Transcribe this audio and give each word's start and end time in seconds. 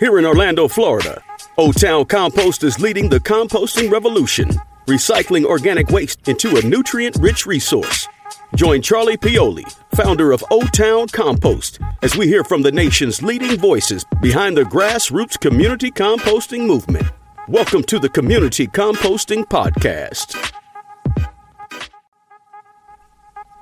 Here 0.00 0.16
in 0.16 0.24
Orlando, 0.24 0.68
Florida, 0.68 1.24
O 1.58 1.72
Town 1.72 2.04
Compost 2.04 2.62
is 2.62 2.78
leading 2.78 3.08
the 3.08 3.18
composting 3.18 3.90
revolution, 3.90 4.48
recycling 4.86 5.44
organic 5.44 5.88
waste 5.88 6.28
into 6.28 6.56
a 6.56 6.62
nutrient 6.62 7.16
rich 7.16 7.46
resource. 7.46 8.06
Join 8.54 8.80
Charlie 8.80 9.16
Pioli, 9.16 9.68
founder 9.96 10.30
of 10.30 10.44
O 10.52 10.60
Town 10.68 11.08
Compost, 11.08 11.80
as 12.00 12.16
we 12.16 12.28
hear 12.28 12.44
from 12.44 12.62
the 12.62 12.70
nation's 12.70 13.24
leading 13.24 13.58
voices 13.58 14.04
behind 14.22 14.56
the 14.56 14.62
grassroots 14.62 15.36
community 15.40 15.90
composting 15.90 16.64
movement. 16.64 17.10
Welcome 17.48 17.82
to 17.82 17.98
the 17.98 18.08
Community 18.08 18.68
Composting 18.68 19.46
Podcast. 19.46 20.52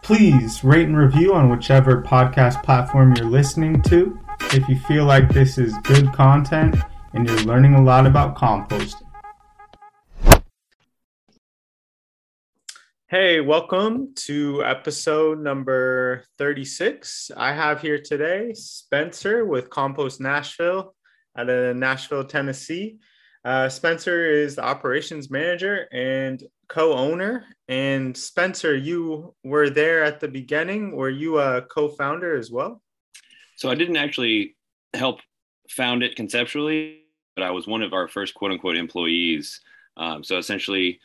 Please 0.03 0.63
rate 0.63 0.87
and 0.87 0.99
review 0.99 1.33
on 1.33 1.49
whichever 1.49 2.03
podcast 2.03 2.63
platform 2.63 3.17
you're 3.17 3.25
listening 3.25 3.81
to 3.85 4.21
if 4.53 4.69
you 4.69 4.79
feel 4.81 5.05
like 5.05 5.29
this 5.33 5.59
is 5.59 5.75
good 5.85 6.13
content 6.13 6.77
and 7.13 7.29
you're 7.29 7.43
learning 7.43 7.75
a 7.75 7.83
lot 7.83 8.07
about 8.07 8.37
composting. 8.37 9.03
Hey, 13.09 13.41
welcome 13.41 14.15
to 14.27 14.65
episode 14.65 15.39
number 15.39 16.25
36. 16.39 17.31
I 17.37 17.53
have 17.53 17.81
here 17.81 18.01
today 18.03 18.53
Spencer 18.55 19.45
with 19.45 19.71
Compost 19.71 20.21
Nashville 20.21 20.95
out 21.37 21.49
of 21.49 21.77
Nashville, 21.77 22.25
Tennessee. 22.25 22.99
Uh, 23.45 23.69
Spencer 23.69 24.29
is 24.29 24.57
the 24.57 24.65
operations 24.65 25.31
manager 25.31 25.87
and 25.93 26.43
co-owner. 26.69 27.45
And 27.69 28.17
Spencer, 28.17 28.75
you 28.75 29.35
were 29.45 29.71
there 29.71 30.03
at 30.03 30.19
the 30.19 30.27
beginning. 30.27 30.97
Were 30.97 31.09
you 31.11 31.39
a 31.39 31.63
co-founder 31.63 32.37
as 32.37 32.51
well? 32.51 32.83
So 33.57 33.71
I 33.71 33.75
didn't 33.75 33.97
actually 33.97 34.55
help 34.95 35.21
found 35.69 36.03
it 36.03 36.17
conceptually, 36.17 37.01
but 37.35 37.43
I 37.43 37.51
was 37.51 37.67
one 37.67 37.83
of 37.83 37.93
our 37.93 38.09
first 38.09 38.35
quote 38.35 38.53
unquote 38.53 38.77
employees. 38.77 39.61
Um, 39.97 40.23
so 40.23 40.39
essentially, 40.39 41.01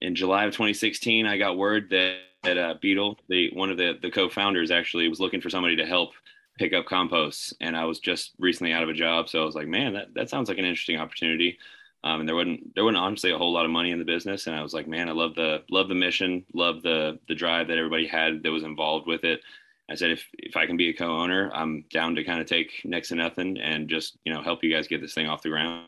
in 0.00 0.14
July 0.14 0.44
of 0.44 0.52
2016, 0.52 1.26
I 1.26 1.36
got 1.36 1.58
word 1.58 1.90
that, 1.90 2.16
that 2.44 2.58
uh, 2.58 2.74
Beetle, 2.80 3.18
the 3.28 3.50
one 3.52 3.70
of 3.70 3.76
the 3.76 3.98
the 4.00 4.10
co-founders, 4.10 4.70
actually 4.70 5.08
was 5.08 5.20
looking 5.20 5.40
for 5.40 5.50
somebody 5.50 5.76
to 5.76 5.86
help 5.86 6.12
pick 6.58 6.72
up 6.72 6.86
compost, 6.86 7.54
and 7.60 7.76
I 7.76 7.84
was 7.84 7.98
just 7.98 8.32
recently 8.38 8.72
out 8.72 8.82
of 8.82 8.88
a 8.88 8.94
job, 8.94 9.28
so 9.28 9.42
I 9.42 9.44
was 9.44 9.54
like, 9.54 9.68
man, 9.68 9.94
that 9.94 10.14
that 10.14 10.30
sounds 10.30 10.48
like 10.48 10.58
an 10.58 10.64
interesting 10.64 10.98
opportunity. 10.98 11.58
Um, 12.04 12.20
and 12.20 12.28
there 12.28 12.36
wasn't 12.36 12.74
there 12.74 12.84
wasn't 12.84 13.02
honestly 13.02 13.32
a 13.32 13.38
whole 13.38 13.52
lot 13.52 13.64
of 13.64 13.70
money 13.70 13.90
in 13.90 13.98
the 13.98 14.04
business, 14.04 14.46
and 14.46 14.54
I 14.54 14.62
was 14.62 14.72
like, 14.72 14.86
man, 14.86 15.08
I 15.08 15.12
love 15.12 15.34
the 15.34 15.64
love 15.70 15.88
the 15.88 15.94
mission, 15.94 16.44
love 16.54 16.82
the 16.82 17.18
the 17.26 17.34
drive 17.34 17.68
that 17.68 17.78
everybody 17.78 18.06
had 18.06 18.42
that 18.42 18.50
was 18.52 18.62
involved 18.62 19.06
with 19.08 19.24
it. 19.24 19.40
I 19.88 19.94
said, 19.94 20.10
if 20.10 20.28
if 20.34 20.56
I 20.56 20.66
can 20.66 20.76
be 20.76 20.88
a 20.88 20.94
co-owner, 20.94 21.50
I'm 21.54 21.84
down 21.92 22.16
to 22.16 22.24
kind 22.24 22.40
of 22.40 22.46
take 22.46 22.82
next 22.84 23.08
to 23.08 23.14
nothing 23.14 23.58
and 23.58 23.88
just 23.88 24.18
you 24.24 24.32
know 24.32 24.42
help 24.42 24.64
you 24.64 24.72
guys 24.72 24.88
get 24.88 25.00
this 25.00 25.14
thing 25.14 25.28
off 25.28 25.42
the 25.42 25.50
ground, 25.50 25.86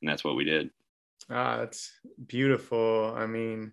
and 0.00 0.10
that's 0.10 0.24
what 0.24 0.36
we 0.36 0.44
did. 0.44 0.70
Ah, 1.28 1.58
that's 1.58 1.92
beautiful. 2.26 3.14
I 3.16 3.26
mean, 3.26 3.72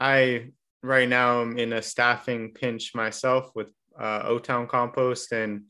I 0.00 0.48
right 0.82 1.08
now 1.08 1.40
I'm 1.40 1.58
in 1.58 1.74
a 1.74 1.82
staffing 1.82 2.52
pinch 2.52 2.94
myself 2.94 3.50
with 3.54 3.70
uh, 3.98 4.22
O 4.24 4.38
Town 4.38 4.66
Compost, 4.66 5.32
and 5.32 5.64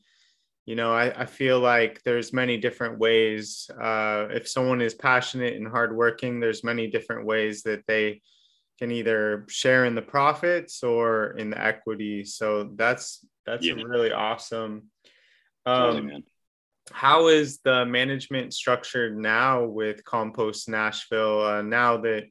you 0.65 0.75
know 0.75 0.93
I, 0.93 1.21
I 1.21 1.25
feel 1.25 1.59
like 1.59 2.01
there's 2.03 2.31
many 2.31 2.57
different 2.57 2.97
ways 2.97 3.69
uh, 3.81 4.27
if 4.31 4.47
someone 4.47 4.81
is 4.81 4.93
passionate 4.93 5.55
and 5.55 5.67
hardworking 5.67 6.39
there's 6.39 6.63
many 6.63 6.87
different 6.87 7.25
ways 7.25 7.61
that 7.63 7.83
they 7.87 8.21
can 8.79 8.91
either 8.91 9.45
share 9.47 9.85
in 9.85 9.95
the 9.95 10.01
profits 10.01 10.83
or 10.83 11.31
in 11.37 11.49
the 11.49 11.61
equity 11.61 12.23
so 12.23 12.71
that's 12.75 13.25
that's 13.45 13.65
yeah. 13.65 13.73
really 13.73 14.11
awesome 14.11 14.83
um, 15.65 15.93
totally, 15.93 16.25
how 16.91 17.27
is 17.27 17.59
the 17.59 17.85
management 17.85 18.53
structured 18.53 19.17
now 19.17 19.63
with 19.63 20.03
compost 20.03 20.69
nashville 20.69 21.43
uh, 21.43 21.61
now 21.61 21.97
that 21.97 22.25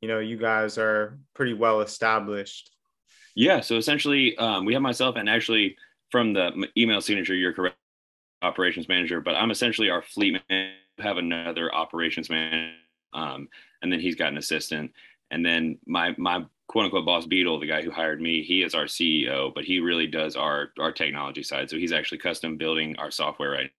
you 0.00 0.08
know 0.08 0.18
you 0.18 0.36
guys 0.36 0.78
are 0.78 1.18
pretty 1.34 1.54
well 1.54 1.80
established 1.80 2.70
yeah 3.34 3.60
so 3.60 3.76
essentially 3.76 4.36
um, 4.38 4.64
we 4.64 4.72
have 4.72 4.82
myself 4.82 5.16
and 5.16 5.28
actually 5.28 5.76
from 6.10 6.32
the 6.32 6.68
email 6.76 7.00
signature, 7.00 7.34
you're 7.34 7.52
correct, 7.52 7.76
operations 8.42 8.88
manager, 8.88 9.20
but 9.20 9.34
I'm 9.34 9.50
essentially 9.50 9.90
our 9.90 10.02
fleet 10.02 10.40
manager. 10.48 10.74
Have 10.98 11.16
another 11.16 11.72
operations 11.72 12.28
manager, 12.28 12.74
um, 13.14 13.48
and 13.82 13.92
then 13.92 14.00
he's 14.00 14.16
got 14.16 14.32
an 14.32 14.38
assistant, 14.38 14.90
and 15.30 15.44
then 15.44 15.78
my 15.86 16.14
my 16.18 16.44
quote 16.68 16.84
unquote 16.84 17.06
boss 17.06 17.26
Beetle, 17.26 17.60
the 17.60 17.66
guy 17.66 17.82
who 17.82 17.90
hired 17.90 18.20
me, 18.20 18.42
he 18.42 18.62
is 18.62 18.74
our 18.74 18.84
CEO, 18.84 19.54
but 19.54 19.64
he 19.64 19.80
really 19.80 20.06
does 20.06 20.36
our 20.36 20.70
our 20.78 20.92
technology 20.92 21.42
side. 21.42 21.70
So 21.70 21.76
he's 21.76 21.92
actually 21.92 22.18
custom 22.18 22.56
building 22.56 22.96
our 22.98 23.10
software 23.10 23.50
right 23.50 23.70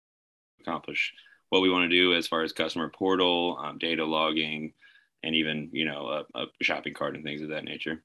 to 0.58 0.64
accomplish 0.64 1.14
what 1.50 1.62
we 1.62 1.70
want 1.70 1.90
to 1.90 1.96
do 1.96 2.16
as 2.16 2.28
far 2.28 2.44
as 2.44 2.54
customer 2.54 2.90
portal, 2.90 3.60
um, 3.64 3.78
data 3.78 4.06
logging, 4.06 4.74
and 5.24 5.36
even 5.36 5.70
you 5.72 5.86
know 5.86 6.26
a, 6.36 6.40
a 6.40 6.46
shopping 6.62 6.94
cart 6.94 7.16
and 7.16 7.24
things 7.24 7.42
of 7.42 7.50
that 7.50 7.64
nature. 7.64 8.04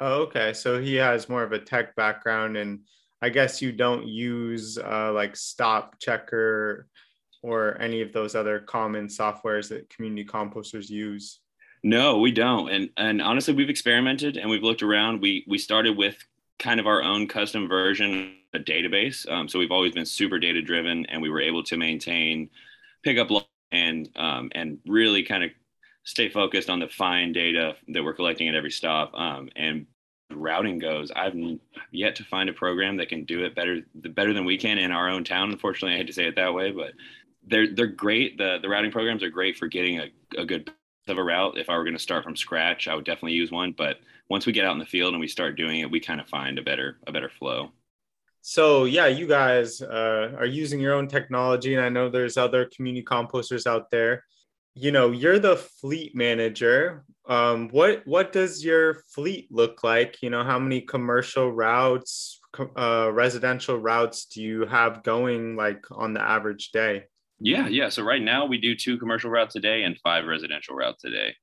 Oh, 0.00 0.22
okay. 0.22 0.52
So 0.52 0.80
he 0.80 0.96
has 0.96 1.28
more 1.28 1.44
of 1.44 1.52
a 1.52 1.58
tech 1.58 1.94
background 1.94 2.56
and 2.56 2.80
I 3.22 3.28
guess 3.28 3.62
you 3.62 3.70
don't 3.70 4.08
use 4.08 4.76
uh, 4.76 5.12
like 5.12 5.36
Stop 5.36 6.00
Checker 6.00 6.88
or 7.40 7.80
any 7.80 8.02
of 8.02 8.12
those 8.12 8.34
other 8.34 8.58
common 8.58 9.06
softwares 9.06 9.68
that 9.68 9.88
community 9.90 10.24
composters 10.24 10.90
use. 10.90 11.38
No, 11.82 12.18
we 12.18 12.30
don't. 12.30 12.70
And 12.70 12.90
and 12.96 13.20
honestly, 13.20 13.54
we've 13.54 13.70
experimented 13.70 14.36
and 14.36 14.48
we've 14.48 14.62
looked 14.62 14.82
around. 14.82 15.20
We 15.20 15.44
we 15.48 15.58
started 15.58 15.96
with 15.96 16.16
kind 16.58 16.78
of 16.78 16.86
our 16.86 17.02
own 17.02 17.26
custom 17.26 17.68
version, 17.68 18.36
a 18.54 18.58
database. 18.58 19.28
Um, 19.30 19.48
so 19.48 19.58
we've 19.58 19.72
always 19.72 19.92
been 19.92 20.06
super 20.06 20.38
data 20.38 20.62
driven, 20.62 21.06
and 21.06 21.20
we 21.20 21.28
were 21.28 21.40
able 21.40 21.64
to 21.64 21.76
maintain 21.76 22.50
pickup 23.02 23.28
and 23.72 24.08
um, 24.16 24.50
and 24.54 24.78
really 24.86 25.24
kind 25.24 25.42
of 25.42 25.50
stay 26.04 26.28
focused 26.28 26.70
on 26.70 26.78
the 26.78 26.88
fine 26.88 27.32
data 27.32 27.74
that 27.88 28.02
we're 28.02 28.14
collecting 28.14 28.48
at 28.48 28.54
every 28.54 28.70
stop. 28.70 29.12
Um, 29.14 29.48
and 29.56 29.86
routing 30.30 30.78
goes, 30.78 31.10
I've 31.14 31.34
yet 31.90 32.16
to 32.16 32.24
find 32.24 32.48
a 32.48 32.52
program 32.52 32.96
that 32.98 33.08
can 33.08 33.24
do 33.24 33.44
it 33.44 33.56
better 33.56 33.80
better 33.94 34.32
than 34.32 34.44
we 34.44 34.56
can 34.56 34.78
in 34.78 34.92
our 34.92 35.08
own 35.08 35.24
town. 35.24 35.50
Unfortunately, 35.50 35.94
I 35.94 35.98
hate 35.98 36.06
to 36.06 36.12
say 36.12 36.26
it 36.26 36.36
that 36.36 36.54
way, 36.54 36.70
but 36.70 36.92
they're 37.44 37.74
they're 37.74 37.86
great. 37.88 38.38
The 38.38 38.58
the 38.62 38.68
routing 38.68 38.92
programs 38.92 39.24
are 39.24 39.30
great 39.30 39.56
for 39.56 39.66
getting 39.66 39.98
a, 39.98 40.06
a 40.38 40.44
good 40.44 40.70
of 41.08 41.18
a 41.18 41.22
route. 41.22 41.58
If 41.58 41.68
I 41.68 41.76
were 41.76 41.84
going 41.84 41.96
to 41.96 42.02
start 42.02 42.24
from 42.24 42.36
scratch, 42.36 42.88
I 42.88 42.94
would 42.94 43.04
definitely 43.04 43.32
use 43.32 43.50
one. 43.50 43.72
But 43.76 43.98
once 44.28 44.46
we 44.46 44.52
get 44.52 44.64
out 44.64 44.72
in 44.72 44.78
the 44.78 44.86
field 44.86 45.14
and 45.14 45.20
we 45.20 45.28
start 45.28 45.56
doing 45.56 45.80
it, 45.80 45.90
we 45.90 46.00
kind 46.00 46.20
of 46.20 46.28
find 46.28 46.58
a 46.58 46.62
better 46.62 46.98
a 47.06 47.12
better 47.12 47.30
flow. 47.30 47.70
So 48.40 48.84
yeah, 48.84 49.06
you 49.06 49.26
guys 49.26 49.80
uh, 49.82 50.32
are 50.36 50.46
using 50.46 50.80
your 50.80 50.94
own 50.94 51.08
technology, 51.08 51.74
and 51.74 51.84
I 51.84 51.88
know 51.88 52.08
there's 52.08 52.36
other 52.36 52.68
community 52.74 53.04
composters 53.04 53.66
out 53.66 53.90
there 53.90 54.24
you 54.74 54.90
know 54.90 55.10
you're 55.10 55.38
the 55.38 55.56
fleet 55.56 56.14
manager 56.14 57.04
um, 57.28 57.68
what 57.68 58.02
what 58.06 58.32
does 58.32 58.64
your 58.64 58.94
fleet 59.14 59.48
look 59.50 59.84
like 59.84 60.16
you 60.22 60.30
know 60.30 60.42
how 60.42 60.58
many 60.58 60.80
commercial 60.80 61.52
routes 61.52 62.40
uh, 62.76 63.10
residential 63.12 63.76
routes 63.76 64.26
do 64.26 64.42
you 64.42 64.66
have 64.66 65.02
going 65.02 65.56
like 65.56 65.84
on 65.90 66.12
the 66.12 66.22
average 66.22 66.70
day 66.70 67.04
yeah 67.42 67.68
yeah 67.68 67.88
so 67.88 68.02
right 68.02 68.22
now 68.22 68.46
we 68.46 68.58
do 68.58 68.74
two 68.74 68.98
commercial 68.98 69.30
routes 69.30 69.56
a 69.56 69.60
day 69.60 69.82
and 69.82 69.98
five 70.02 70.26
residential 70.26 70.74
routes 70.74 71.04
a 71.04 71.10
day 71.10 71.34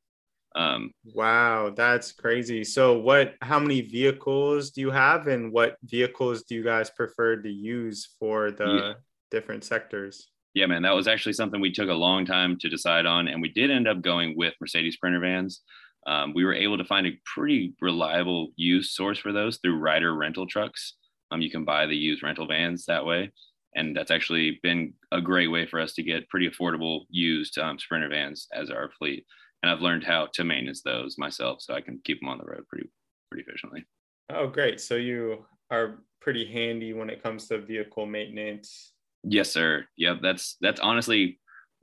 um, 0.56 0.92
wow 1.14 1.70
that's 1.70 2.12
crazy 2.12 2.64
so 2.64 2.98
what 2.98 3.36
how 3.42 3.60
many 3.60 3.82
vehicles 3.82 4.72
do 4.72 4.82
you 4.82 4.90
have 4.90 5.28
and 5.28 5.52
what 5.52 5.78
vehicles 5.84 6.44
do 6.44 6.56
you 6.56 6.64
guys 6.64 6.90
prefer 6.90 7.36
to 7.36 7.50
use 7.50 8.16
for 8.20 8.50
the 8.50 8.66
yeah. 8.66 8.94
different 9.30 9.64
sectors 9.64 10.30
yeah, 10.56 10.66
man, 10.66 10.82
that 10.82 10.96
was 10.96 11.08
actually 11.08 11.34
something 11.34 11.62
we 11.62 11.72
took 11.72 11.90
a 11.90 11.94
long 11.94 12.26
time 12.26 12.58
to 12.58 12.70
decide 12.70 13.06
on, 13.06 13.28
and 13.28 13.42
we 13.42 13.50
did 13.50 13.70
end 13.70 13.88
up 13.88 14.02
going 14.02 14.36
with 14.36 14.56
Mercedes 14.60 14.96
Sprinter 14.96 15.20
vans. 15.20 15.62
Um, 16.08 16.34
we 16.34 16.44
were 16.44 16.54
able 16.54 16.78
to 16.78 16.86
find 16.86 17.06
a 17.06 17.20
pretty 17.24 17.76
reliable 17.82 18.50
used 18.56 18.92
source 18.92 19.20
for 19.20 19.32
those 19.32 19.58
through 19.58 19.78
Ryder 19.78 20.16
rental 20.16 20.48
trucks. 20.48 20.96
Um, 21.30 21.42
you 21.42 21.52
can 21.52 21.66
buy 21.66 21.86
the 21.86 21.96
used 21.96 22.24
rental 22.24 22.48
vans 22.48 22.86
that 22.86 23.06
way, 23.06 23.32
and 23.76 23.96
that's 23.96 24.12
actually 24.12 24.60
been 24.64 24.94
a 25.12 25.22
great 25.22 25.48
way 25.48 25.66
for 25.66 25.80
us 25.80 25.94
to 25.94 26.04
get 26.04 26.30
pretty 26.30 26.50
affordable 26.50 27.02
used 27.10 27.58
um, 27.58 27.80
Sprinter 27.80 28.10
vans 28.10 28.48
as 28.54 28.70
our 28.70 28.90
fleet. 28.98 29.26
And 29.62 29.72
I've 29.72 29.82
learned 29.82 30.04
how 30.04 30.28
to 30.34 30.44
maintenance 30.44 30.82
those 30.82 31.18
myself, 31.18 31.62
so 31.62 31.74
I 31.74 31.82
can 31.82 32.00
keep 32.04 32.20
them 32.22 32.30
on 32.30 32.38
the 32.38 32.46
road 32.46 32.66
pretty 32.68 32.90
pretty 33.30 33.46
efficiently. 33.48 33.86
Oh, 34.30 34.48
great! 34.48 34.80
So 34.80 34.96
you 34.96 35.46
are 35.70 36.00
pretty 36.22 36.46
handy 36.46 36.94
when 36.94 37.10
it 37.10 37.22
comes 37.22 37.48
to 37.48 37.60
vehicle 37.60 38.06
maintenance. 38.06 38.94
Yes, 39.24 39.52
sir. 39.52 39.86
Yep. 39.98 40.20
That's 40.22 40.56
that's 40.62 40.80
honestly 40.80 41.40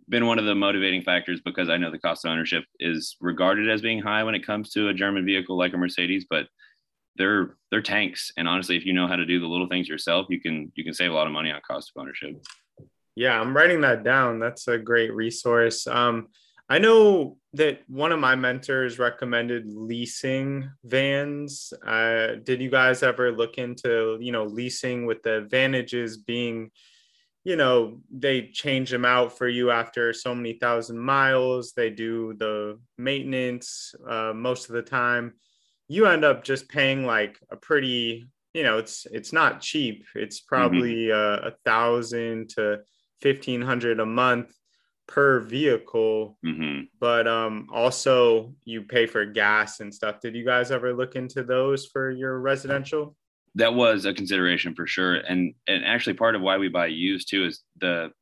been 0.08 0.26
one 0.26 0.38
of 0.38 0.44
the 0.44 0.54
motivating 0.54 1.02
factors 1.02 1.40
because 1.44 1.68
I 1.68 1.76
know 1.76 1.90
the 1.90 1.98
cost 1.98 2.24
of 2.24 2.30
ownership 2.30 2.64
is 2.78 3.16
regarded 3.20 3.68
as 3.68 3.82
being 3.82 4.00
high 4.00 4.22
when 4.22 4.34
it 4.34 4.46
comes 4.46 4.70
to 4.70 4.88
a 4.88 4.94
German 4.94 5.26
vehicle 5.26 5.58
like 5.58 5.74
a 5.74 5.76
Mercedes, 5.76 6.26
but 6.28 6.46
they're 7.16 7.56
they're 7.70 7.82
tanks. 7.82 8.32
And 8.36 8.48
honestly, 8.48 8.76
if 8.76 8.84
you 8.84 8.92
know 8.92 9.06
how 9.06 9.16
to 9.16 9.26
do 9.26 9.40
the 9.40 9.46
little 9.46 9.68
things 9.68 9.88
yourself, 9.88 10.26
you 10.28 10.40
can 10.40 10.72
you 10.74 10.84
can 10.84 10.94
save 10.94 11.10
a 11.10 11.14
lot 11.14 11.26
of 11.26 11.32
money 11.32 11.50
on 11.50 11.60
cost 11.66 11.92
of 11.94 12.00
ownership. 12.00 12.36
Yeah, 13.14 13.40
I'm 13.40 13.56
writing 13.56 13.80
that 13.82 14.04
down. 14.04 14.38
That's 14.38 14.68
a 14.68 14.78
great 14.78 15.12
resource. 15.14 15.86
Um, 15.86 16.28
I 16.68 16.78
know 16.78 17.38
that 17.54 17.80
one 17.88 18.12
of 18.12 18.18
my 18.18 18.34
mentors 18.34 18.98
recommended 18.98 19.66
leasing 19.68 20.70
vans. 20.84 21.72
Uh, 21.86 22.34
did 22.42 22.60
you 22.60 22.70
guys 22.70 23.02
ever 23.02 23.32
look 23.32 23.58
into 23.58 24.19
you 24.20 24.32
know 24.32 24.44
leasing 24.44 25.06
with 25.06 25.22
the 25.22 25.38
advantages 25.38 26.16
being 26.16 26.70
you 27.46 27.54
know, 27.54 28.00
they 28.10 28.48
change 28.48 28.90
them 28.90 29.04
out 29.04 29.38
for 29.38 29.46
you 29.46 29.70
after 29.70 30.12
so 30.12 30.34
many 30.34 30.54
thousand 30.54 30.98
miles. 30.98 31.74
They 31.74 31.90
do 31.90 32.34
the 32.34 32.80
maintenance 32.98 33.94
uh, 34.04 34.32
most 34.34 34.69
of 34.69 34.74
the 34.74 34.82
time. 34.82 35.34
You 35.88 36.06
end 36.06 36.24
up 36.24 36.44
just 36.44 36.68
paying 36.68 37.04
like 37.06 37.38
a 37.50 37.56
pretty, 37.56 38.28
you 38.54 38.62
know, 38.62 38.78
it's 38.78 39.06
it's 39.10 39.32
not 39.32 39.60
cheap. 39.60 40.04
It's 40.14 40.40
mm-hmm. 40.40 40.54
probably 40.54 40.94
mm-hmm. 41.06 41.46
uh, 41.46 41.48
a 41.48 41.52
thousand 41.64 42.50
to 42.50 42.80
fifteen 43.20 43.62
hundred 43.62 44.00
a 44.00 44.06
month 44.06 44.52
per 45.06 45.40
vehicle. 45.40 46.38
Mm-hmm. 46.44 46.84
But 46.98 47.28
um, 47.28 47.68
also 47.72 48.54
you 48.64 48.82
pay 48.82 49.06
for 49.06 49.24
gas 49.24 49.80
and 49.80 49.94
stuff. 49.94 50.20
Did 50.20 50.34
you 50.34 50.44
guys 50.44 50.70
ever 50.70 50.92
look 50.92 51.14
into 51.14 51.42
those 51.44 51.86
for 51.86 52.10
your 52.10 52.40
residential? 52.40 53.16
that 53.56 53.74
was 53.74 54.04
a 54.04 54.14
consideration 54.14 54.74
for 54.74 54.86
sure. 54.86 55.14
And 55.14 55.54
and 55.66 55.84
actually 55.84 56.14
part 56.14 56.36
of 56.36 56.42
why 56.42 56.58
we 56.58 56.68
buy 56.68 56.86
used 56.86 57.28
too 57.28 57.46
is 57.46 57.62
the 57.80 58.12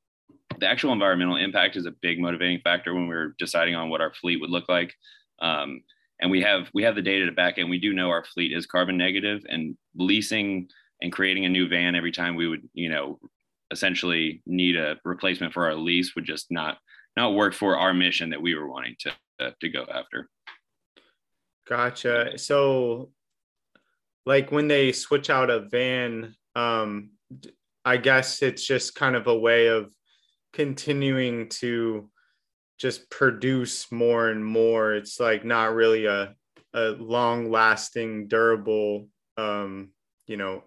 the 0.58 0.66
actual 0.66 0.92
environmental 0.92 1.36
impact 1.36 1.76
is 1.76 1.86
a 1.86 1.90
big 1.90 2.20
motivating 2.20 2.60
factor 2.60 2.94
when 2.94 3.08
we 3.08 3.14
are 3.14 3.34
deciding 3.38 3.74
on 3.74 3.90
what 3.90 4.00
our 4.00 4.14
fleet 4.14 4.40
would 4.40 4.50
look 4.50 4.68
like. 4.68 4.94
Um, 5.40 5.82
and 6.20 6.30
we 6.30 6.40
have 6.42 6.68
we 6.74 6.82
have 6.82 6.94
the 6.94 7.02
data 7.02 7.26
to 7.26 7.32
back 7.32 7.58
and 7.58 7.68
we 7.68 7.78
do 7.78 7.92
know 7.92 8.10
our 8.10 8.24
fleet 8.24 8.52
is 8.52 8.66
carbon 8.66 8.96
negative 8.96 9.42
and 9.48 9.76
leasing 9.96 10.68
and 11.02 11.12
creating 11.12 11.44
a 11.44 11.48
new 11.48 11.68
van 11.68 11.94
every 11.94 12.12
time 12.12 12.34
we 12.34 12.48
would 12.48 12.68
you 12.72 12.88
know 12.88 13.18
essentially 13.70 14.42
need 14.46 14.76
a 14.76 14.96
replacement 15.04 15.52
for 15.52 15.66
our 15.66 15.74
lease 15.74 16.14
would 16.14 16.24
just 16.24 16.46
not 16.50 16.78
not 17.16 17.34
work 17.34 17.54
for 17.54 17.76
our 17.76 17.94
mission 17.94 18.30
that 18.30 18.42
we 18.42 18.54
were 18.54 18.68
wanting 18.68 18.96
to 19.00 19.10
uh, 19.40 19.50
to 19.60 19.68
go 19.68 19.84
after. 19.92 20.28
Gotcha. 21.68 22.38
So 22.38 23.10
like 24.26 24.50
when 24.50 24.68
they 24.68 24.92
switch 24.92 25.30
out 25.30 25.50
a 25.50 25.60
van 25.60 26.34
um 26.56 27.10
i 27.84 27.96
guess 27.96 28.42
it's 28.42 28.66
just 28.66 28.94
kind 28.94 29.16
of 29.16 29.26
a 29.26 29.38
way 29.38 29.66
of 29.66 29.90
continuing 30.52 31.48
to 31.48 32.08
just 32.78 33.08
produce 33.10 33.90
more 33.92 34.28
and 34.28 34.44
more 34.44 34.94
it's 34.94 35.20
like 35.20 35.44
not 35.44 35.74
really 35.74 36.06
a 36.06 36.34
a 36.74 36.90
long 36.98 37.50
lasting 37.50 38.26
durable 38.28 39.08
um 39.36 39.90
you 40.26 40.36
know 40.36 40.62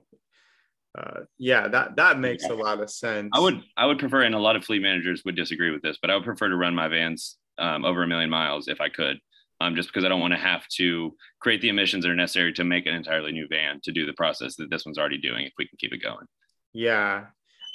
uh, 0.97 1.21
yeah 1.37 1.67
that 1.67 1.95
that 1.95 2.19
makes 2.19 2.45
a 2.45 2.53
lot 2.53 2.81
of 2.81 2.89
sense 2.89 3.29
i 3.33 3.39
would 3.39 3.61
i 3.75 3.85
would 3.85 3.99
prefer 3.99 4.23
and 4.23 4.33
a 4.33 4.39
lot 4.39 4.55
of 4.55 4.63
fleet 4.63 4.81
managers 4.81 5.23
would 5.25 5.35
disagree 5.35 5.69
with 5.69 5.81
this 5.81 5.97
but 6.01 6.09
i 6.09 6.15
would 6.15 6.23
prefer 6.23 6.49
to 6.49 6.55
run 6.55 6.73
my 6.73 6.87
vans 6.87 7.37
um, 7.59 7.85
over 7.85 8.03
a 8.03 8.07
million 8.07 8.29
miles 8.29 8.67
if 8.67 8.81
i 8.81 8.89
could 8.89 9.19
um, 9.59 9.75
just 9.75 9.89
because 9.89 10.05
I 10.05 10.09
don't 10.09 10.19
want 10.19 10.33
to 10.33 10.39
have 10.39 10.67
to 10.77 11.15
create 11.39 11.61
the 11.61 11.69
emissions 11.69 12.03
that 12.03 12.11
are 12.11 12.15
necessary 12.15 12.53
to 12.53 12.63
make 12.63 12.85
an 12.85 12.93
entirely 12.93 13.31
new 13.31 13.47
van 13.47 13.79
to 13.83 13.91
do 13.91 14.05
the 14.05 14.13
process 14.13 14.55
that 14.57 14.69
this 14.69 14.85
one's 14.85 14.97
already 14.97 15.17
doing 15.17 15.45
if 15.45 15.53
we 15.57 15.67
can 15.67 15.77
keep 15.77 15.93
it 15.93 16.03
going. 16.03 16.25
Yeah. 16.73 17.25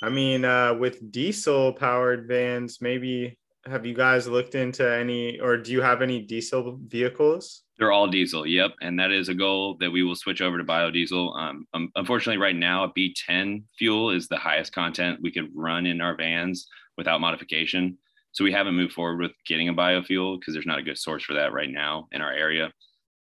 I 0.03 0.09
mean, 0.09 0.45
uh, 0.45 0.75
with 0.75 1.11
diesel 1.13 1.73
powered 1.73 2.29
vans, 2.29 2.79
maybe 2.81 3.39
have 3.67 3.87
you 3.87 3.95
guys 3.95 4.27
looked 4.27 4.55
into 4.55 4.89
any, 4.89 5.39
or 5.39 5.57
do 5.57 5.73
you 5.73 5.81
have 5.81 6.03
any 6.03 6.21
diesel 6.21 6.79
vehicles? 6.87 7.63
They're 7.79 7.93
all 7.93 8.09
diesel. 8.09 8.47
Yep. 8.47 8.73
And 8.81 8.99
that 8.99 9.13
is 9.13 9.29
a 9.29 9.35
goal 9.35 9.77
that 9.81 9.91
we 9.91 10.03
will 10.03 10.17
switch 10.17 10.41
over 10.41 10.59
to 10.59 10.65
biodiesel. 10.65 11.37
Um, 11.37 11.67
um, 11.73 11.91
unfortunately, 11.95 12.43
right 12.43 12.57
now, 12.57 12.85
a 12.85 12.93
B10 12.93 13.63
fuel 13.79 14.11
is 14.11 14.29
the 14.29 14.37
highest 14.37 14.73
content 14.73 15.21
we 15.23 15.33
could 15.33 15.49
run 15.55 15.87
in 15.87 16.01
our 16.01 16.17
vans 16.17 16.67
without 16.97 17.21
modification. 17.21 17.99
So 18.33 18.45
we 18.45 18.53
haven't 18.53 18.75
moved 18.75 18.95
forward 18.95 19.21
with 19.21 19.33
getting 19.47 19.69
a 19.69 19.75
biofuel 19.75 20.39
because 20.39 20.55
there's 20.55 20.67
not 20.67 20.79
a 20.79 20.83
good 20.83 20.99
source 20.99 21.23
for 21.23 21.35
that 21.35 21.53
right 21.53 21.71
now 21.71 22.09
in 22.13 22.21
our 22.21 22.33
area. 22.33 22.73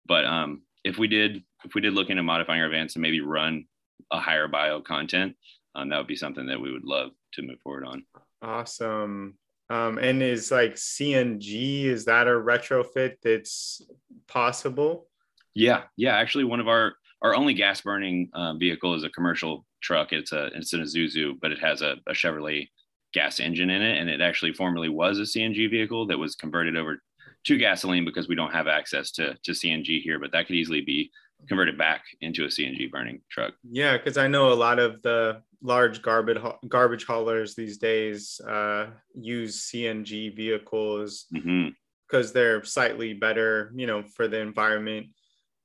But 0.08 0.26
um, 0.26 0.64
if 0.84 0.98
we 0.98 1.08
did, 1.08 1.44
if 1.64 1.76
we 1.76 1.82
did 1.82 1.94
look 1.94 2.10
into 2.10 2.24
modifying 2.24 2.62
our 2.62 2.70
vans 2.70 2.94
to 2.94 3.00
maybe 3.00 3.22
run 3.22 3.66
a 4.12 4.20
higher 4.20 4.48
bio 4.48 4.82
content, 4.82 5.36
um, 5.76 5.90
that 5.90 5.98
would 5.98 6.08
be 6.08 6.16
something 6.16 6.48
that 6.48 6.60
we 6.60 6.72
would 6.72 6.86
love 6.86 7.12
to 7.34 7.42
move 7.42 7.60
forward 7.64 7.86
on. 7.86 8.04
Awesome. 8.42 9.38
Um, 9.74 9.98
and 9.98 10.22
is 10.22 10.52
like 10.52 10.76
CNG, 10.76 11.86
is 11.86 12.06
that 12.06 12.28
a 12.28 12.32
retrofit 12.32 13.16
that's 13.24 13.82
possible? 14.28 15.08
Yeah, 15.56 15.84
yeah. 15.98 16.16
Actually, 16.16 16.44
one 16.44 16.60
of 16.60 16.68
our 16.68 16.94
our 17.24 17.34
only 17.36 17.54
gas 17.54 17.82
burning 17.82 18.30
uh, 18.34 18.54
vehicle 18.54 18.94
is 18.94 19.04
a 19.04 19.10
commercial 19.10 19.66
truck. 19.82 20.14
It's 20.14 20.32
a 20.32 20.48
it's 20.54 20.74
an 20.74 20.82
Isuzu, 20.82 21.40
but 21.42 21.52
it 21.52 21.60
has 21.60 21.82
a, 21.82 21.96
a 22.08 22.12
Chevrolet 22.12 22.68
gas 23.14 23.40
engine 23.40 23.70
in 23.70 23.82
it. 23.82 24.00
And 24.00 24.10
it 24.10 24.22
actually 24.22 24.54
formerly 24.54 24.90
was 24.90 25.20
a 25.20 25.24
CNG 25.24 25.70
vehicle 25.70 26.06
that 26.08 26.20
was 26.20 26.36
converted 26.36 26.76
over 26.76 27.02
to 27.46 27.58
gasoline 27.58 28.06
because 28.06 28.28
we 28.28 28.36
don't 28.36 28.54
have 28.54 28.68
access 28.68 29.12
to, 29.12 29.36
to 29.44 29.52
CNG 29.52 30.02
here, 30.02 30.20
but 30.20 30.32
that 30.32 30.48
could 30.48 30.56
easily 30.56 30.82
be 30.82 31.12
converted 31.48 31.78
back 31.78 32.04
into 32.22 32.46
a 32.46 32.48
CNG 32.48 32.92
burning 32.92 33.22
truck. 33.30 33.54
Yeah, 33.70 33.98
because 33.98 34.18
I 34.18 34.28
know 34.28 34.52
a 34.52 34.56
lot 34.56 34.80
of 34.80 35.02
the 35.02 35.42
large 35.62 36.02
garbage 36.02 36.42
garbage 36.68 37.06
haulers 37.06 37.56
these 37.56 37.78
days 37.78 38.40
uh, 38.48 38.88
use 39.16 39.70
CNG 39.70 40.36
vehicles 40.36 41.26
because 41.32 41.46
mm-hmm. 41.46 42.34
they're 42.34 42.64
slightly 42.64 43.14
better, 43.14 43.72
you 43.76 43.88
know, 43.88 44.04
for 44.16 44.28
the 44.28 44.40
environment. 44.40 45.08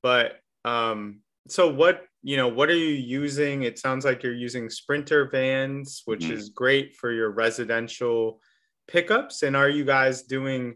But 0.01 0.39
um, 0.65 1.21
so 1.47 1.71
what 1.71 2.05
you 2.21 2.37
know 2.37 2.47
what 2.47 2.69
are 2.69 2.75
you 2.75 2.93
using 2.93 3.63
it 3.63 3.79
sounds 3.79 4.05
like 4.05 4.23
you're 4.23 4.33
using 4.33 4.69
sprinter 4.69 5.29
vans 5.29 6.01
which 6.05 6.21
mm-hmm. 6.21 6.33
is 6.33 6.49
great 6.49 6.95
for 6.95 7.11
your 7.11 7.31
residential 7.31 8.41
pickups 8.87 9.43
and 9.43 9.55
are 9.55 9.69
you 9.69 9.85
guys 9.85 10.23
doing 10.23 10.75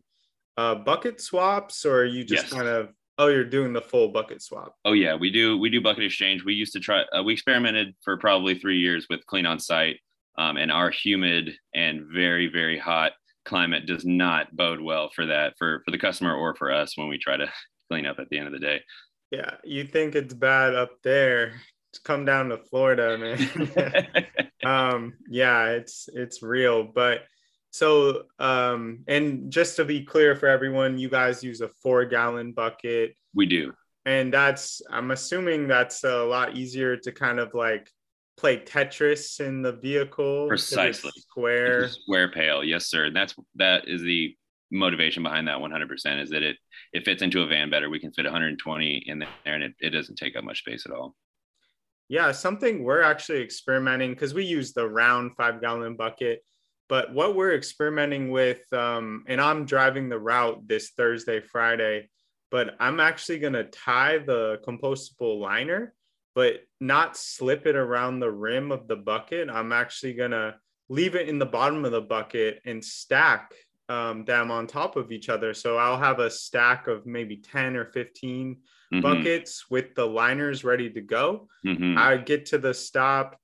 uh, 0.57 0.75
bucket 0.75 1.19
swaps 1.19 1.85
or 1.85 2.01
are 2.01 2.05
you 2.05 2.23
just 2.23 2.45
yes. 2.45 2.53
kind 2.53 2.67
of 2.67 2.89
oh 3.17 3.27
you're 3.27 3.43
doing 3.43 3.73
the 3.73 3.81
full 3.81 4.09
bucket 4.09 4.41
swap 4.41 4.75
oh 4.85 4.93
yeah 4.93 5.15
we 5.15 5.29
do 5.29 5.57
we 5.57 5.69
do 5.69 5.81
bucket 5.81 6.03
exchange 6.03 6.43
we 6.43 6.53
used 6.53 6.73
to 6.73 6.79
try 6.79 7.03
uh, 7.17 7.23
we 7.23 7.33
experimented 7.33 7.93
for 8.03 8.17
probably 8.17 8.57
three 8.57 8.79
years 8.79 9.07
with 9.09 9.25
clean 9.25 9.45
on 9.45 9.59
site 9.59 9.97
um, 10.37 10.57
and 10.57 10.71
our 10.71 10.89
humid 10.89 11.51
and 11.75 12.05
very 12.13 12.47
very 12.47 12.77
hot 12.77 13.11
climate 13.45 13.85
does 13.85 14.05
not 14.05 14.55
bode 14.55 14.81
well 14.81 15.09
for 15.15 15.25
that 15.25 15.53
for 15.57 15.81
for 15.85 15.91
the 15.91 15.97
customer 15.97 16.33
or 16.33 16.55
for 16.55 16.71
us 16.71 16.97
when 16.97 17.07
we 17.07 17.17
try 17.17 17.37
to 17.37 17.47
clean 17.89 18.05
up 18.05 18.17
at 18.19 18.29
the 18.29 18.37
end 18.37 18.47
of 18.47 18.53
the 18.53 18.59
day 18.59 18.79
yeah, 19.33 19.55
you 19.63 19.83
think 19.83 20.13
it's 20.13 20.33
bad 20.33 20.75
up 20.75 21.01
there. 21.03 21.53
Come 22.03 22.23
down 22.23 22.49
to 22.49 22.57
Florida, 22.57 23.17
man. 23.17 24.27
um, 24.63 25.13
yeah, 25.27 25.69
it's 25.69 26.07
it's 26.13 26.43
real. 26.43 26.83
But 26.83 27.21
so 27.73 28.25
um, 28.37 28.99
and 29.07 29.51
just 29.51 29.77
to 29.77 29.85
be 29.85 30.03
clear 30.03 30.35
for 30.35 30.47
everyone, 30.47 30.99
you 30.99 31.09
guys 31.09 31.43
use 31.43 31.59
a 31.59 31.67
four 31.67 32.05
gallon 32.05 32.51
bucket. 32.51 33.15
We 33.33 33.47
do. 33.47 33.73
And 34.05 34.31
that's 34.31 34.83
I'm 34.91 35.09
assuming 35.09 35.67
that's 35.67 36.03
a 36.03 36.23
lot 36.23 36.55
easier 36.55 36.95
to 36.97 37.11
kind 37.11 37.39
of 37.39 37.55
like 37.55 37.89
play 38.37 38.59
Tetris 38.59 39.39
in 39.39 39.63
the 39.63 39.71
vehicle. 39.71 40.47
Precisely. 40.47 41.09
Square. 41.17 41.89
Square 41.89 42.31
pail. 42.33 42.63
Yes, 42.63 42.85
sir. 42.85 43.09
That's 43.09 43.33
that 43.55 43.87
is 43.87 44.03
the 44.03 44.35
motivation 44.69 45.23
behind 45.23 45.47
that 45.47 45.57
100% 45.57 46.21
is 46.21 46.29
that 46.29 46.43
it 46.43 46.57
it 46.93 47.05
fits 47.05 47.23
into 47.23 47.41
a 47.41 47.47
van 47.47 47.71
better. 47.71 47.89
We 47.89 47.99
can 47.99 48.13
fit 48.13 48.25
120 48.25 49.03
in 49.07 49.17
there, 49.17 49.29
and 49.45 49.63
it, 49.63 49.73
it 49.79 49.89
doesn't 49.89 50.17
take 50.17 50.35
up 50.35 50.43
much 50.43 50.59
space 50.59 50.85
at 50.85 50.91
all. 50.91 51.15
Yeah, 52.07 52.33
something 52.33 52.83
we're 52.83 53.01
actually 53.01 53.41
experimenting 53.41 54.11
because 54.11 54.35
we 54.35 54.45
use 54.45 54.73
the 54.73 54.87
round 54.87 55.31
five 55.35 55.59
gallon 55.59 55.95
bucket. 55.95 56.43
But 56.89 57.13
what 57.13 57.35
we're 57.35 57.55
experimenting 57.55 58.29
with, 58.29 58.61
um, 58.73 59.23
and 59.27 59.39
I'm 59.39 59.65
driving 59.65 60.09
the 60.09 60.19
route 60.19 60.67
this 60.67 60.91
Thursday, 60.91 61.39
Friday, 61.39 62.09
but 62.51 62.75
I'm 62.79 62.99
actually 62.99 63.39
going 63.39 63.53
to 63.53 63.63
tie 63.63 64.19
the 64.19 64.59
compostable 64.67 65.39
liner, 65.39 65.93
but 66.35 66.61
not 66.79 67.17
slip 67.17 67.65
it 67.65 67.75
around 67.75 68.19
the 68.19 68.31
rim 68.31 68.71
of 68.71 68.87
the 68.87 68.95
bucket. 68.95 69.49
I'm 69.49 69.71
actually 69.71 70.13
going 70.13 70.31
to 70.31 70.55
leave 70.89 71.15
it 71.15 71.29
in 71.29 71.39
the 71.39 71.45
bottom 71.45 71.85
of 71.85 71.91
the 71.91 72.01
bucket 72.01 72.61
and 72.65 72.83
stack 72.83 73.53
um, 73.89 74.25
them 74.25 74.51
on 74.51 74.67
top 74.67 74.95
of 74.95 75.11
each 75.11 75.29
other. 75.29 75.53
So 75.53 75.77
I'll 75.77 75.97
have 75.97 76.19
a 76.19 76.29
stack 76.29 76.87
of 76.87 77.05
maybe 77.05 77.37
10 77.37 77.75
or 77.75 77.85
15 77.85 78.55
mm-hmm. 78.55 79.01
buckets 79.01 79.69
with 79.69 79.95
the 79.95 80.05
liners 80.05 80.63
ready 80.63 80.89
to 80.91 81.01
go. 81.01 81.47
Mm-hmm. 81.65 81.97
I 81.97 82.17
get 82.17 82.45
to 82.47 82.57
the 82.57 82.73
stop. 82.73 83.37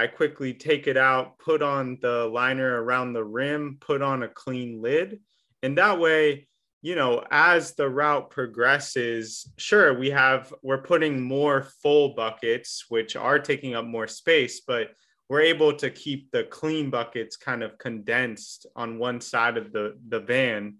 I 0.00 0.06
quickly 0.06 0.54
take 0.54 0.86
it 0.86 0.96
out, 0.96 1.38
put 1.38 1.60
on 1.60 1.98
the 2.00 2.24
liner 2.24 2.82
around 2.82 3.12
the 3.12 3.22
rim, 3.22 3.76
put 3.80 4.00
on 4.00 4.22
a 4.22 4.28
clean 4.28 4.80
lid. 4.80 5.20
And 5.62 5.76
that 5.76 6.00
way, 6.00 6.48
you 6.80 6.94
know, 6.94 7.22
as 7.30 7.74
the 7.74 7.86
route 7.86 8.30
progresses, 8.30 9.52
sure, 9.58 9.98
we 9.98 10.08
have, 10.08 10.54
we're 10.62 10.80
putting 10.80 11.20
more 11.20 11.68
full 11.82 12.14
buckets, 12.14 12.86
which 12.88 13.14
are 13.14 13.38
taking 13.38 13.74
up 13.74 13.84
more 13.84 14.06
space, 14.06 14.62
but 14.66 14.92
we're 15.28 15.42
able 15.42 15.74
to 15.74 15.90
keep 15.90 16.30
the 16.30 16.44
clean 16.44 16.88
buckets 16.88 17.36
kind 17.36 17.62
of 17.62 17.76
condensed 17.76 18.64
on 18.74 18.98
one 18.98 19.20
side 19.20 19.58
of 19.58 19.70
the, 19.70 19.98
the 20.08 20.20
van. 20.20 20.78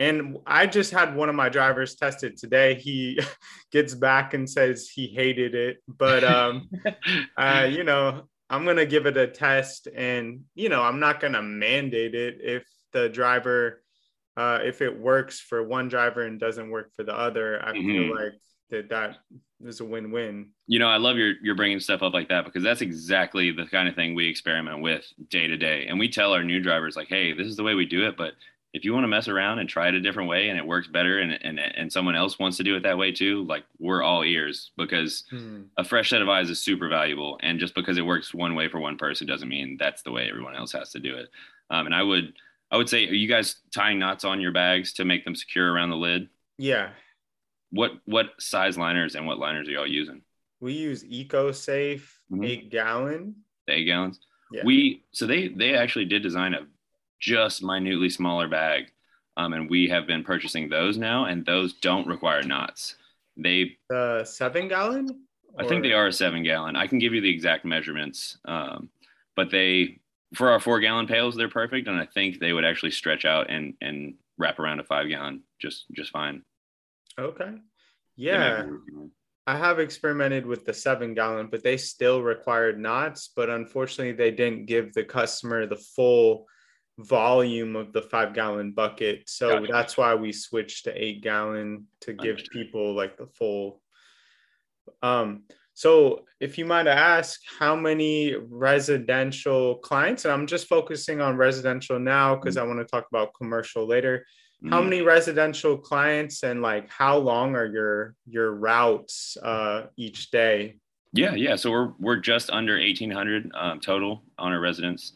And 0.00 0.38
I 0.46 0.66
just 0.66 0.90
had 0.90 1.14
one 1.14 1.28
of 1.28 1.34
my 1.34 1.50
drivers 1.50 1.96
tested 1.96 2.38
today. 2.38 2.76
He 2.76 3.20
gets 3.72 3.94
back 3.94 4.32
and 4.32 4.48
says 4.48 4.88
he 4.88 5.08
hated 5.08 5.54
it, 5.54 5.82
but 5.86 6.24
um, 6.24 6.70
uh, 7.36 7.68
you 7.70 7.84
know, 7.84 8.22
I'm 8.50 8.64
gonna 8.64 8.86
give 8.86 9.06
it 9.06 9.16
a 9.16 9.26
test, 9.26 9.88
and 9.94 10.42
you 10.54 10.68
know, 10.68 10.82
I'm 10.82 11.00
not 11.00 11.20
gonna 11.20 11.42
mandate 11.42 12.14
it 12.14 12.38
if 12.42 12.64
the 12.92 13.08
driver, 13.08 13.82
uh, 14.36 14.60
if 14.62 14.82
it 14.82 14.98
works 14.98 15.40
for 15.40 15.62
one 15.62 15.88
driver 15.88 16.22
and 16.22 16.38
doesn't 16.38 16.70
work 16.70 16.92
for 16.94 17.04
the 17.04 17.16
other. 17.16 17.62
I 17.64 17.72
mm-hmm. 17.72 17.88
feel 17.88 18.14
like 18.14 18.34
that 18.70 18.88
that 18.90 19.16
is 19.64 19.80
a 19.80 19.84
win-win. 19.84 20.50
You 20.66 20.78
know, 20.78 20.88
I 20.88 20.98
love 20.98 21.16
your 21.16 21.34
you're 21.42 21.54
bringing 21.54 21.80
stuff 21.80 22.02
up 22.02 22.12
like 22.12 22.28
that 22.28 22.44
because 22.44 22.62
that's 22.62 22.82
exactly 22.82 23.50
the 23.50 23.66
kind 23.66 23.88
of 23.88 23.94
thing 23.94 24.14
we 24.14 24.28
experiment 24.28 24.82
with 24.82 25.04
day 25.30 25.46
to 25.46 25.56
day, 25.56 25.86
and 25.88 25.98
we 25.98 26.08
tell 26.08 26.32
our 26.32 26.44
new 26.44 26.60
drivers 26.60 26.96
like, 26.96 27.08
hey, 27.08 27.32
this 27.32 27.46
is 27.46 27.56
the 27.56 27.62
way 27.62 27.74
we 27.74 27.86
do 27.86 28.06
it, 28.06 28.16
but 28.16 28.34
if 28.74 28.84
you 28.84 28.92
want 28.92 29.04
to 29.04 29.08
mess 29.08 29.28
around 29.28 29.60
and 29.60 29.68
try 29.68 29.88
it 29.88 29.94
a 29.94 30.00
different 30.00 30.28
way 30.28 30.48
and 30.48 30.58
it 30.58 30.66
works 30.66 30.88
better 30.88 31.20
and 31.20 31.38
and 31.42 31.60
and 31.60 31.90
someone 31.90 32.16
else 32.16 32.40
wants 32.40 32.56
to 32.56 32.64
do 32.64 32.74
it 32.74 32.82
that 32.82 32.98
way 32.98 33.12
too, 33.12 33.44
like 33.44 33.64
we're 33.78 34.02
all 34.02 34.24
ears 34.24 34.72
because 34.76 35.24
hmm. 35.30 35.62
a 35.78 35.84
fresh 35.84 36.10
set 36.10 36.20
of 36.20 36.28
eyes 36.28 36.50
is 36.50 36.60
super 36.60 36.88
valuable. 36.88 37.38
And 37.42 37.60
just 37.60 37.74
because 37.74 37.96
it 37.96 38.02
works 38.02 38.34
one 38.34 38.56
way 38.56 38.68
for 38.68 38.80
one 38.80 38.98
person 38.98 39.28
doesn't 39.28 39.48
mean 39.48 39.76
that's 39.78 40.02
the 40.02 40.10
way 40.10 40.28
everyone 40.28 40.56
else 40.56 40.72
has 40.72 40.90
to 40.90 40.98
do 40.98 41.16
it. 41.16 41.30
Um, 41.70 41.86
and 41.86 41.94
I 41.94 42.02
would 42.02 42.34
I 42.72 42.76
would 42.76 42.88
say, 42.88 43.08
are 43.08 43.14
you 43.14 43.28
guys 43.28 43.56
tying 43.72 44.00
knots 44.00 44.24
on 44.24 44.40
your 44.40 44.50
bags 44.50 44.92
to 44.94 45.04
make 45.04 45.24
them 45.24 45.36
secure 45.36 45.72
around 45.72 45.90
the 45.90 45.96
lid? 45.96 46.28
Yeah. 46.58 46.90
What 47.70 47.92
what 48.06 48.30
size 48.40 48.76
liners 48.76 49.14
and 49.14 49.24
what 49.24 49.38
liners 49.38 49.68
are 49.68 49.72
y'all 49.72 49.86
using? 49.86 50.22
We 50.58 50.72
use 50.72 51.04
EcoSafe 51.04 52.02
mm-hmm. 52.32 52.42
eight 52.42 52.70
gallon. 52.70 53.36
The 53.68 53.74
eight 53.74 53.84
gallons. 53.84 54.18
Yeah. 54.50 54.62
We 54.64 55.04
so 55.12 55.28
they 55.28 55.48
they 55.48 55.76
actually 55.76 56.06
did 56.06 56.24
design 56.24 56.54
a 56.54 56.66
just 57.24 57.62
minutely 57.62 58.10
smaller 58.10 58.48
bag. 58.48 58.92
Um, 59.36 59.52
and 59.54 59.68
we 59.68 59.88
have 59.88 60.06
been 60.06 60.22
purchasing 60.22 60.68
those 60.68 60.96
now, 60.96 61.24
and 61.24 61.44
those 61.44 61.72
don't 61.72 62.06
require 62.06 62.42
knots. 62.42 62.96
They 63.36 63.78
the 63.88 64.20
uh, 64.20 64.24
seven 64.24 64.68
gallon. 64.68 65.08
Or? 65.54 65.64
I 65.64 65.68
think 65.68 65.82
they 65.82 65.92
are 65.92 66.06
a 66.06 66.12
seven 66.12 66.44
gallon. 66.44 66.76
I 66.76 66.86
can 66.86 67.00
give 67.00 67.14
you 67.14 67.20
the 67.20 67.32
exact 67.32 67.64
measurements, 67.64 68.38
um, 68.44 68.90
but 69.34 69.50
they 69.50 69.98
for 70.34 70.50
our 70.50 70.60
four 70.60 70.78
gallon 70.78 71.06
pails 71.06 71.34
they're 71.34 71.48
perfect, 71.48 71.88
and 71.88 71.98
I 71.98 72.06
think 72.06 72.38
they 72.38 72.52
would 72.52 72.64
actually 72.64 72.92
stretch 72.92 73.24
out 73.24 73.50
and 73.50 73.74
and 73.80 74.14
wrap 74.38 74.60
around 74.60 74.78
a 74.78 74.84
five 74.84 75.08
gallon 75.08 75.42
just 75.60 75.86
just 75.92 76.10
fine. 76.10 76.42
Okay. 77.18 77.50
Yeah. 78.16 78.66
I 79.46 79.58
have 79.58 79.78
experimented 79.78 80.46
with 80.46 80.64
the 80.64 80.72
seven 80.72 81.12
gallon, 81.12 81.48
but 81.50 81.62
they 81.62 81.76
still 81.76 82.22
required 82.22 82.78
knots. 82.78 83.30
But 83.34 83.50
unfortunately, 83.50 84.12
they 84.12 84.30
didn't 84.30 84.66
give 84.66 84.94
the 84.94 85.04
customer 85.04 85.66
the 85.66 85.76
full 85.76 86.46
volume 86.98 87.76
of 87.76 87.92
the 87.92 88.02
five 88.02 88.34
gallon 88.34 88.72
bucket. 88.72 89.28
So 89.28 89.60
gotcha. 89.60 89.72
that's 89.72 89.96
why 89.96 90.14
we 90.14 90.32
switched 90.32 90.84
to 90.84 91.02
eight 91.02 91.22
gallon 91.22 91.86
to 92.00 92.12
give 92.12 92.36
Understood. 92.36 92.52
people 92.52 92.94
like 92.94 93.16
the 93.16 93.26
full. 93.26 93.80
Um, 95.02 95.44
so 95.74 96.24
if 96.38 96.56
you 96.56 96.64
might 96.64 96.86
ask 96.86 97.40
how 97.58 97.74
many 97.74 98.36
residential 98.36 99.76
clients, 99.76 100.24
and 100.24 100.32
I'm 100.32 100.46
just 100.46 100.68
focusing 100.68 101.20
on 101.20 101.36
residential 101.36 101.98
now 101.98 102.36
because 102.36 102.54
mm-hmm. 102.56 102.64
I 102.64 102.74
want 102.74 102.80
to 102.80 102.84
talk 102.84 103.06
about 103.10 103.34
commercial 103.34 103.86
later. 103.86 104.24
Mm-hmm. 104.62 104.72
How 104.72 104.82
many 104.82 105.02
residential 105.02 105.76
clients 105.76 106.44
and 106.44 106.62
like 106.62 106.88
how 106.88 107.18
long 107.18 107.56
are 107.56 107.66
your 107.66 108.14
your 108.26 108.52
routes 108.52 109.36
uh, 109.42 109.86
each 109.96 110.30
day? 110.30 110.76
Yeah, 111.12 111.34
yeah. 111.34 111.56
So 111.56 111.70
we're 111.70 111.92
we're 111.98 112.16
just 112.16 112.50
under 112.50 112.74
1,800 112.74 113.50
um, 113.54 113.80
total 113.80 114.22
on 114.38 114.52
our 114.52 114.60
residents, 114.60 115.12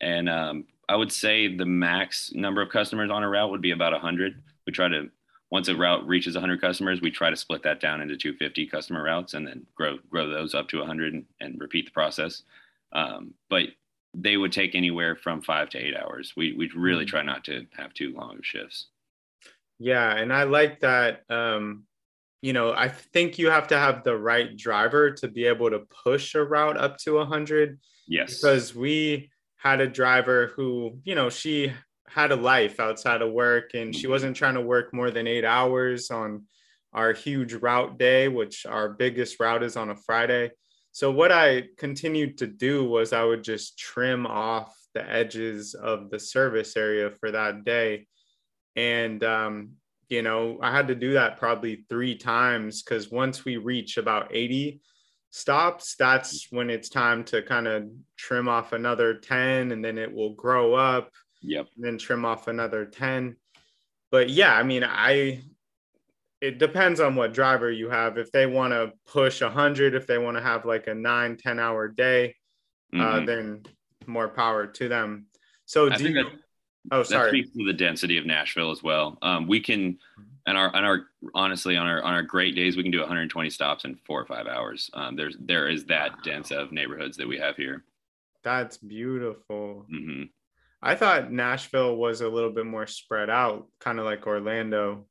and 0.00 0.28
um, 0.28 0.64
I 0.88 0.96
would 0.96 1.12
say 1.12 1.54
the 1.54 1.66
max 1.66 2.32
number 2.34 2.62
of 2.62 2.70
customers 2.70 3.10
on 3.10 3.22
a 3.22 3.28
route 3.28 3.50
would 3.50 3.60
be 3.60 3.72
about 3.72 3.92
100. 3.92 4.42
We 4.66 4.72
try 4.72 4.88
to 4.88 5.10
once 5.50 5.68
a 5.68 5.76
route 5.76 6.06
reaches 6.06 6.34
100 6.34 6.60
customers, 6.60 7.00
we 7.00 7.10
try 7.10 7.30
to 7.30 7.36
split 7.36 7.62
that 7.62 7.80
down 7.80 8.02
into 8.02 8.16
250 8.16 8.66
customer 8.66 9.02
routes 9.02 9.34
and 9.34 9.46
then 9.46 9.66
grow 9.74 9.98
grow 10.10 10.28
those 10.28 10.54
up 10.54 10.68
to 10.68 10.78
100 10.78 11.14
and, 11.14 11.24
and 11.40 11.60
repeat 11.60 11.86
the 11.86 11.90
process. 11.90 12.42
Um, 12.92 13.34
but 13.48 13.68
they 14.14 14.36
would 14.36 14.52
take 14.52 14.74
anywhere 14.74 15.16
from 15.16 15.42
five 15.42 15.68
to 15.70 15.78
eight 15.78 15.96
hours. 15.96 16.32
We 16.36 16.54
we 16.54 16.70
really 16.74 17.04
mm-hmm. 17.04 17.10
try 17.10 17.22
not 17.22 17.44
to 17.44 17.66
have 17.76 17.94
too 17.94 18.14
long 18.14 18.38
of 18.38 18.46
shifts. 18.46 18.88
Yeah, 19.78 20.16
and 20.16 20.32
I 20.32 20.42
like 20.44 20.80
that. 20.80 21.22
Um, 21.30 21.84
you 22.42 22.52
know, 22.52 22.72
I 22.72 22.88
think 22.88 23.38
you 23.38 23.50
have 23.50 23.68
to 23.68 23.78
have 23.78 24.04
the 24.04 24.16
right 24.16 24.56
driver 24.56 25.10
to 25.12 25.28
be 25.28 25.44
able 25.44 25.70
to 25.70 25.80
push 26.04 26.34
a 26.34 26.44
route 26.44 26.76
up 26.76 26.98
to 26.98 27.14
100. 27.14 27.78
Yes, 28.06 28.40
because 28.40 28.74
we 28.74 29.30
had 29.58 29.80
a 29.80 29.88
driver 29.88 30.52
who, 30.56 30.98
you 31.04 31.14
know, 31.14 31.28
she 31.28 31.72
had 32.08 32.32
a 32.32 32.36
life 32.36 32.80
outside 32.80 33.22
of 33.22 33.32
work 33.32 33.74
and 33.74 33.94
she 33.94 34.06
wasn't 34.06 34.36
trying 34.36 34.54
to 34.54 34.60
work 34.60 34.94
more 34.94 35.10
than 35.10 35.26
eight 35.26 35.44
hours 35.44 36.10
on 36.10 36.44
our 36.92 37.12
huge 37.12 37.52
route 37.52 37.98
day, 37.98 38.28
which 38.28 38.64
our 38.64 38.88
biggest 38.88 39.38
route 39.38 39.62
is 39.62 39.76
on 39.76 39.90
a 39.90 39.96
Friday. 39.96 40.50
So, 40.92 41.10
what 41.10 41.30
I 41.30 41.64
continued 41.76 42.38
to 42.38 42.46
do 42.46 42.84
was 42.84 43.12
I 43.12 43.24
would 43.24 43.44
just 43.44 43.78
trim 43.78 44.26
off 44.26 44.74
the 44.94 45.08
edges 45.08 45.74
of 45.74 46.10
the 46.10 46.18
service 46.18 46.76
area 46.76 47.10
for 47.10 47.30
that 47.30 47.64
day. 47.64 48.06
And, 48.74 49.22
um, 49.22 49.72
you 50.08 50.22
know, 50.22 50.58
I 50.62 50.72
had 50.72 50.88
to 50.88 50.94
do 50.94 51.12
that 51.12 51.36
probably 51.36 51.84
three 51.88 52.14
times 52.16 52.82
because 52.82 53.10
once 53.10 53.44
we 53.44 53.58
reach 53.58 53.98
about 53.98 54.34
80, 54.34 54.80
stops, 55.30 55.94
that's 55.96 56.48
when 56.50 56.70
it's 56.70 56.88
time 56.88 57.24
to 57.24 57.42
kind 57.42 57.66
of 57.66 57.88
trim 58.16 58.48
off 58.48 58.72
another 58.72 59.14
10 59.14 59.72
and 59.72 59.84
then 59.84 59.98
it 59.98 60.12
will 60.12 60.34
grow 60.34 60.74
up. 60.74 61.10
Yep. 61.42 61.68
And 61.76 61.84
then 61.84 61.98
trim 61.98 62.24
off 62.24 62.48
another 62.48 62.84
10. 62.84 63.36
But 64.10 64.30
yeah, 64.30 64.54
I 64.54 64.62
mean, 64.62 64.84
I 64.84 65.42
it 66.40 66.58
depends 66.58 67.00
on 67.00 67.16
what 67.16 67.34
driver 67.34 67.70
you 67.70 67.90
have. 67.90 68.16
If 68.16 68.30
they 68.30 68.46
want 68.46 68.72
to 68.72 68.92
push 69.06 69.42
100, 69.42 69.94
if 69.94 70.06
they 70.06 70.18
want 70.18 70.36
to 70.36 70.42
have 70.42 70.64
like 70.64 70.86
a 70.86 70.94
nine, 70.94 71.36
10 71.36 71.58
hour 71.58 71.88
day, 71.88 72.36
uh, 72.94 72.96
mm-hmm. 72.96 73.22
uh, 73.22 73.26
then 73.26 73.62
more 74.06 74.28
power 74.28 74.66
to 74.66 74.88
them. 74.88 75.26
So, 75.66 75.90
I 75.90 75.96
do 75.96 76.08
you, 76.08 76.14
that, 76.14 76.32
oh, 76.92 77.02
sorry. 77.02 77.24
That 77.24 77.30
speaks 77.30 77.56
to 77.56 77.64
the 77.64 77.72
density 77.72 78.18
of 78.18 78.26
Nashville 78.26 78.70
as 78.70 78.82
well. 78.82 79.18
Um, 79.20 79.46
we 79.46 79.60
can 79.60 79.98
and 80.48 80.56
our 80.56 80.74
and 80.74 80.84
our 80.84 81.02
honestly 81.34 81.76
on 81.76 81.86
our 81.86 82.02
on 82.02 82.14
our 82.14 82.22
great 82.22 82.56
days 82.56 82.76
we 82.76 82.82
can 82.82 82.90
do 82.90 83.00
120 83.00 83.50
stops 83.50 83.84
in 83.84 83.94
four 84.06 84.20
or 84.20 84.26
five 84.26 84.46
hours. 84.46 84.90
Um, 84.94 85.14
there's 85.14 85.36
there 85.38 85.68
is 85.68 85.84
that 85.84 86.12
wow. 86.12 86.18
dense 86.24 86.50
of 86.50 86.72
neighborhoods 86.72 87.16
that 87.18 87.28
we 87.28 87.38
have 87.38 87.56
here. 87.56 87.84
That's 88.42 88.78
beautiful. 88.78 89.84
Mm-hmm. 89.92 90.24
I 90.80 90.94
thought 90.94 91.30
Nashville 91.30 91.96
was 91.96 92.22
a 92.22 92.28
little 92.28 92.50
bit 92.50 92.64
more 92.64 92.86
spread 92.86 93.28
out, 93.28 93.66
kind 93.78 93.98
of 93.98 94.06
like 94.06 94.26
Orlando. 94.26 95.04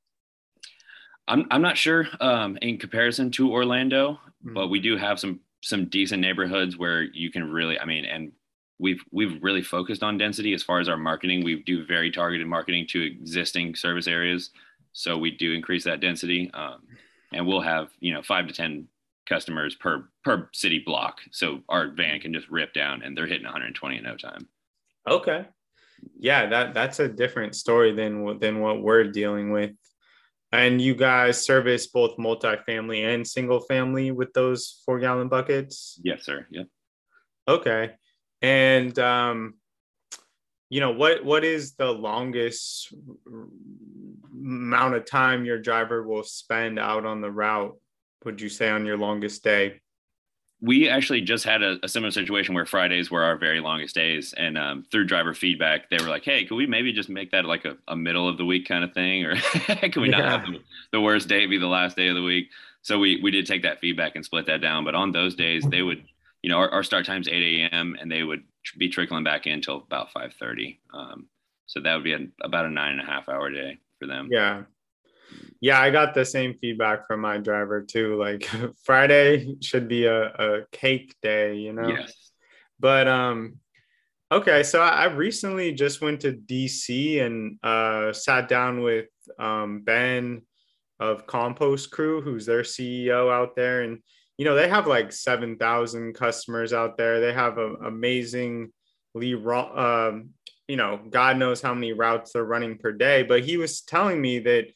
I'm 1.27 1.45
I'm 1.51 1.61
not 1.61 1.77
sure 1.77 2.07
um, 2.19 2.57
in 2.61 2.79
comparison 2.79 3.29
to 3.31 3.51
Orlando, 3.51 4.13
mm-hmm. 4.13 4.53
but 4.55 4.69
we 4.69 4.79
do 4.79 4.97
have 4.97 5.19
some 5.19 5.41
some 5.61 5.85
decent 5.85 6.21
neighborhoods 6.21 6.77
where 6.77 7.03
you 7.03 7.29
can 7.31 7.51
really, 7.51 7.79
I 7.79 7.85
mean, 7.85 8.05
and 8.05 8.31
we've 8.79 9.03
we've 9.11 9.41
really 9.43 9.61
focused 9.61 10.01
on 10.01 10.17
density 10.17 10.53
as 10.53 10.63
far 10.63 10.79
as 10.79 10.89
our 10.89 10.97
marketing. 10.97 11.43
We 11.43 11.61
do 11.63 11.85
very 11.85 12.09
targeted 12.09 12.47
marketing 12.47 12.87
to 12.89 13.03
existing 13.03 13.75
service 13.75 14.07
areas. 14.07 14.49
So 14.97 15.15
we 15.15 15.29
do 15.29 15.53
increase 15.53 15.83
that 15.83 15.99
density, 15.99 16.49
um, 16.55 16.81
and 17.31 17.45
we'll 17.45 17.61
have 17.61 17.89
you 17.99 18.13
know 18.13 18.23
five 18.23 18.47
to 18.47 18.53
ten 18.53 18.87
customers 19.29 19.75
per 19.75 20.09
per 20.23 20.49
city 20.53 20.81
block. 20.83 21.19
So 21.31 21.59
our 21.69 21.91
van 21.91 22.19
can 22.19 22.33
just 22.33 22.49
rip 22.49 22.73
down, 22.73 23.03
and 23.03 23.15
they're 23.15 23.27
hitting 23.27 23.43
120 23.43 23.97
in 23.97 24.03
no 24.03 24.17
time. 24.17 24.47
Okay, 25.07 25.45
yeah, 26.17 26.47
that 26.47 26.73
that's 26.73 26.99
a 26.99 27.07
different 27.07 27.55
story 27.55 27.93
than 27.93 28.39
than 28.39 28.59
what 28.59 28.81
we're 28.81 29.11
dealing 29.11 29.51
with. 29.51 29.71
And 30.51 30.81
you 30.81 30.95
guys 30.95 31.45
service 31.45 31.85
both 31.85 32.17
multifamily 32.17 33.13
and 33.13 33.27
single 33.27 33.59
family 33.59 34.09
with 34.09 34.33
those 34.33 34.81
four 34.83 34.99
gallon 34.99 35.27
buckets? 35.27 35.99
Yes, 36.03 36.23
sir. 36.23 36.47
Yep. 36.49 36.67
Okay. 37.47 37.91
And 38.41 38.97
um, 38.97 39.55
you 40.69 40.79
know 40.79 40.91
what 40.91 41.23
what 41.23 41.43
is 41.43 41.73
the 41.73 41.91
longest 41.91 42.93
amount 44.33 44.95
of 44.95 45.05
time 45.05 45.45
your 45.45 45.59
driver 45.59 46.03
will 46.03 46.23
spend 46.23 46.77
out 46.77 47.05
on 47.05 47.21
the 47.21 47.31
route 47.31 47.77
would 48.25 48.41
you 48.41 48.49
say 48.49 48.69
on 48.69 48.85
your 48.85 48.97
longest 48.97 49.43
day? 49.43 49.79
We 50.59 50.89
actually 50.89 51.21
just 51.21 51.45
had 51.45 51.61
a, 51.61 51.77
a 51.83 51.87
similar 51.87 52.11
situation 52.11 52.55
where 52.55 52.65
fridays 52.65 53.11
were 53.11 53.23
our 53.23 53.37
very 53.37 53.59
longest 53.59 53.93
days 53.93 54.33
and 54.33 54.57
um, 54.57 54.83
through 54.91 55.05
driver 55.05 55.35
feedback 55.35 55.89
they 55.89 55.97
were 55.97 56.09
like 56.09 56.23
hey 56.23 56.45
can 56.45 56.57
we 56.57 56.65
maybe 56.65 56.91
just 56.91 57.09
make 57.09 57.29
that 57.31 57.45
like 57.45 57.63
a, 57.65 57.77
a 57.87 57.95
middle 57.95 58.27
of 58.27 58.37
the 58.37 58.45
week 58.45 58.67
kind 58.67 58.83
of 58.83 58.93
thing? 58.93 59.23
Or 59.23 59.35
can 59.91 60.01
we 60.01 60.09
yeah. 60.09 60.17
not 60.17 60.29
have 60.29 60.45
the, 60.51 60.59
the 60.91 61.01
worst 61.01 61.27
day 61.27 61.45
be 61.45 61.57
the 61.57 61.67
last 61.67 61.95
day 61.95 62.07
of 62.07 62.15
the 62.15 62.23
week? 62.23 62.49
So 62.81 62.97
we 62.99 63.19
we 63.21 63.31
did 63.31 63.45
take 63.45 63.63
that 63.63 63.79
feedback 63.79 64.15
and 64.15 64.25
split 64.25 64.47
that 64.47 64.61
down. 64.61 64.83
But 64.83 64.95
on 64.95 65.11
those 65.11 65.35
days 65.35 65.63
they 65.63 65.83
would 65.83 66.03
you 66.41 66.49
know 66.49 66.57
our, 66.57 66.69
our 66.71 66.83
start 66.83 67.05
time's 67.05 67.27
8 67.27 67.33
a.m 67.33 67.95
and 67.99 68.11
they 68.11 68.23
would 68.23 68.43
be 68.77 68.89
trickling 68.89 69.23
back 69.23 69.47
in 69.47 69.53
until 69.53 69.77
about 69.77 70.13
5.30 70.13 70.79
um, 70.93 71.27
so 71.65 71.79
that 71.81 71.95
would 71.95 72.03
be 72.03 72.13
a, 72.13 72.19
about 72.43 72.65
a 72.65 72.69
nine 72.69 72.93
and 72.93 73.01
a 73.01 73.05
half 73.05 73.27
hour 73.27 73.49
day 73.49 73.77
for 73.99 74.07
them. 74.07 74.29
Yeah. 74.31 74.63
Yeah 75.59 75.79
i 75.79 75.89
got 75.89 76.13
the 76.13 76.23
same 76.25 76.55
feedback 76.59 77.07
from 77.07 77.19
my 77.19 77.37
driver 77.37 77.81
too. 77.81 78.17
Like 78.17 78.49
friday 78.83 79.55
should 79.61 79.87
be 79.87 80.05
a, 80.05 80.27
a 80.27 80.65
cake 80.71 81.15
day 81.21 81.55
you 81.55 81.73
know? 81.73 81.89
Yes. 81.89 82.31
but 82.79 83.07
um 83.07 83.59
okay 84.31 84.63
so 84.63 84.81
i 84.81 85.05
recently 85.05 85.71
just 85.71 86.01
went 86.01 86.19
to 86.21 86.33
dc 86.33 87.21
and 87.25 87.57
uh 87.63 88.11
sat 88.11 88.49
down 88.49 88.81
with 88.81 89.07
um 89.39 89.81
ben 89.83 90.41
of 90.99 91.27
compost 91.27 91.91
crew 91.91 92.21
who's 92.21 92.45
their 92.45 92.63
ceo 92.63 93.31
out 93.31 93.55
there. 93.55 93.81
And 93.81 93.99
you 94.37 94.45
know 94.45 94.55
they 94.55 94.69
have 94.69 94.87
like 94.87 95.11
7000 95.11 96.13
customers 96.13 96.73
out 96.73 96.97
there 96.97 97.19
they 97.19 97.33
have 97.33 97.57
an 97.57 97.77
amazingly 97.85 98.69
um, 99.23 100.29
you 100.67 100.75
know 100.75 100.99
god 101.09 101.37
knows 101.37 101.61
how 101.61 101.73
many 101.73 101.93
routes 101.93 102.33
they're 102.33 102.43
running 102.43 102.77
per 102.77 102.91
day 102.91 103.23
but 103.23 103.43
he 103.43 103.57
was 103.57 103.81
telling 103.81 104.21
me 104.21 104.39
that 104.39 104.67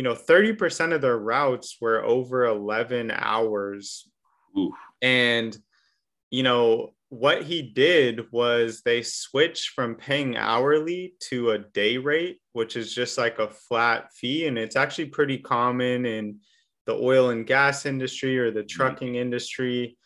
you 0.00 0.02
know, 0.02 0.14
30% 0.14 0.94
of 0.94 1.00
their 1.00 1.18
routes 1.18 1.76
were 1.80 2.02
over 2.02 2.46
11 2.46 3.10
hours. 3.10 4.08
Ooh. 4.56 4.72
And, 5.02 5.56
you 6.30 6.42
know, 6.42 6.94
what 7.08 7.42
he 7.42 7.60
did 7.60 8.30
was 8.30 8.82
they 8.82 9.02
switched 9.02 9.70
from 9.70 9.96
paying 9.96 10.36
hourly 10.36 11.14
to 11.28 11.50
a 11.50 11.58
day 11.58 11.98
rate, 11.98 12.40
which 12.52 12.76
is 12.76 12.94
just 12.94 13.18
like 13.18 13.38
a 13.38 13.50
flat 13.50 14.12
fee. 14.14 14.46
And 14.46 14.56
it's 14.56 14.76
actually 14.76 15.06
pretty 15.06 15.38
common 15.38 16.06
in 16.06 16.38
the 16.90 16.96
oil 17.00 17.30
and 17.30 17.46
gas 17.46 17.86
industry 17.86 18.36
or 18.36 18.50
the 18.50 18.60
mm-hmm. 18.60 18.66
trucking 18.66 19.14
industry. 19.14 19.96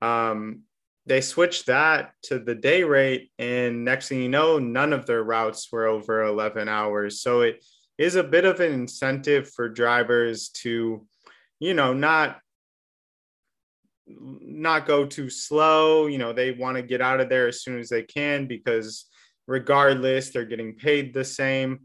Um, 0.00 0.62
they 1.04 1.20
switched 1.20 1.66
that 1.66 2.12
to 2.24 2.38
the 2.38 2.54
day 2.54 2.84
rate. 2.84 3.32
And 3.38 3.84
next 3.84 4.08
thing 4.08 4.22
you 4.22 4.28
know, 4.28 4.60
none 4.60 4.92
of 4.92 5.04
their 5.04 5.24
routes 5.24 5.72
were 5.72 5.86
over 5.86 6.22
11 6.22 6.68
hours. 6.68 7.20
So 7.20 7.40
it 7.40 7.64
is 7.96 8.14
a 8.14 8.22
bit 8.22 8.44
of 8.44 8.60
an 8.60 8.72
incentive 8.72 9.50
for 9.50 9.68
drivers 9.68 10.50
to, 10.50 11.04
you 11.58 11.74
know, 11.74 11.92
not 11.92 12.38
not 14.06 14.86
go 14.86 15.04
too 15.04 15.28
slow. 15.28 16.06
You 16.06 16.18
know, 16.18 16.32
they 16.32 16.52
want 16.52 16.76
to 16.76 16.82
get 16.82 17.02
out 17.02 17.20
of 17.20 17.28
there 17.28 17.48
as 17.48 17.62
soon 17.62 17.78
as 17.78 17.88
they 17.88 18.02
can 18.02 18.46
because 18.46 19.06
regardless, 19.46 20.30
they're 20.30 20.44
getting 20.44 20.76
paid 20.76 21.12
the 21.12 21.24
same. 21.24 21.80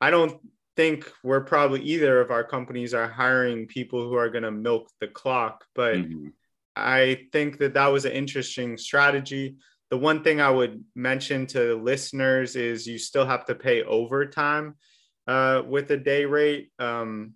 I 0.00 0.10
don't 0.10 0.40
think 0.76 1.10
we're 1.24 1.40
probably 1.40 1.80
either 1.82 2.20
of 2.20 2.30
our 2.30 2.44
companies 2.44 2.94
are 2.94 3.08
hiring 3.08 3.66
people 3.66 4.02
who 4.02 4.14
are 4.14 4.28
going 4.28 4.44
to 4.44 4.50
milk 4.50 4.88
the 5.00 5.08
clock, 5.08 5.64
but 5.74 5.96
mm-hmm. 5.96 6.28
I 6.76 7.26
think 7.32 7.58
that 7.58 7.74
that 7.74 7.86
was 7.86 8.04
an 8.04 8.12
interesting 8.12 8.76
strategy. 8.76 9.56
The 9.90 9.96
one 9.96 10.22
thing 10.22 10.40
I 10.40 10.50
would 10.50 10.84
mention 10.94 11.46
to 11.48 11.76
listeners 11.76 12.54
is 12.54 12.86
you 12.86 12.98
still 12.98 13.24
have 13.24 13.46
to 13.46 13.54
pay 13.54 13.82
overtime 13.82 14.74
uh, 15.26 15.62
with 15.66 15.90
a 15.90 15.96
day 15.96 16.26
rate. 16.26 16.70
Um, 16.78 17.32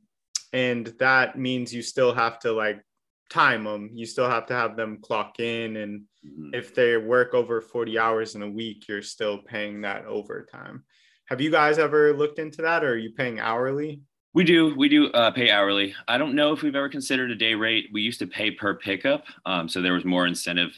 and 0.53 0.87
that 0.99 1.39
means 1.39 1.73
you 1.73 1.83
still 1.83 2.13
have 2.13 2.39
to 2.41 2.53
like 2.53 2.83
time 3.31 3.65
them. 3.65 3.91
You 3.95 4.05
still 4.05 4.29
have 4.29 4.47
to 4.47 4.55
have 4.55 4.77
them 4.77 4.99
clock 5.01 5.41
in. 5.41 5.77
And 5.77 6.03
mm-hmm. 6.27 6.51
if 6.53 6.75
they 6.75 6.97
work 6.97 7.33
over 7.33 7.61
40 7.61 7.99
hours 7.99 8.35
in 8.35 8.43
a 8.43 8.51
week, 8.51 8.89
you're 8.89 9.03
still 9.03 9.39
paying 9.39 9.81
that 9.83 10.05
overtime. 10.05 10.85
Have 11.31 11.41
you 11.41 11.51
guys 11.51 11.79
ever 11.79 12.13
looked 12.13 12.41
into 12.41 12.61
that 12.63 12.83
or 12.83 12.95
are 12.95 12.97
you 12.97 13.13
paying 13.13 13.39
hourly? 13.39 14.01
We 14.35 14.43
do. 14.43 14.75
We 14.77 14.89
do 14.89 15.13
uh, 15.13 15.31
pay 15.31 15.51
hourly. 15.51 15.95
I 16.09 16.19
don't 16.19 16.35
know 16.35 16.53
if 16.53 16.63
we've 16.63 16.75
ever 16.75 16.89
considered 16.89 17.31
a 17.31 17.37
day 17.37 17.55
rate. 17.55 17.89
We 17.93 18.03
used 18.03 18.19
to 18.19 18.27
pay 18.27 18.51
per 18.51 18.75
pickup. 18.75 19.25
Um, 19.47 19.69
so 19.69 19.81
there 19.81 19.93
was 19.93 20.05
more 20.05 20.27
incentive 20.27 20.71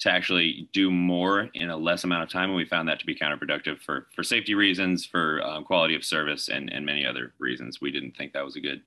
to 0.00 0.10
actually 0.10 0.68
do 0.72 0.90
more 0.90 1.50
in 1.52 1.68
a 1.68 1.76
less 1.76 2.04
amount 2.04 2.22
of 2.22 2.30
time. 2.30 2.48
And 2.48 2.56
we 2.56 2.64
found 2.64 2.88
that 2.88 3.00
to 3.00 3.06
be 3.06 3.14
counterproductive 3.14 3.80
for, 3.80 4.06
for 4.14 4.22
safety 4.22 4.54
reasons, 4.54 5.04
for 5.04 5.42
um, 5.44 5.64
quality 5.64 5.94
of 5.94 6.04
service, 6.04 6.48
and, 6.48 6.72
and 6.72 6.86
many 6.86 7.04
other 7.04 7.34
reasons. 7.38 7.82
We 7.82 7.90
didn't 7.90 8.16
think 8.16 8.32
that 8.32 8.44
was 8.44 8.56
a 8.56 8.60
good 8.60 8.80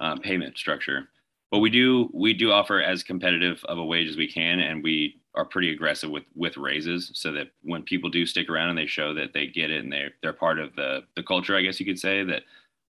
um, 0.00 0.18
payment 0.18 0.58
structure 0.58 1.08
but 1.52 1.58
we 1.58 1.70
do 1.70 2.10
we 2.12 2.32
do 2.32 2.50
offer 2.50 2.80
as 2.80 3.04
competitive 3.04 3.62
of 3.68 3.78
a 3.78 3.84
wage 3.84 4.08
as 4.08 4.16
we 4.16 4.26
can 4.26 4.58
and 4.58 4.82
we 4.82 5.20
are 5.34 5.44
pretty 5.44 5.72
aggressive 5.72 6.10
with 6.10 6.24
with 6.34 6.56
raises 6.56 7.10
so 7.14 7.32
that 7.32 7.48
when 7.62 7.82
people 7.82 8.10
do 8.10 8.26
stick 8.26 8.48
around 8.48 8.68
and 8.68 8.78
they 8.78 8.86
show 8.86 9.14
that 9.14 9.32
they 9.32 9.46
get 9.46 9.70
it 9.70 9.82
and 9.82 9.92
they're 9.92 10.10
they're 10.22 10.32
part 10.32 10.58
of 10.58 10.74
the 10.76 11.00
the 11.16 11.22
culture 11.22 11.56
i 11.56 11.62
guess 11.62 11.80
you 11.80 11.86
could 11.86 11.98
say 11.98 12.22
that 12.22 12.42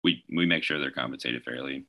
we 0.02 0.24
we 0.34 0.44
make 0.46 0.62
sure 0.62 0.78
they're 0.78 0.90
compensated 0.90 1.42
fairly 1.44 1.84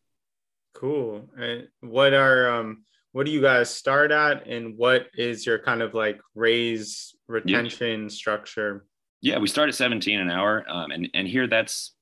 cool 0.74 1.28
and 1.38 1.68
what 1.82 2.14
are 2.14 2.50
um 2.54 2.84
what 3.12 3.26
do 3.26 3.32
you 3.32 3.42
guys 3.42 3.70
start 3.70 4.12
at 4.12 4.48
and 4.48 4.78
what 4.78 5.08
is 5.16 5.46
your 5.46 5.60
kind 5.60 5.82
of 5.82 5.94
like 5.94 6.20
raise 6.36 7.16
retention 7.28 8.04
yeah. 8.04 8.08
structure 8.08 8.86
yeah 9.22 9.38
we 9.38 9.48
start 9.48 9.70
at 9.70 9.76
17 9.76 10.20
an 10.20 10.30
hour 10.30 10.64
um, 10.68 10.92
and 10.92 11.10
and 11.14 11.28
here 11.28 11.48
that's 11.48 11.94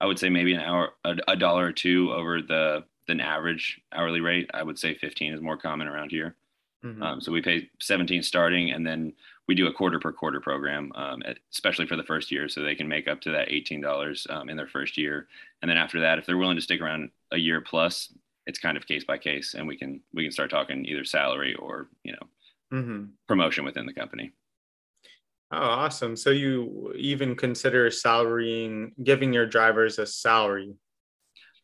i 0.00 0.06
would 0.06 0.18
say 0.18 0.28
maybe 0.28 0.52
an 0.54 0.60
hour 0.60 0.90
a, 1.04 1.16
a 1.28 1.36
dollar 1.36 1.66
or 1.66 1.72
two 1.72 2.12
over 2.12 2.40
the 2.42 2.84
than 3.10 3.20
average 3.20 3.80
hourly 3.92 4.20
rate. 4.20 4.48
I 4.54 4.62
would 4.62 4.78
say 4.78 4.94
15 4.94 5.34
is 5.34 5.40
more 5.40 5.56
common 5.56 5.88
around 5.88 6.10
here. 6.10 6.36
Mm-hmm. 6.84 7.02
Um, 7.02 7.20
so 7.20 7.30
we 7.32 7.42
pay 7.42 7.68
17 7.80 8.22
starting, 8.22 8.70
and 8.70 8.86
then 8.86 9.12
we 9.46 9.54
do 9.54 9.66
a 9.66 9.72
quarter 9.72 9.98
per 9.98 10.12
quarter 10.12 10.40
program, 10.40 10.92
um, 10.94 11.22
especially 11.52 11.86
for 11.86 11.96
the 11.96 12.04
first 12.04 12.30
year, 12.30 12.48
so 12.48 12.62
they 12.62 12.74
can 12.74 12.88
make 12.88 13.08
up 13.08 13.20
to 13.22 13.30
that 13.32 13.48
$18 13.48 14.30
um, 14.30 14.48
in 14.48 14.56
their 14.56 14.66
first 14.66 14.96
year. 14.96 15.28
And 15.60 15.70
then 15.70 15.76
after 15.76 16.00
that, 16.00 16.18
if 16.18 16.26
they're 16.26 16.38
willing 16.38 16.56
to 16.56 16.62
stick 16.62 16.80
around 16.80 17.10
a 17.32 17.36
year 17.36 17.60
plus, 17.60 18.12
it's 18.46 18.58
kind 18.58 18.76
of 18.76 18.86
case 18.86 19.04
by 19.04 19.18
case, 19.18 19.54
and 19.54 19.66
we 19.68 19.76
can 19.76 20.00
we 20.14 20.22
can 20.22 20.32
start 20.32 20.50
talking 20.50 20.84
either 20.86 21.04
salary 21.04 21.54
or 21.54 21.88
you 22.02 22.12
know 22.12 22.78
mm-hmm. 22.78 23.04
promotion 23.28 23.64
within 23.64 23.86
the 23.86 23.92
company. 23.92 24.32
Oh, 25.52 25.58
awesome! 25.58 26.16
So 26.16 26.30
you 26.30 26.92
even 26.96 27.36
consider 27.36 27.90
salarying, 27.90 28.92
giving 29.04 29.32
your 29.32 29.46
drivers 29.46 29.98
a 29.98 30.06
salary 30.06 30.74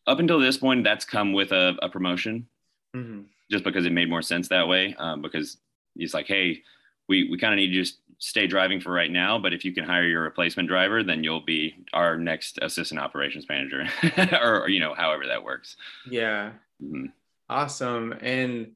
up 0.07 0.19
until 0.19 0.39
this 0.39 0.57
point, 0.57 0.83
that's 0.83 1.05
come 1.05 1.33
with 1.33 1.51
a, 1.51 1.75
a 1.81 1.89
promotion, 1.89 2.47
mm-hmm. 2.95 3.21
Just 3.49 3.63
because 3.63 3.85
it 3.85 3.91
made 3.91 4.09
more 4.09 4.21
sense 4.21 4.47
that 4.49 4.67
way. 4.67 4.95
Um, 4.97 5.21
because 5.21 5.57
he's 5.95 6.13
like, 6.13 6.27
hey, 6.27 6.63
we 7.07 7.29
we 7.29 7.37
kind 7.37 7.53
of 7.53 7.57
need 7.57 7.67
to 7.67 7.73
just 7.73 7.99
stay 8.19 8.47
driving 8.47 8.79
for 8.79 8.91
right 8.91 9.11
now, 9.11 9.37
but 9.37 9.53
if 9.53 9.63
you 9.63 9.73
can 9.73 9.83
hire 9.83 10.05
your 10.05 10.23
replacement 10.23 10.67
driver, 10.67 11.03
then 11.03 11.23
you'll 11.23 11.41
be 11.41 11.75
our 11.93 12.17
next 12.17 12.57
assistant 12.61 12.99
operations 12.99 13.45
manager, 13.47 13.87
or, 14.41 14.63
or, 14.63 14.69
you 14.69 14.79
know, 14.79 14.93
however 14.93 15.27
that 15.27 15.43
works. 15.43 15.77
Yeah. 16.09 16.51
Mm-hmm. 16.83 17.05
Awesome. 17.49 18.13
And 18.21 18.71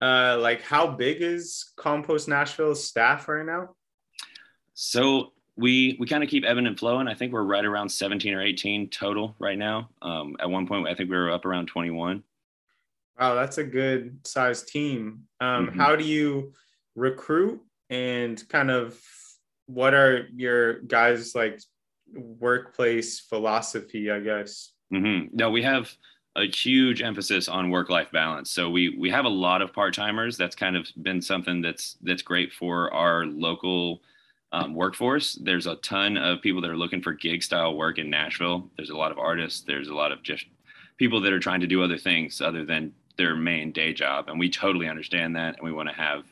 uh, 0.00 0.38
like, 0.40 0.62
how 0.62 0.86
big 0.86 1.22
is 1.22 1.72
Compost 1.76 2.28
Nashville's 2.28 2.82
staff 2.82 3.28
right 3.28 3.44
now? 3.44 3.74
So 4.74 5.32
we 5.56 5.96
we 5.98 6.06
kind 6.06 6.22
of 6.22 6.30
keep 6.30 6.44
ebbing 6.44 6.66
and 6.66 6.78
flowing. 6.78 7.08
I 7.08 7.14
think 7.14 7.32
we're 7.32 7.42
right 7.42 7.64
around 7.64 7.88
17 7.88 8.32
or 8.32 8.40
18 8.40 8.88
total 8.90 9.34
right 9.38 9.58
now. 9.58 9.90
Um, 10.00 10.36
at 10.40 10.48
one 10.48 10.66
point, 10.66 10.86
I 10.86 10.94
think 10.94 11.10
we 11.10 11.16
were 11.16 11.32
up 11.32 11.44
around 11.44 11.66
21. 11.66 12.22
Wow, 13.18 13.34
that's 13.34 13.58
a 13.58 13.64
good 13.64 14.18
sized 14.24 14.68
team. 14.68 15.24
Um, 15.40 15.68
mm-hmm. 15.68 15.80
How 15.80 15.96
do 15.96 16.04
you 16.04 16.52
recruit 16.94 17.60
and 17.90 18.42
kind 18.48 18.70
of 18.70 19.00
what 19.66 19.92
are 19.94 20.26
your 20.34 20.80
guys 20.82 21.34
like 21.34 21.60
workplace 22.14 23.20
philosophy? 23.20 24.10
I 24.10 24.20
guess. 24.20 24.72
Mm-hmm. 24.92 25.36
No, 25.36 25.50
we 25.50 25.62
have 25.62 25.90
a 26.36 26.46
huge 26.46 27.02
emphasis 27.02 27.48
on 27.48 27.70
work-life 27.70 28.10
balance. 28.12 28.50
So 28.50 28.70
we 28.70 28.96
we 28.96 29.10
have 29.10 29.24
a 29.24 29.28
lot 29.28 29.62
of 29.62 29.72
part-timers. 29.72 30.36
That's 30.36 30.54
kind 30.54 30.76
of 30.76 30.86
been 31.02 31.20
something 31.20 31.60
that's 31.60 31.96
that's 32.02 32.22
great 32.22 32.52
for 32.52 32.92
our 32.94 33.26
local 33.26 34.00
um, 34.52 34.74
workforce. 34.74 35.34
There's 35.42 35.66
a 35.66 35.76
ton 35.76 36.16
of 36.16 36.40
people 36.40 36.62
that 36.62 36.70
are 36.70 36.76
looking 36.76 37.02
for 37.02 37.12
gig 37.12 37.42
style 37.42 37.74
work 37.74 37.98
in 37.98 38.08
Nashville. 38.08 38.70
There's 38.76 38.90
a 38.90 38.96
lot 38.96 39.10
of 39.10 39.18
artists. 39.18 39.62
There's 39.62 39.88
a 39.88 39.94
lot 39.94 40.12
of 40.12 40.22
just 40.22 40.46
people 40.96 41.20
that 41.20 41.32
are 41.32 41.40
trying 41.40 41.60
to 41.60 41.66
do 41.66 41.82
other 41.82 41.98
things 41.98 42.40
other 42.40 42.64
than 42.64 42.92
their 43.18 43.36
main 43.36 43.72
day 43.72 43.92
job. 43.92 44.28
And 44.28 44.38
we 44.38 44.48
totally 44.48 44.88
understand 44.88 45.36
that. 45.36 45.56
And 45.56 45.64
we 45.64 45.72
want 45.72 45.88
to 45.88 45.94
have 45.94 46.24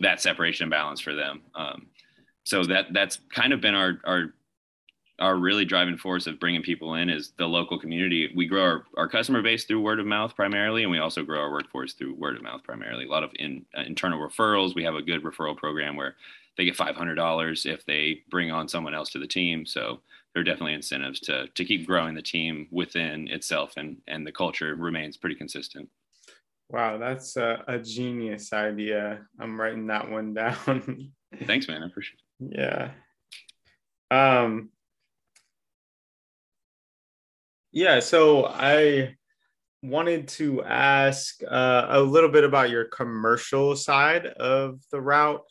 that 0.00 0.20
separation 0.20 0.64
and 0.64 0.70
balance 0.70 1.00
for 1.00 1.14
them. 1.14 1.42
Um, 1.54 1.86
so 2.44 2.62
that 2.64 2.92
that's 2.92 3.18
kind 3.34 3.52
of 3.52 3.60
been 3.60 3.74
our, 3.74 3.98
our, 4.04 4.34
our 5.18 5.36
really 5.36 5.64
driving 5.64 5.98
force 5.98 6.26
of 6.26 6.40
bringing 6.40 6.62
people 6.62 6.94
in 6.94 7.10
is 7.10 7.32
the 7.36 7.46
local 7.46 7.78
community. 7.78 8.32
We 8.34 8.46
grow 8.46 8.62
our, 8.62 8.84
our 8.96 9.08
customer 9.08 9.42
base 9.42 9.64
through 9.64 9.82
word 9.82 10.00
of 10.00 10.06
mouth 10.06 10.34
primarily, 10.34 10.82
and 10.82 10.90
we 10.90 10.98
also 10.98 11.22
grow 11.22 11.40
our 11.40 11.50
workforce 11.50 11.92
through 11.92 12.14
word 12.14 12.36
of 12.36 12.42
mouth 12.42 12.62
primarily. 12.64 13.04
A 13.04 13.08
lot 13.10 13.24
of 13.24 13.30
in, 13.34 13.66
uh, 13.76 13.82
internal 13.82 14.18
referrals. 14.18 14.74
We 14.74 14.84
have 14.84 14.94
a 14.94 15.02
good 15.02 15.22
referral 15.22 15.56
program 15.56 15.96
where 15.96 16.16
they 16.56 16.64
get 16.64 16.76
$500 16.76 17.66
if 17.66 17.84
they 17.84 18.22
bring 18.30 18.50
on 18.50 18.68
someone 18.68 18.94
else 18.94 19.10
to 19.10 19.18
the 19.18 19.26
team. 19.26 19.66
So 19.66 20.00
there 20.34 20.40
are 20.40 20.44
definitely 20.44 20.74
incentives 20.74 21.20
to 21.20 21.48
to 21.48 21.64
keep 21.64 21.86
growing 21.86 22.14
the 22.14 22.22
team 22.22 22.68
within 22.70 23.28
itself, 23.28 23.74
and 23.76 23.98
and 24.06 24.26
the 24.26 24.32
culture 24.32 24.74
remains 24.74 25.16
pretty 25.16 25.36
consistent. 25.36 25.88
Wow, 26.68 26.98
that's 26.98 27.36
a, 27.36 27.64
a 27.66 27.78
genius 27.78 28.52
idea. 28.52 29.22
I'm 29.40 29.60
writing 29.60 29.88
that 29.88 30.08
one 30.08 30.34
down. 30.34 31.12
Thanks, 31.46 31.66
man. 31.66 31.82
I 31.82 31.86
appreciate 31.86 32.20
it. 32.40 32.58
Yeah. 32.58 32.90
Um. 34.10 34.70
Yeah. 37.72 38.00
So 38.00 38.46
I 38.46 39.16
wanted 39.82 40.28
to 40.28 40.62
ask 40.62 41.40
uh, 41.48 41.86
a 41.88 42.00
little 42.00 42.28
bit 42.28 42.44
about 42.44 42.70
your 42.70 42.84
commercial 42.84 43.74
side 43.74 44.26
of 44.26 44.80
the 44.92 45.00
route 45.00 45.42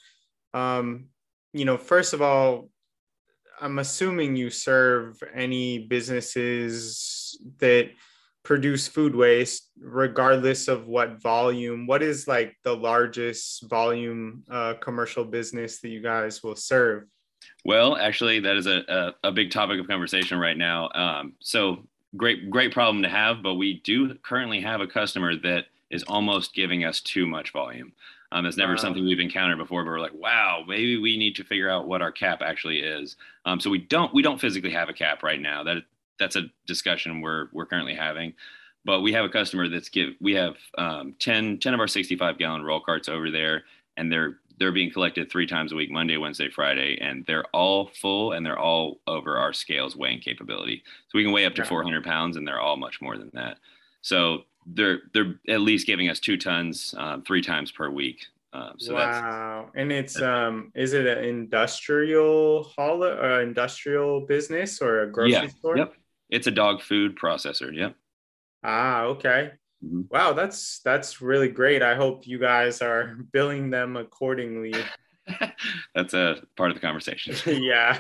um, 0.54 1.06
you 1.54 1.66
know, 1.66 1.78
first 1.78 2.14
of 2.14 2.22
all, 2.22 2.70
I'm 3.62 3.80
assuming 3.80 4.36
you 4.36 4.50
serve 4.50 5.22
any 5.34 5.88
businesses 5.88 7.40
that 7.60 7.92
produce 8.44 8.88
food 8.88 9.16
waste, 9.16 9.70
regardless 9.80 10.68
of 10.68 10.88
what 10.88 11.22
volume. 11.22 11.86
What 11.86 12.02
is 12.02 12.28
like 12.28 12.56
the 12.64 12.76
largest 12.76 13.70
volume 13.70 14.44
uh, 14.50 14.76
commercial 14.76 15.26
business 15.26 15.82
that 15.82 15.90
you 15.90 16.02
guys 16.02 16.42
will 16.42 16.56
serve? 16.56 17.04
Well, 17.66 17.98
actually, 17.98 18.40
that 18.40 18.56
is 18.56 18.66
a, 18.66 19.14
a, 19.24 19.28
a 19.30 19.32
big 19.32 19.52
topic 19.52 19.80
of 19.80 19.88
conversation 19.88 20.40
right 20.40 20.58
now. 20.58 20.90
Um, 20.96 21.34
so 21.42 21.86
great, 22.16 22.50
great 22.50 22.74
problem 22.74 23.04
to 23.04 23.10
have, 23.10 23.44
but 23.44 23.56
we 23.56 23.82
do 23.84 24.16
currently 24.24 24.62
have 24.62 24.82
a 24.82 24.88
customer 24.88 25.36
that 25.38 25.66
is 25.90 26.04
almost 26.04 26.54
giving 26.54 26.86
us 26.86 27.02
too 27.02 27.28
much 27.28 27.52
volume. 27.52 27.92
Um, 28.32 28.46
it's 28.46 28.58
never 28.58 28.74
wow. 28.74 28.78
something 28.78 29.04
we've 29.04 29.20
encountered 29.20 29.58
before, 29.58 29.84
but 29.84 29.90
we're 29.90 30.00
like, 30.00 30.14
wow, 30.14 30.64
maybe 30.68 30.98
we 30.98 31.18
need 31.18 31.36
to 31.36 31.44
figure 31.44 31.70
out 31.70 31.88
what 31.88 32.02
our 32.02 32.12
cap 32.12 32.42
actually 32.44 32.80
is. 32.80 33.16
Um, 33.46 33.60
so 33.60 33.70
we 33.70 33.80
don't 33.80 34.14
we 34.14 34.22
don't 34.22 34.40
physically 34.40 34.72
have 34.72 34.90
a 34.90 34.94
cap 34.94 35.24
right 35.24 35.42
now. 35.42 35.64
That 35.64 35.84
that's 36.20 36.36
a 36.36 36.44
discussion 36.68 37.22
we're 37.22 37.48
we're 37.52 37.66
currently 37.66 37.96
having. 37.96 38.34
But 38.86 39.02
we 39.02 39.12
have 39.14 39.26
a 39.26 39.30
customer 39.30 39.68
that's 39.68 39.90
give 39.90 40.14
we 40.22 40.34
have 40.36 40.56
um, 40.78 41.16
10, 41.20 41.60
10 41.60 41.74
of 41.74 41.80
our 41.80 41.88
65 41.88 42.38
gallon 42.38 42.64
roll 42.64 42.80
carts 42.80 43.10
over 43.10 43.32
there, 43.32 43.64
and 43.98 44.12
they're 44.12 44.38
they're 44.60 44.72
being 44.72 44.92
collected 44.92 45.32
three 45.32 45.48
times 45.48 45.72
a 45.72 45.76
week 45.76 45.90
monday 45.90 46.18
wednesday 46.18 46.50
friday 46.50 46.98
and 47.02 47.26
they're 47.26 47.46
all 47.54 47.88
full 48.02 48.34
and 48.34 48.46
they're 48.46 48.60
all 48.60 49.00
over 49.08 49.38
our 49.38 49.54
scales 49.54 49.96
weighing 49.96 50.20
capability 50.20 50.84
so 51.08 51.18
we 51.18 51.24
can 51.24 51.32
weigh 51.32 51.46
up 51.46 51.56
to 51.56 51.64
400 51.64 52.04
pounds 52.04 52.36
and 52.36 52.46
they're 52.46 52.60
all 52.60 52.76
much 52.76 53.02
more 53.02 53.18
than 53.18 53.32
that 53.34 53.58
so 54.02 54.44
they're 54.74 55.00
they're 55.14 55.36
at 55.48 55.62
least 55.62 55.88
giving 55.88 56.10
us 56.10 56.20
two 56.20 56.38
tons 56.38 56.94
um, 56.98 57.22
three 57.24 57.42
times 57.42 57.72
per 57.72 57.90
week 57.90 58.26
um, 58.54 58.74
so 58.78 58.96
wow 58.96 59.70
and 59.76 59.92
it's 59.92 60.22
um 60.22 60.72
is 60.76 60.94
it 60.94 61.06
an 61.06 61.24
industrial 61.24 62.64
hall 62.64 63.04
or 63.04 63.42
industrial 63.42 64.22
business 64.22 64.82
or 64.82 65.04
a 65.04 65.12
grocery 65.12 65.32
yeah, 65.32 65.48
store 65.48 65.78
yep 65.78 65.94
it's 66.30 66.48
a 66.48 66.52
dog 66.52 66.82
food 66.82 67.18
processor 67.18 67.74
yep 67.74 67.96
ah 68.64 69.04
okay 69.04 69.52
Mm-hmm. 69.84 70.02
Wow, 70.10 70.34
that's 70.34 70.80
that's 70.80 71.22
really 71.22 71.48
great. 71.48 71.82
I 71.82 71.96
hope 71.96 72.28
you 72.28 72.38
guys 72.38 72.82
are 72.82 73.18
billing 73.32 73.70
them 73.70 73.96
accordingly. 73.96 74.74
that's 75.96 76.14
a 76.14 76.42
part 76.58 76.72
of 76.72 76.76
the 76.76 76.82
conversation. 76.82 77.36
yeah. 77.64 77.98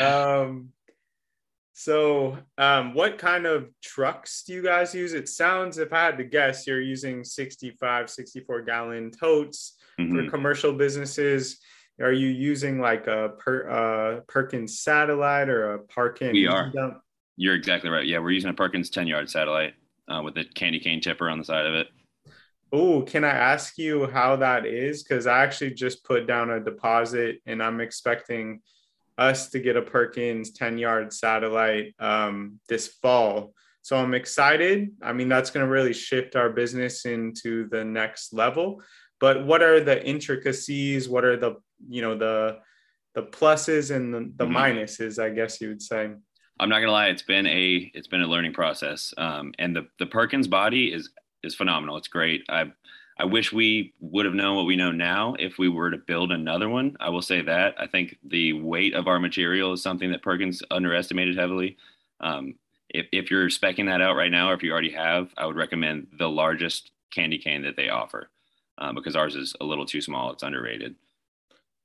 um, 0.00 0.72
so, 1.74 2.38
um, 2.58 2.94
what 2.94 3.18
kind 3.18 3.46
of 3.46 3.68
trucks 3.82 4.42
do 4.44 4.52
you 4.52 4.62
guys 4.62 4.94
use? 4.94 5.14
It 5.14 5.28
sounds, 5.28 5.78
if 5.78 5.92
I 5.92 6.04
had 6.04 6.18
to 6.18 6.24
guess, 6.24 6.66
you're 6.66 6.80
using 6.80 7.24
65, 7.24 8.10
64 8.10 8.62
gallon 8.62 9.10
totes 9.10 9.78
mm-hmm. 9.98 10.14
for 10.14 10.30
commercial 10.30 10.72
businesses. 10.72 11.58
Are 12.00 12.12
you 12.12 12.28
using 12.28 12.80
like 12.80 13.06
a 13.06 13.30
per, 13.38 13.68
uh, 13.70 14.20
Perkins 14.28 14.80
satellite 14.80 15.48
or 15.48 15.74
a 15.74 15.78
Parkin? 15.78 16.32
We 16.32 16.46
are. 16.46 16.70
Dump? 16.70 16.98
You're 17.36 17.54
exactly 17.54 17.90
right. 17.90 18.06
Yeah, 18.06 18.18
we're 18.18 18.30
using 18.30 18.50
a 18.50 18.54
Perkins 18.54 18.90
10 18.90 19.06
yard 19.06 19.30
satellite 19.30 19.74
uh, 20.08 20.20
with 20.22 20.36
a 20.36 20.44
candy 20.44 20.78
cane 20.78 21.00
tipper 21.00 21.28
on 21.28 21.38
the 21.38 21.44
side 21.44 21.66
of 21.66 21.74
it. 21.74 21.88
Oh, 22.70 23.02
can 23.02 23.24
I 23.24 23.30
ask 23.30 23.78
you 23.78 24.06
how 24.06 24.36
that 24.36 24.66
is? 24.66 25.02
Because 25.02 25.26
I 25.26 25.42
actually 25.42 25.72
just 25.72 26.04
put 26.04 26.26
down 26.26 26.50
a 26.50 26.60
deposit 26.60 27.40
and 27.46 27.62
I'm 27.62 27.80
expecting 27.80 28.60
us 29.18 29.50
to 29.50 29.58
get 29.58 29.76
a 29.76 29.82
Perkins 29.82 30.52
10 30.52 30.78
yard 30.78 31.12
satellite 31.12 31.94
um, 31.98 32.60
this 32.68 32.88
fall. 32.88 33.54
So 33.82 33.96
I'm 33.96 34.14
excited. 34.14 34.90
I 35.02 35.12
mean, 35.12 35.28
that's 35.28 35.50
going 35.50 35.66
to 35.66 35.70
really 35.70 35.92
shift 35.92 36.36
our 36.36 36.50
business 36.50 37.04
into 37.04 37.68
the 37.68 37.84
next 37.84 38.32
level. 38.32 38.80
But 39.20 39.44
what 39.44 39.62
are 39.62 39.80
the 39.80 40.04
intricacies? 40.04 41.08
What 41.08 41.24
are 41.24 41.36
the, 41.36 41.56
you 41.88 42.02
know, 42.02 42.16
the, 42.16 42.58
the 43.14 43.22
pluses 43.22 43.94
and 43.94 44.14
the, 44.14 44.32
the 44.36 44.46
mm-hmm. 44.46 44.56
minuses, 44.56 45.22
I 45.22 45.30
guess 45.30 45.60
you 45.60 45.68
would 45.68 45.82
say? 45.82 46.12
I'm 46.60 46.68
not 46.68 46.80
gonna 46.80 46.92
lie, 46.92 47.08
it's 47.08 47.22
been 47.22 47.46
a 47.46 47.90
it's 47.94 48.06
been 48.06 48.22
a 48.22 48.26
learning 48.26 48.52
process. 48.52 49.12
Um, 49.18 49.52
and 49.58 49.74
the 49.74 49.88
the 49.98 50.06
Perkins 50.06 50.46
body 50.46 50.92
is 50.92 51.10
is 51.42 51.54
phenomenal. 51.54 51.96
It's 51.96 52.08
great. 52.08 52.44
I 52.48 52.66
I 53.18 53.24
wish 53.24 53.52
we 53.52 53.92
would 54.00 54.24
have 54.24 54.34
known 54.34 54.56
what 54.56 54.66
we 54.66 54.76
know 54.76 54.90
now 54.90 55.34
if 55.38 55.58
we 55.58 55.68
were 55.68 55.90
to 55.90 55.98
build 55.98 56.32
another 56.32 56.68
one. 56.68 56.96
I 56.98 57.10
will 57.10 57.22
say 57.22 57.42
that. 57.42 57.74
I 57.78 57.86
think 57.86 58.18
the 58.24 58.54
weight 58.54 58.94
of 58.94 59.06
our 59.06 59.18
material 59.18 59.72
is 59.72 59.82
something 59.82 60.10
that 60.12 60.22
Perkins 60.22 60.62
underestimated 60.70 61.36
heavily. 61.36 61.76
Um, 62.20 62.54
if, 62.88 63.06
if 63.12 63.30
you're 63.30 63.48
specking 63.48 63.86
that 63.86 64.00
out 64.00 64.16
right 64.16 64.30
now, 64.30 64.50
or 64.50 64.54
if 64.54 64.62
you 64.62 64.72
already 64.72 64.92
have, 64.92 65.28
I 65.36 65.46
would 65.46 65.56
recommend 65.56 66.08
the 66.18 66.28
largest 66.28 66.90
candy 67.10 67.38
cane 67.38 67.62
that 67.62 67.76
they 67.76 67.90
offer 67.90 68.30
uh, 68.78 68.92
because 68.92 69.16
ours 69.16 69.36
is 69.36 69.54
a 69.60 69.64
little 69.64 69.86
too 69.86 70.00
small. 70.00 70.32
It's 70.32 70.42
underrated. 70.42 70.94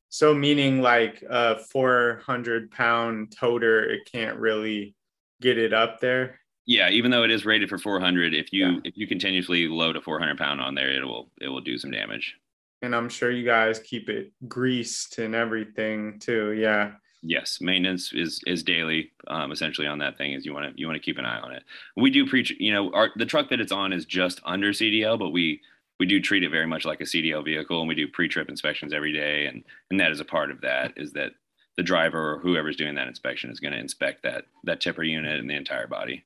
So 0.09 0.33
meaning 0.33 0.81
like 0.81 1.23
a 1.29 1.59
400 1.59 2.71
pound 2.71 3.35
toter, 3.37 3.83
it 3.83 4.09
can't 4.11 4.39
really 4.39 4.95
get 5.41 5.57
it 5.57 5.73
up 5.73 5.99
there. 5.99 6.39
Yeah, 6.67 6.89
even 6.89 7.11
though 7.11 7.23
it 7.23 7.31
is 7.31 7.45
rated 7.45 7.69
for 7.69 7.77
400, 7.77 8.33
if 8.33 8.51
you 8.51 8.67
yeah. 8.67 8.79
if 8.83 8.97
you 8.97 9.07
continuously 9.07 9.67
load 9.67 9.95
a 9.95 10.01
400 10.01 10.37
pound 10.37 10.59
on 10.61 10.75
there, 10.75 10.91
it 10.91 11.03
will 11.03 11.29
it 11.41 11.47
will 11.47 11.61
do 11.61 11.77
some 11.77 11.91
damage. 11.91 12.35
And 12.81 12.93
I'm 12.93 13.09
sure 13.09 13.31
you 13.31 13.45
guys 13.45 13.79
keep 13.79 14.09
it 14.09 14.31
greased 14.47 15.17
and 15.17 15.33
everything 15.33 16.19
too. 16.19 16.51
Yeah. 16.51 16.91
Yes, 17.23 17.59
maintenance 17.61 18.11
is 18.13 18.41
is 18.45 18.63
daily, 18.63 19.11
um, 19.27 19.51
essentially 19.51 19.87
on 19.87 19.97
that 19.99 20.17
thing. 20.17 20.33
Is 20.33 20.45
you 20.45 20.53
want 20.53 20.75
to 20.75 20.79
you 20.79 20.85
want 20.85 20.97
to 20.97 21.03
keep 21.03 21.17
an 21.17 21.25
eye 21.25 21.39
on 21.39 21.53
it. 21.53 21.63
We 21.95 22.11
do 22.11 22.27
preach, 22.27 22.53
you 22.59 22.73
know, 22.73 22.91
our 22.93 23.09
the 23.15 23.25
truck 23.25 23.49
that 23.49 23.61
it's 23.61 23.71
on 23.71 23.93
is 23.93 24.05
just 24.05 24.41
under 24.45 24.71
CDL, 24.71 25.17
but 25.17 25.29
we 25.29 25.61
we 25.99 26.05
do 26.05 26.19
treat 26.19 26.43
it 26.43 26.51
very 26.51 26.67
much 26.67 26.85
like 26.85 27.01
a 27.01 27.05
CDL 27.05 27.43
vehicle, 27.43 27.79
and 27.79 27.87
we 27.87 27.95
do 27.95 28.07
pre-trip 28.07 28.49
inspections 28.49 28.93
every 28.93 29.13
day, 29.13 29.47
and 29.47 29.63
and 29.89 29.99
that 29.99 30.11
is 30.11 30.19
a 30.19 30.25
part 30.25 30.51
of 30.51 30.61
that. 30.61 30.93
Is 30.95 31.13
that 31.13 31.31
the 31.77 31.83
driver 31.83 32.33
or 32.33 32.39
whoever's 32.39 32.75
doing 32.75 32.95
that 32.95 33.07
inspection 33.07 33.49
is 33.51 33.59
going 33.59 33.73
to 33.73 33.79
inspect 33.79 34.23
that 34.23 34.45
that 34.65 34.81
tipper 34.81 35.03
unit 35.03 35.39
and 35.39 35.49
the 35.49 35.55
entire 35.55 35.87
body. 35.87 36.23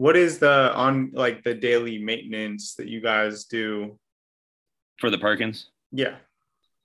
What 0.00 0.16
is 0.16 0.38
the 0.38 0.74
on 0.74 1.10
like 1.12 1.44
the 1.44 1.52
daily 1.52 1.98
maintenance 1.98 2.74
that 2.76 2.88
you 2.88 3.02
guys 3.02 3.44
do 3.44 3.98
for 4.98 5.10
the 5.10 5.18
Perkins? 5.18 5.66
Yeah, 5.92 6.14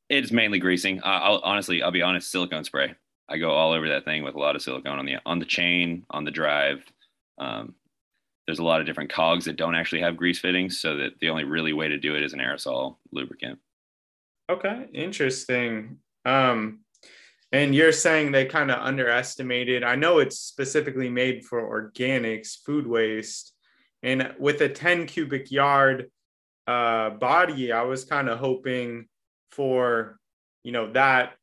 it's 0.10 0.34
mainly 0.34 0.60
greasing. 0.60 1.00
Uh, 1.02 1.22
I'll 1.24 1.42
honestly, 1.46 1.82
I'll 1.82 1.92
be 1.92 2.02
honest, 2.02 2.30
silicone 2.30 2.66
spray. 2.66 2.94
I 3.30 3.38
go 3.38 3.52
all 3.52 3.72
over 3.72 3.88
that 3.88 4.04
thing 4.04 4.24
with 4.24 4.36
a 4.36 4.38
lot 4.38 4.58
of 4.58 4.62
silicone 4.62 5.00
on 5.00 5.06
the 5.06 5.16
on 5.26 5.40
the 5.40 5.46
chain, 5.46 6.06
on 6.10 6.26
the 6.26 6.32
drive. 6.32 6.84
Um, 7.38 7.76
there's 8.48 8.60
a 8.60 8.66
lot 8.66 8.82
of 8.82 8.86
different 8.86 9.14
cogs 9.14 9.46
that 9.46 9.56
don't 9.56 9.76
actually 9.76 10.02
have 10.02 10.18
grease 10.18 10.40
fittings, 10.40 10.82
so 10.82 10.98
that 10.98 11.18
the 11.22 11.30
only 11.30 11.46
really 11.46 11.72
way 11.72 11.88
to 11.88 11.98
do 11.98 12.18
it 12.18 12.24
is 12.24 12.34
an 12.34 12.40
aerosol 12.40 12.98
lubricant. 13.14 13.60
Okay, 14.52 14.88
interesting. 14.94 16.00
Um, 16.26 16.82
and 17.52 17.76
you're 17.76 17.92
saying 17.92 18.32
they 18.32 18.46
kind 18.46 18.72
of 18.72 18.80
underestimated. 18.80 19.84
I 19.84 19.96
know 19.96 20.20
it's 20.20 20.40
specifically 20.40 21.10
made 21.10 21.46
for 21.46 21.62
organics, 21.62 22.58
food 22.66 22.88
waste, 22.88 23.54
and 24.04 24.34
with 24.40 24.62
a 24.62 24.70
10 24.70 25.08
cubic 25.08 25.52
yard 25.52 26.12
uh, 26.68 27.12
body, 27.12 27.72
I 27.72 27.84
was 27.84 28.06
kind 28.06 28.30
of 28.30 28.40
hoping 28.40 29.08
for 29.52 30.20
you 30.64 30.72
know 30.72 30.92
that 30.92 31.34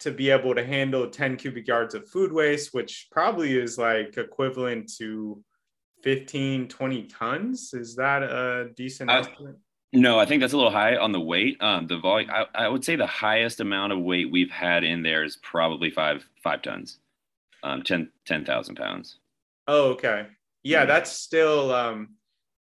to 0.00 0.10
be 0.10 0.30
able 0.30 0.54
to 0.54 0.64
handle 0.64 1.08
10 1.10 1.36
cubic 1.36 1.66
yards 1.66 1.94
of 1.94 2.08
food 2.08 2.32
waste, 2.32 2.72
which 2.72 3.08
probably 3.10 3.58
is 3.58 3.78
like 3.78 4.16
equivalent 4.16 4.92
to 4.96 5.42
15, 6.04 6.68
20 6.68 7.02
tons. 7.04 7.74
Is 7.74 7.96
that 7.96 8.22
a 8.22 8.70
decent 8.76 9.10
I, 9.10 9.18
estimate? 9.20 9.56
No, 9.92 10.18
I 10.18 10.26
think 10.26 10.40
that's 10.40 10.52
a 10.52 10.56
little 10.56 10.72
high 10.72 10.96
on 10.96 11.12
the 11.12 11.20
weight. 11.20 11.56
Um, 11.62 11.86
the 11.86 11.98
volume, 11.98 12.30
I, 12.30 12.44
I, 12.54 12.68
would 12.68 12.84
say 12.84 12.96
the 12.96 13.06
highest 13.06 13.60
amount 13.60 13.92
of 13.92 14.00
weight 14.00 14.30
we've 14.30 14.50
had 14.50 14.84
in 14.84 15.02
there 15.02 15.24
is 15.24 15.36
probably 15.36 15.90
five 15.90 16.28
five 16.42 16.60
tons, 16.60 16.98
um, 17.62 17.82
10 17.82 18.10
10,000 18.26 18.74
pounds. 18.74 19.18
Oh, 19.66 19.90
okay. 19.92 20.26
Yeah, 20.62 20.80
mm-hmm. 20.80 20.88
that's 20.88 21.12
still 21.12 21.72
um, 21.74 22.10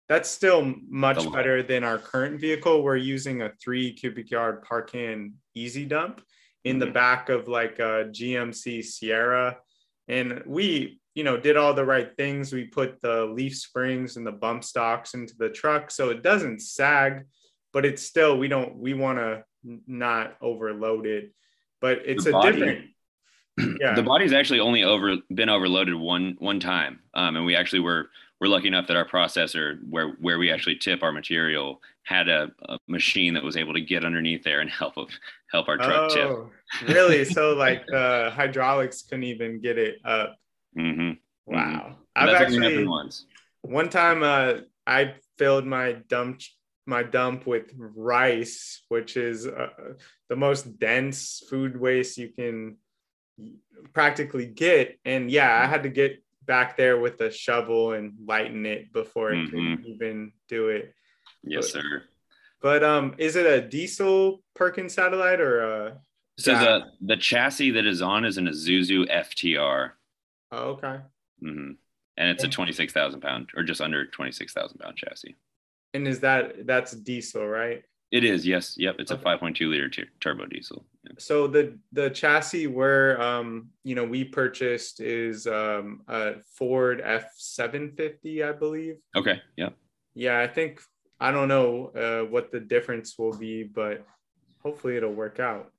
that's 0.09 0.31
still 0.31 0.75
much 0.89 1.31
better 1.33 1.63
than 1.63 1.85
our 1.85 1.99
current 1.99 2.41
vehicle. 2.41 2.83
We're 2.83 2.97
using 2.97 3.43
a 3.43 3.53
three 3.63 3.93
cubic 3.93 4.31
yard 4.31 4.63
Parkin 4.63 5.35
Easy 5.55 5.85
Dump 5.85 6.23
in 6.65 6.77
mm-hmm. 6.77 6.87
the 6.87 6.93
back 6.93 7.29
of 7.29 7.47
like 7.47 7.79
a 7.79 8.09
GMC 8.11 8.85
Sierra, 8.85 9.59
and 10.09 10.43
we 10.47 11.02
you 11.15 11.25
know 11.25 11.37
did 11.37 11.57
all 11.57 11.75
the 11.75 11.85
right 11.85 12.17
things. 12.17 12.53
We 12.53 12.65
put 12.65 13.01
the 13.01 13.27
leaf 13.27 13.57
springs 13.57 14.17
and 14.17 14.27
the 14.27 14.33
bump 14.33 14.65
stops 14.65 15.15
into 15.15 15.35
the 15.39 15.51
truck 15.51 15.91
so 15.91 16.11
it 16.11 16.23
doesn't 16.23 16.61
sag 16.61 17.25
but 17.73 17.85
it's 17.85 18.03
still 18.03 18.39
we 18.39 18.49
don't 18.49 18.77
we 18.77 18.95
want 18.95 19.19
to 19.19 19.45
not 19.87 20.37
overload 20.41 21.07
it 21.07 21.33
but 21.81 22.01
it's 22.05 22.25
the 22.25 22.31
a 22.31 22.33
body, 22.33 22.53
different 22.53 22.89
yeah. 23.81 23.95
The 23.95 24.03
body's 24.03 24.33
actually 24.33 24.61
only 24.61 24.83
over 24.83 25.17
been 25.35 25.49
overloaded 25.49 25.95
one 25.95 26.37
one 26.39 26.61
time 26.61 27.01
um, 27.15 27.37
and 27.37 27.45
we 27.45 27.57
actually 27.57 27.81
were 27.81 28.09
we're 28.41 28.49
lucky 28.49 28.69
enough 28.69 28.87
that 28.89 28.97
our 28.97 29.07
processor 29.07 29.79
where 29.89 30.11
where 30.21 30.39
we 30.39 30.51
actually 30.51 30.77
tip 30.77 31.03
our 31.03 31.13
material 31.13 31.81
had 32.05 32.29
a, 32.29 32.51
a 32.69 32.79
machine 32.89 33.35
that 33.35 33.43
was 33.45 33.57
able 33.57 33.73
to 33.73 33.81
get 33.81 34.05
underneath 34.05 34.43
there 34.43 34.61
and 34.61 34.71
help 34.71 34.95
help 35.51 35.69
our 35.69 35.77
truck 35.77 36.11
oh, 36.11 36.49
tip 36.81 36.89
really? 36.89 37.25
So 37.25 37.53
like 37.57 37.87
the 37.87 38.33
hydraulics 38.35 39.03
couldn't 39.03 39.25
even 39.25 39.61
get 39.61 39.79
it 39.79 39.99
up 40.05 40.37
Mm-hmm. 40.77 41.13
Wow. 41.47 41.61
Mm-hmm. 41.61 41.93
I've 42.15 42.29
actually 42.29 42.87
one 43.63 43.89
time 43.89 44.23
uh, 44.23 44.61
I 44.87 45.15
filled 45.39 45.67
my 45.67 45.93
dump 46.09 46.41
my 46.87 47.03
dump 47.03 47.47
with 47.47 47.73
rice, 47.77 48.83
which 48.89 49.17
is 49.17 49.47
uh, 49.47 49.69
the 50.29 50.37
most 50.37 50.79
dense 50.79 51.43
food 51.49 51.81
waste 51.81 52.19
you 52.19 52.29
can 52.29 52.77
practically 53.93 54.47
get. 54.47 54.99
And 55.05 55.31
yeah, 55.31 55.63
I 55.63 55.67
had 55.67 55.85
to 55.85 55.89
get 55.89 56.23
back 56.45 56.77
there 56.77 56.99
with 56.99 57.21
a 57.21 57.31
shovel 57.31 57.93
and 57.93 58.15
lighten 58.27 58.67
it 58.67 58.93
before 58.93 59.33
it 59.33 59.37
mm-hmm. 59.37 59.75
could 59.77 59.87
even 59.87 60.33
do 60.49 60.69
it. 60.69 60.93
Yes, 61.45 61.71
but, 61.73 61.83
sir. 61.83 62.03
But 62.61 62.85
um, 62.85 63.15
is 63.19 63.37
it 63.37 63.47
a 63.47 63.61
diesel 63.61 64.43
Perkins 64.55 64.95
satellite 64.95 65.41
or 65.41 65.61
a? 65.61 65.99
So 66.39 66.53
the 66.53 66.85
the 67.01 67.17
chassis 67.17 67.73
that 67.73 67.87
is 67.87 68.01
on 68.01 68.25
is 68.25 68.39
an 68.39 68.47
Isuzu 68.47 69.11
FTR. 69.13 69.91
Oh, 70.53 70.71
okay. 70.71 70.99
Mm-hmm. 71.43 71.73
And 72.19 72.29
it's 72.29 72.45
a 72.45 72.49
26,000 72.49 73.21
pound 73.21 73.49
or 73.57 73.63
just 73.63 73.81
under 73.81 74.07
26,000 74.07 74.79
pound 74.79 74.97
chassis. 74.97 75.35
And 75.95 76.07
is 76.07 76.21
that, 76.21 76.67
that's 76.67 76.93
diesel, 76.93 77.47
right? 77.47 77.83
It 78.13 78.25
is, 78.25 78.47
yes. 78.47 78.75
Yep. 78.77 78.97
It's 78.99 79.11
okay. 79.11 79.23
a 79.31 79.39
5.2 79.39 79.71
liter 79.71 79.89
t- 79.89 80.05
turbo 80.21 80.45
diesel. 80.45 80.85
Yeah. 81.05 81.13
so 81.19 81.47
the 81.47 81.79
the 81.93 82.11
chassis 82.11 82.67
where 82.69 83.21
um 83.21 83.71
you 83.83 83.97
know 83.97 84.05
we 84.05 84.23
purchased 84.23 85.01
is 85.01 85.47
um 85.47 86.03
a 86.07 86.35
Ford 86.57 87.03
F750, 87.03 88.47
I 88.47 88.53
believe. 88.53 88.97
Okay. 89.17 89.41
Yeah. 89.57 89.71
Yeah, 90.15 90.39
I 90.41 90.47
think 90.47 90.83
I 91.19 91.31
don't 91.31 91.49
know 91.49 91.87
uh, 91.97 92.29
what 92.31 92.53
the 92.53 92.61
difference 92.61 93.19
will 93.19 93.33
be, 93.33 93.63
but 93.63 94.05
hopefully 94.63 94.97
it'll 94.97 95.15
work 95.15 95.41
out. 95.41 95.73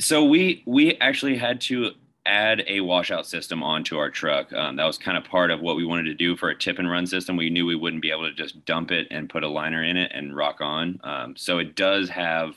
So 0.00 0.24
we 0.24 0.62
we 0.66 0.94
actually 0.96 1.36
had 1.36 1.60
to 1.62 1.90
add 2.26 2.64
a 2.66 2.80
washout 2.80 3.26
system 3.26 3.62
onto 3.62 3.98
our 3.98 4.10
truck. 4.10 4.52
Um, 4.52 4.76
that 4.76 4.84
was 4.84 4.96
kind 4.96 5.18
of 5.18 5.24
part 5.24 5.50
of 5.50 5.60
what 5.60 5.76
we 5.76 5.84
wanted 5.84 6.04
to 6.04 6.14
do 6.14 6.36
for 6.36 6.48
a 6.48 6.56
tip 6.56 6.78
and 6.78 6.90
run 6.90 7.06
system. 7.06 7.36
We 7.36 7.50
knew 7.50 7.66
we 7.66 7.76
wouldn't 7.76 8.02
be 8.02 8.10
able 8.10 8.28
to 8.28 8.34
just 8.34 8.64
dump 8.64 8.90
it 8.90 9.06
and 9.10 9.28
put 9.28 9.42
a 9.42 9.48
liner 9.48 9.84
in 9.84 9.96
it 9.96 10.10
and 10.14 10.34
rock 10.34 10.60
on. 10.60 11.00
Um, 11.04 11.36
so 11.36 11.58
it 11.58 11.76
does 11.76 12.08
have 12.08 12.54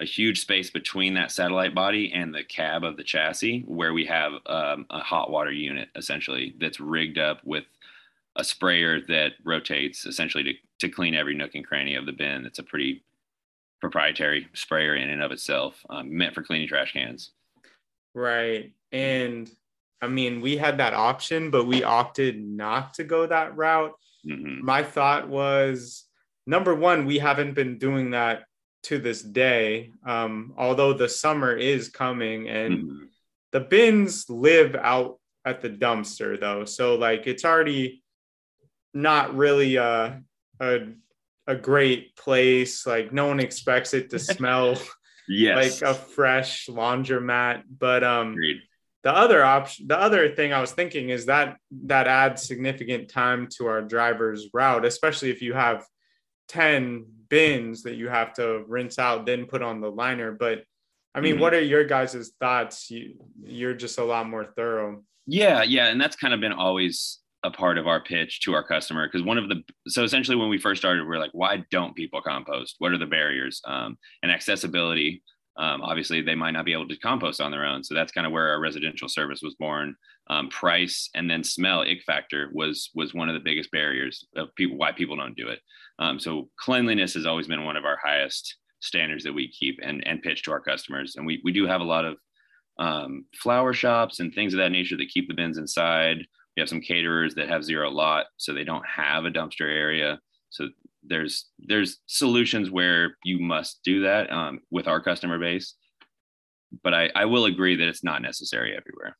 a 0.00 0.04
huge 0.04 0.40
space 0.40 0.70
between 0.70 1.14
that 1.14 1.32
satellite 1.32 1.74
body 1.74 2.12
and 2.14 2.32
the 2.32 2.44
cab 2.44 2.84
of 2.84 2.96
the 2.96 3.02
chassis 3.02 3.64
where 3.66 3.92
we 3.92 4.04
have 4.06 4.32
um, 4.46 4.86
a 4.90 5.00
hot 5.00 5.30
water 5.30 5.50
unit 5.50 5.88
essentially 5.96 6.54
that's 6.60 6.78
rigged 6.78 7.18
up 7.18 7.40
with 7.44 7.64
a 8.36 8.44
sprayer 8.44 9.00
that 9.08 9.32
rotates 9.44 10.06
essentially 10.06 10.44
to, 10.44 10.52
to 10.78 10.88
clean 10.88 11.14
every 11.14 11.34
nook 11.34 11.56
and 11.56 11.66
cranny 11.66 11.96
of 11.96 12.06
the 12.06 12.12
bin. 12.12 12.46
It's 12.46 12.60
a 12.60 12.62
pretty 12.62 13.02
proprietary 13.80 14.48
sprayer 14.54 14.94
in 14.94 15.10
and 15.10 15.22
of 15.22 15.32
itself, 15.32 15.84
um, 15.90 16.16
meant 16.16 16.34
for 16.34 16.42
cleaning 16.42 16.68
trash 16.68 16.92
cans. 16.92 17.30
Right. 18.14 18.72
And 18.92 19.50
I 20.00 20.08
mean, 20.08 20.40
we 20.40 20.56
had 20.56 20.78
that 20.78 20.94
option, 20.94 21.50
but 21.50 21.66
we 21.66 21.82
opted 21.82 22.40
not 22.42 22.94
to 22.94 23.04
go 23.04 23.26
that 23.26 23.56
route. 23.56 23.92
Mm-hmm. 24.26 24.64
My 24.64 24.82
thought 24.82 25.28
was 25.28 26.04
number 26.46 26.74
one, 26.74 27.06
we 27.06 27.18
haven't 27.18 27.54
been 27.54 27.78
doing 27.78 28.12
that 28.12 28.44
to 28.84 28.98
this 28.98 29.22
day, 29.22 29.92
um, 30.06 30.54
although 30.56 30.92
the 30.92 31.08
summer 31.08 31.54
is 31.54 31.88
coming 31.88 32.48
and 32.48 32.78
mm-hmm. 32.78 33.04
the 33.52 33.60
bins 33.60 34.28
live 34.30 34.74
out 34.74 35.18
at 35.44 35.60
the 35.60 35.70
dumpster 35.70 36.38
though. 36.38 36.64
So 36.64 36.94
like 36.94 37.26
it's 37.26 37.44
already 37.44 38.02
not 38.94 39.36
really 39.36 39.76
a, 39.76 40.22
a, 40.60 40.78
a 41.46 41.54
great 41.54 42.16
place. 42.16 42.86
Like 42.86 43.12
no 43.12 43.26
one 43.26 43.40
expects 43.40 43.94
it 43.94 44.10
to 44.10 44.18
smell 44.18 44.78
yes. 45.28 45.82
like 45.82 45.90
a 45.90 45.94
fresh 45.94 46.66
laundromat. 46.68 47.62
But 47.68 48.04
um 48.04 48.32
Agreed. 48.32 48.60
The 49.04 49.14
other 49.14 49.44
option 49.44 49.86
the 49.86 49.98
other 49.98 50.34
thing 50.34 50.52
I 50.52 50.60
was 50.60 50.72
thinking 50.72 51.10
is 51.10 51.26
that 51.26 51.56
that 51.86 52.08
adds 52.08 52.42
significant 52.42 53.08
time 53.08 53.48
to 53.56 53.66
our 53.66 53.82
driver's 53.82 54.48
route, 54.52 54.84
especially 54.84 55.30
if 55.30 55.40
you 55.40 55.54
have 55.54 55.84
10 56.48 57.06
bins 57.28 57.82
that 57.82 57.94
you 57.94 58.08
have 58.08 58.32
to 58.34 58.64
rinse 58.66 58.98
out, 58.98 59.26
then 59.26 59.46
put 59.46 59.62
on 59.62 59.80
the 59.80 59.90
liner. 59.90 60.32
But 60.32 60.64
I 61.14 61.20
mean, 61.20 61.34
mm-hmm. 61.34 61.42
what 61.42 61.54
are 61.54 61.60
your 61.60 61.84
guys' 61.84 62.32
thoughts? 62.40 62.90
You, 62.90 63.14
you're 63.42 63.74
just 63.74 63.98
a 63.98 64.04
lot 64.04 64.28
more 64.28 64.44
thorough. 64.44 65.02
Yeah, 65.26 65.62
yeah, 65.62 65.88
and 65.88 66.00
that's 66.00 66.16
kind 66.16 66.32
of 66.32 66.40
been 66.40 66.52
always 66.52 67.18
a 67.44 67.50
part 67.50 67.78
of 67.78 67.86
our 67.86 68.02
pitch 68.02 68.40
to 68.40 68.52
our 68.54 68.64
customer 68.64 69.06
because 69.06 69.22
one 69.22 69.38
of 69.38 69.48
the 69.48 69.62
so 69.86 70.02
essentially 70.02 70.36
when 70.36 70.48
we 70.48 70.58
first 70.58 70.80
started 70.80 71.06
we 71.06 71.14
are 71.14 71.20
like 71.20 71.30
why 71.32 71.62
don't 71.70 71.94
people 71.94 72.20
compost 72.20 72.74
what 72.78 72.90
are 72.90 72.98
the 72.98 73.06
barriers 73.06 73.62
um, 73.64 73.96
and 74.24 74.32
accessibility 74.32 75.22
um, 75.58 75.82
obviously 75.82 76.22
they 76.22 76.34
might 76.34 76.52
not 76.52 76.64
be 76.64 76.72
able 76.72 76.88
to 76.88 76.96
compost 76.98 77.40
on 77.40 77.50
their 77.50 77.64
own 77.64 77.82
so 77.84 77.94
that's 77.94 78.12
kind 78.12 78.26
of 78.26 78.32
where 78.32 78.48
our 78.48 78.60
residential 78.60 79.08
service 79.08 79.40
was 79.42 79.54
born 79.56 79.94
um, 80.30 80.48
price 80.48 81.10
and 81.14 81.30
then 81.30 81.42
smell 81.42 81.80
ick 81.80 82.02
factor 82.04 82.50
was 82.52 82.90
was 82.94 83.14
one 83.14 83.28
of 83.28 83.34
the 83.34 83.40
biggest 83.40 83.70
barriers 83.70 84.26
of 84.36 84.54
people 84.56 84.76
why 84.76 84.92
people 84.92 85.16
don't 85.16 85.36
do 85.36 85.48
it 85.48 85.60
um, 85.98 86.18
so 86.18 86.48
cleanliness 86.58 87.14
has 87.14 87.26
always 87.26 87.46
been 87.46 87.64
one 87.64 87.76
of 87.76 87.84
our 87.84 87.98
highest 88.02 88.56
standards 88.80 89.24
that 89.24 89.32
we 89.32 89.48
keep 89.50 89.78
and, 89.82 90.06
and 90.06 90.22
pitch 90.22 90.42
to 90.42 90.52
our 90.52 90.60
customers. 90.60 91.16
And 91.16 91.26
we, 91.26 91.40
we 91.44 91.52
do 91.52 91.66
have 91.66 91.80
a 91.80 91.84
lot 91.84 92.04
of 92.04 92.16
um, 92.78 93.24
flower 93.34 93.72
shops 93.72 94.20
and 94.20 94.32
things 94.32 94.54
of 94.54 94.58
that 94.58 94.72
nature 94.72 94.96
that 94.96 95.08
keep 95.08 95.28
the 95.28 95.34
bins 95.34 95.58
inside. 95.58 96.18
We 96.56 96.60
have 96.60 96.68
some 96.68 96.80
caterers 96.80 97.34
that 97.34 97.48
have 97.48 97.64
zero 97.64 97.90
lot, 97.90 98.26
so 98.36 98.52
they 98.52 98.64
don't 98.64 98.86
have 98.86 99.24
a 99.24 99.30
dumpster 99.30 99.62
area. 99.62 100.20
So 100.50 100.68
there's 101.02 101.46
there's 101.58 101.98
solutions 102.06 102.70
where 102.70 103.16
you 103.24 103.38
must 103.40 103.80
do 103.84 104.02
that 104.02 104.30
um, 104.32 104.60
with 104.70 104.88
our 104.88 105.00
customer 105.00 105.38
base. 105.38 105.74
But 106.82 106.92
I, 106.92 107.10
I 107.14 107.24
will 107.24 107.46
agree 107.46 107.76
that 107.76 107.88
it's 107.88 108.04
not 108.04 108.20
necessary 108.20 108.76
everywhere. 108.76 109.16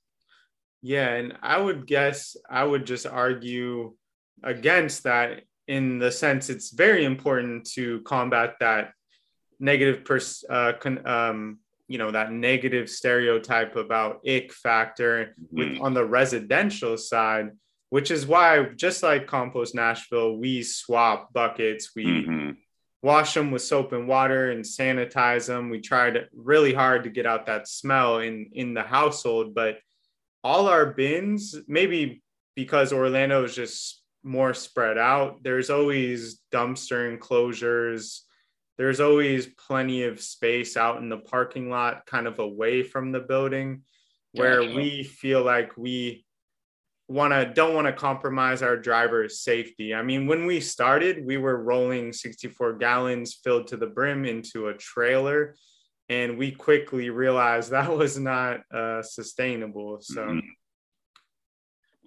Yeah, 0.83 1.09
and 1.15 1.37
I 1.43 1.59
would 1.59 1.87
guess 1.87 2.37
I 2.49 2.63
would 2.63 2.87
just 2.87 3.07
argue 3.07 3.95
against 4.43 5.05
that 5.05 5.43
in 5.67 5.99
the 5.99 6.11
sense 6.11 6.49
it's 6.49 6.71
very 6.71 7.05
important 7.05 7.67
to 7.73 8.01
combat 8.03 8.55
that 8.61 8.93
negative 9.61 10.05
pers- 10.05 10.45
uh, 10.49 10.73
con- 10.81 11.07
um, 11.07 11.59
you 11.89 11.99
know 11.99 12.11
that 12.11 12.33
negative 12.33 12.89
stereotype 12.89 13.77
about 13.77 14.21
ick 14.27 14.53
factor 14.53 15.35
with 15.51 15.69
mm-hmm. 15.69 15.83
on 15.83 15.95
the 15.95 16.05
residential 16.05 16.97
side 16.97 17.51
which 17.91 18.11
is 18.11 18.27
why 18.27 18.65
just 18.77 19.03
like 19.03 19.27
compost 19.27 19.75
nashville 19.75 20.37
we 20.37 20.63
swap 20.63 21.33
buckets 21.33 21.91
we 21.95 22.05
mm-hmm. 22.05 22.51
wash 23.03 23.35
them 23.35 23.51
with 23.51 23.63
soap 23.63 23.93
and 23.93 24.09
water 24.09 24.51
and 24.51 24.65
sanitize 24.65 25.47
them 25.47 25.71
we 25.71 25.81
tried 25.81 26.27
really 26.35 26.75
hard 26.75 27.05
to 27.05 27.11
get 27.11 27.27
out 27.27 27.47
that 27.47 27.69
smell 27.69 28.19
in 28.19 28.51
in 28.53 28.75
the 28.75 28.83
household 28.83 29.55
but 29.55 29.79
all 30.45 30.69
our 30.69 30.87
bins 30.87 31.57
maybe 31.67 32.23
because 32.55 32.93
orlando 32.93 33.45
is 33.45 33.55
just 33.55 33.99
more 34.23 34.55
spread 34.55 34.99
out. 34.99 35.43
There's 35.43 35.71
always 35.71 36.41
dumpster 36.53 37.11
enclosures. 37.11 38.25
There's 38.77 39.01
always 39.01 39.47
plenty 39.47 40.05
of 40.05 40.21
space 40.21 40.77
out 40.77 40.99
in 40.99 41.09
the 41.09 41.19
parking 41.19 41.71
lot, 41.71 42.07
kind 42.07 42.27
of 42.27 42.39
away 42.39 42.83
from 42.83 43.11
the 43.11 43.21
building, 43.21 43.83
where 44.33 44.61
we 44.61 45.03
feel 45.03 45.43
like 45.43 45.77
we 45.77 46.25
want 47.09 47.33
to 47.33 47.47
don't 47.47 47.75
want 47.75 47.87
to 47.87 47.93
compromise 47.93 48.63
our 48.63 48.77
driver's 48.77 49.41
safety. 49.41 49.95
I 49.95 50.03
mean, 50.03 50.27
when 50.27 50.47
we 50.47 50.61
started, 50.61 51.25
we 51.25 51.39
were 51.39 51.63
rolling 51.63 52.13
64 52.13 52.75
gallons 52.75 53.35
filled 53.43 53.67
to 53.69 53.77
the 53.77 53.87
brim 53.87 54.25
into 54.25 54.69
a 54.69 54.75
trailer, 54.75 55.57
and 56.09 56.39
we 56.39 56.53
quickly 56.53 57.11
realized 57.11 57.71
that 57.73 57.91
was 57.91 58.19
not 58.19 58.61
uh, 58.73 59.03
sustainable. 59.03 59.99
So. 60.01 60.27
Mm-hmm 60.27 60.49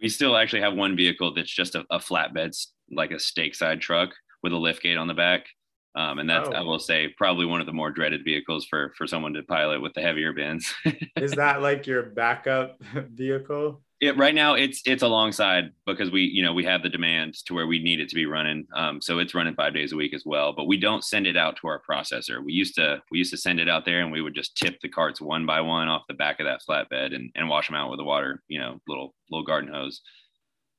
we 0.02 0.10
still 0.10 0.36
actually 0.36 0.62
have 0.62 0.74
one 0.74 0.96
vehicle 0.96 1.34
that's 1.34 1.54
just 1.54 1.76
a, 1.76 1.86
a 1.90 2.00
flatbed, 2.00 2.58
like 2.92 3.12
a 3.12 3.20
stake 3.20 3.56
side 3.56 3.82
truck 3.82 4.10
with 4.42 4.52
a 4.52 4.58
lift 4.58 4.82
gate 4.82 4.98
on 4.98 5.08
the 5.08 5.14
back. 5.14 5.46
Um, 5.94 6.20
and 6.20 6.30
that's, 6.30 6.50
oh. 6.50 6.54
I 6.54 6.62
will 6.62 6.80
say, 6.80 7.14
probably 7.18 7.46
one 7.46 7.60
of 7.60 7.68
the 7.68 7.74
more 7.74 7.92
dreaded 7.92 8.24
vehicles 8.24 8.66
for 8.66 8.94
for 8.98 9.06
someone 9.06 9.34
to 9.34 9.44
pilot 9.44 9.82
with 9.82 9.94
the 9.94 10.02
heavier 10.02 10.34
bins. 10.34 10.74
Is 11.18 11.34
that 11.34 11.62
like 11.62 11.86
your 11.86 12.04
backup 12.04 12.82
vehicle? 12.94 13.82
It 14.02 14.18
right 14.18 14.34
now 14.34 14.56
it's 14.56 14.82
it's 14.86 15.04
alongside 15.04 15.72
because 15.86 16.10
we 16.12 16.24
you 16.24 16.42
know 16.44 16.54
we 16.54 16.66
have 16.66 16.82
the 16.82 16.90
demand 16.90 17.36
to 17.46 17.54
where 17.54 17.68
we 17.68 17.82
need 17.82 18.00
it 18.00 18.10
to 18.10 18.16
be 18.16 18.26
running. 18.26 18.68
Um, 18.76 19.00
so 19.00 19.20
it's 19.20 19.36
running 19.36 19.54
five 19.54 19.74
days 19.74 19.94
a 19.94 19.96
week 19.96 20.14
as 20.14 20.24
well 20.26 20.54
but 20.54 20.66
we 20.66 20.78
don't 20.78 21.04
send 21.04 21.28
it 21.28 21.38
out 21.38 21.58
to 21.58 21.68
our 21.68 21.82
processor. 21.88 22.44
We 22.44 22.52
used 22.52 22.76
to 22.76 23.02
we 23.12 23.20
used 23.20 23.32
to 23.32 23.38
send 23.38 23.60
it 23.60 23.70
out 23.70 23.86
there 23.86 24.02
and 24.02 24.12
we 24.12 24.22
would 24.22 24.36
just 24.36 24.58
tip 24.58 24.80
the 24.82 24.90
carts 24.90 25.22
one 25.22 25.46
by 25.46 25.62
one 25.62 25.88
off 25.88 26.02
the 26.08 26.16
back 26.16 26.40
of 26.40 26.48
that 26.48 26.62
flatbed 26.68 27.16
and, 27.16 27.32
and 27.36 27.48
wash 27.48 27.68
them 27.68 27.76
out 27.76 27.92
with 27.92 28.00
the 28.00 28.04
water 28.04 28.42
you 28.48 28.60
know 28.60 28.80
little 28.88 29.14
little 29.30 29.46
garden 29.46 29.72
hose. 29.72 30.02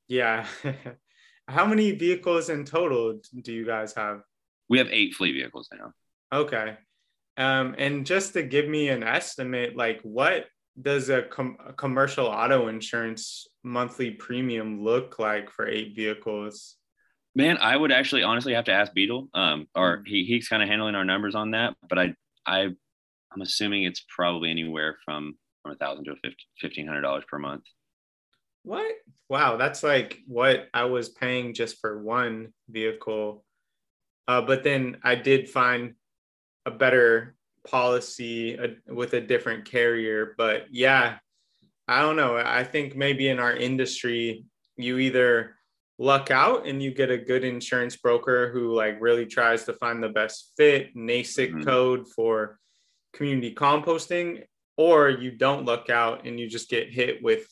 Yeah. 0.08 0.46
How 1.48 1.64
many 1.64 1.92
vehicles 1.92 2.48
in 2.48 2.64
total 2.64 3.20
do 3.42 3.52
you 3.52 3.64
guys 3.64 3.94
have? 3.94 4.22
We 4.68 4.78
have 4.78 4.88
eight 4.90 5.14
fleet 5.14 5.32
vehicles 5.32 5.68
now. 5.72 5.92
Okay. 6.32 6.76
Um, 7.37 7.74
and 7.78 8.04
just 8.04 8.32
to 8.35 8.42
give 8.42 8.68
me 8.68 8.88
an 8.88 9.02
estimate 9.02 9.76
like 9.76 10.00
what 10.02 10.46
does 10.80 11.11
a, 11.11 11.22
com- 11.22 11.58
a, 11.66 11.72
commercial 11.72 12.26
auto 12.26 12.68
insurance 12.68 13.46
monthly 13.62 14.11
premium 14.11 14.82
look 14.82 15.18
like 15.18 15.50
for 15.50 15.66
eight 15.66 15.94
vehicles? 15.94 16.76
Man, 17.35 17.58
I 17.58 17.76
would 17.76 17.92
actually 17.92 18.22
honestly 18.22 18.54
have 18.54 18.64
to 18.66 18.72
ask 18.72 18.92
Beetle. 18.92 19.28
Um, 19.35 19.66
or 19.74 19.98
mm. 19.98 20.02
he, 20.06 20.24
he's 20.24 20.48
kind 20.48 20.62
of 20.62 20.68
handling 20.68 20.94
our 20.94 21.04
numbers 21.04 21.35
on 21.35 21.52
that, 21.52 21.74
but 21.88 21.98
I 21.98 22.14
I 22.46 22.68
I'm 23.32 23.40
assuming 23.40 23.85
it's 23.85 24.04
probably 24.14 24.50
anywhere 24.50 24.96
from 25.04 25.38
from 25.62 25.72
a 25.72 25.76
thousand 25.76 26.04
to 26.04 26.16
fifteen 26.61 26.87
hundred 26.87 27.02
dollars 27.02 27.24
per 27.28 27.38
month. 27.38 27.64
What? 28.64 28.92
Wow, 29.28 29.56
that's 29.56 29.82
like 29.82 30.18
what 30.26 30.68
I 30.74 30.85
was 30.85 31.08
paying 31.08 31.54
just 31.54 31.80
for 31.80 32.02
one 32.02 32.52
vehicle. 32.68 33.44
Uh, 34.28 34.42
but 34.42 34.62
then 34.62 34.98
I 35.02 35.16
did 35.16 35.48
find 35.48 35.94
a 36.64 36.70
better 36.70 37.35
policy 37.68 38.59
uh, 38.59 38.68
with 38.88 39.14
a 39.14 39.20
different 39.20 39.64
carrier. 39.64 40.35
But 40.37 40.66
yeah, 40.70 41.18
I 41.88 42.01
don't 42.01 42.16
know. 42.16 42.37
I 42.37 42.64
think 42.64 42.96
maybe 42.96 43.29
in 43.29 43.38
our 43.38 43.55
industry, 43.55 44.44
you 44.77 44.98
either 44.98 45.57
luck 45.98 46.31
out 46.31 46.66
and 46.66 46.83
you 46.83 46.92
get 46.92 47.11
a 47.11 47.18
good 47.18 47.44
insurance 47.44 47.96
broker 47.96 48.51
who 48.53 48.75
like 48.75 49.01
really 49.01 49.27
tries 49.27 49.64
to 49.64 49.72
find 49.75 50.03
the 50.03 50.09
best 50.09 50.53
fit 50.57 50.96
NAICS 50.96 51.51
mm-hmm. 51.51 51.62
code 51.62 52.09
for 52.09 52.59
community 53.12 53.55
composting, 53.55 54.42
or 54.77 55.11
you 55.11 55.31
don't 55.31 55.66
luck 55.66 55.90
out 55.90 56.27
and 56.27 56.40
you 56.40 56.48
just 56.48 56.68
get 56.68 56.92
hit 56.92 57.22
with, 57.22 57.46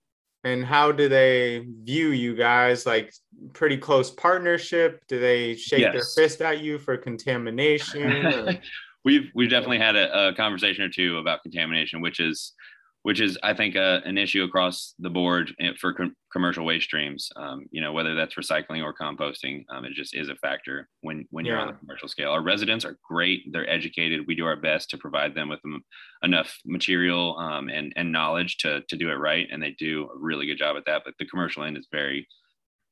and 0.46 0.64
how 0.64 0.92
do 0.92 1.08
they 1.08 1.66
view 1.82 2.10
you 2.10 2.36
guys 2.36 2.86
like 2.86 3.12
pretty 3.52 3.76
close 3.76 4.10
partnership 4.10 5.02
do 5.08 5.18
they 5.18 5.56
shake 5.56 5.80
yes. 5.80 5.92
their 5.92 6.24
fist 6.24 6.40
at 6.40 6.60
you 6.60 6.78
for 6.78 6.96
contamination 6.96 8.58
we've 9.04 9.28
we've 9.34 9.50
definitely 9.50 9.78
had 9.78 9.96
a, 9.96 10.28
a, 10.28 10.34
conversation 10.34 10.84
or 10.84 10.88
two 10.88 11.18
about 11.18 11.42
contamination 11.42 12.00
which 12.00 12.20
is 12.20 12.52
which 13.06 13.20
is 13.20 13.38
I 13.44 13.54
think 13.54 13.76
uh, 13.76 14.00
an 14.04 14.18
issue 14.18 14.42
across 14.42 14.94
the 14.98 15.08
board 15.08 15.54
eh, 15.60 15.74
for 15.78 15.92
com- 15.92 16.16
commercial 16.32 16.64
waste 16.64 16.86
streams. 16.86 17.30
Um, 17.36 17.66
you 17.70 17.80
know, 17.80 17.92
whether 17.92 18.16
that's 18.16 18.34
recycling 18.34 18.82
or 18.82 18.92
composting, 18.92 19.64
um, 19.70 19.84
it 19.84 19.92
just 19.92 20.12
is 20.12 20.28
a 20.28 20.34
factor 20.34 20.88
when 21.02 21.24
when 21.30 21.44
you're 21.44 21.56
on 21.56 21.68
the 21.68 21.74
commercial 21.74 22.08
scale. 22.08 22.32
Our 22.32 22.42
residents 22.42 22.84
are 22.84 22.98
great; 23.08 23.52
they're 23.52 23.70
educated. 23.70 24.26
We 24.26 24.34
do 24.34 24.44
our 24.44 24.56
best 24.56 24.90
to 24.90 24.98
provide 24.98 25.36
them 25.36 25.48
with 25.48 25.60
enough 26.24 26.58
material 26.64 27.38
um, 27.38 27.68
and 27.68 27.92
and 27.94 28.10
knowledge 28.10 28.56
to 28.62 28.80
to 28.88 28.96
do 28.96 29.08
it 29.08 29.20
right, 29.20 29.46
and 29.52 29.62
they 29.62 29.76
do 29.78 30.10
a 30.12 30.18
really 30.18 30.46
good 30.46 30.58
job 30.58 30.76
at 30.76 30.86
that. 30.86 31.02
But 31.04 31.14
the 31.20 31.26
commercial 31.26 31.62
end 31.62 31.76
is 31.76 31.86
very 31.92 32.26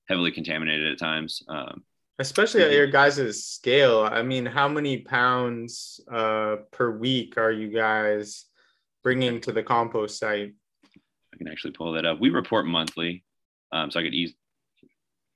heavily 0.09 0.31
contaminated 0.31 0.93
at 0.93 0.99
times. 1.01 1.43
Um, 1.49 1.83
Especially 2.21 2.63
at 2.63 2.71
your 2.71 2.87
guys' 2.87 3.45
scale. 3.45 4.09
I 4.09 4.23
mean, 4.23 4.47
how 4.47 4.69
many 4.69 4.99
pounds 4.99 5.99
uh, 6.09 6.59
per 6.71 6.97
week 6.97 7.37
are 7.37 7.51
you 7.51 7.67
guys? 7.67 8.45
Bringing 9.05 9.41
to 9.43 9.53
the 9.53 9.63
compost 9.63 10.19
site? 10.19 10.55
I 11.33 11.37
can 11.37 11.47
actually 11.47 11.71
pull 11.73 11.93
that 11.93 12.07
up. 12.07 12.19
We 12.19 12.31
report 12.31 12.67
monthly, 12.67 13.23
um, 13.71 13.93
so 13.93 14.01
I 14.01 14.03
could 14.03 14.15
e- 14.15 14.35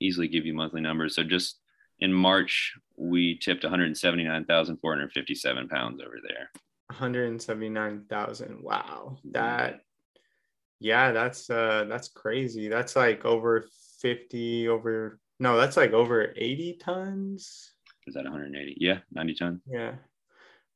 easily 0.01 0.27
give 0.27 0.45
you 0.47 0.55
monthly 0.55 0.81
numbers. 0.81 1.15
So 1.15 1.23
just 1.23 1.61
in 2.01 2.13
March, 2.13 2.75
we 2.97 3.39
tipped 3.39 3.63
179,457 3.63 5.69
pounds 5.69 6.01
over 6.01 6.17
there. 6.27 6.51
179,000. 6.89 8.63
Wow. 8.63 9.19
That, 9.33 9.81
yeah, 10.81 11.13
that's, 11.13 11.51
uh, 11.51 11.85
that's 11.89 12.09
crazy. 12.09 12.69
That's 12.69 12.97
like 12.97 13.25
over 13.25 13.69
50 14.01 14.69
over, 14.69 15.21
no, 15.39 15.57
that's 15.59 15.77
like 15.77 15.93
over 15.93 16.33
80 16.35 16.79
tons. 16.81 17.75
Is 18.07 18.15
that 18.15 18.25
180? 18.25 18.77
Yeah. 18.81 19.01
90 19.13 19.35
tons. 19.35 19.61
Yeah. 19.69 19.93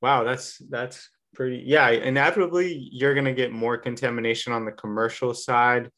Wow. 0.02 0.24
That's, 0.24 0.58
that's 0.68 1.08
pretty 1.34 1.62
yeah 1.66 1.88
inevitably 1.90 2.88
you're 2.92 3.14
going 3.14 3.24
to 3.24 3.32
get 3.32 3.52
more 3.52 3.76
contamination 3.76 4.52
on 4.52 4.64
the 4.64 4.72
commercial 4.72 5.34
side 5.34 5.90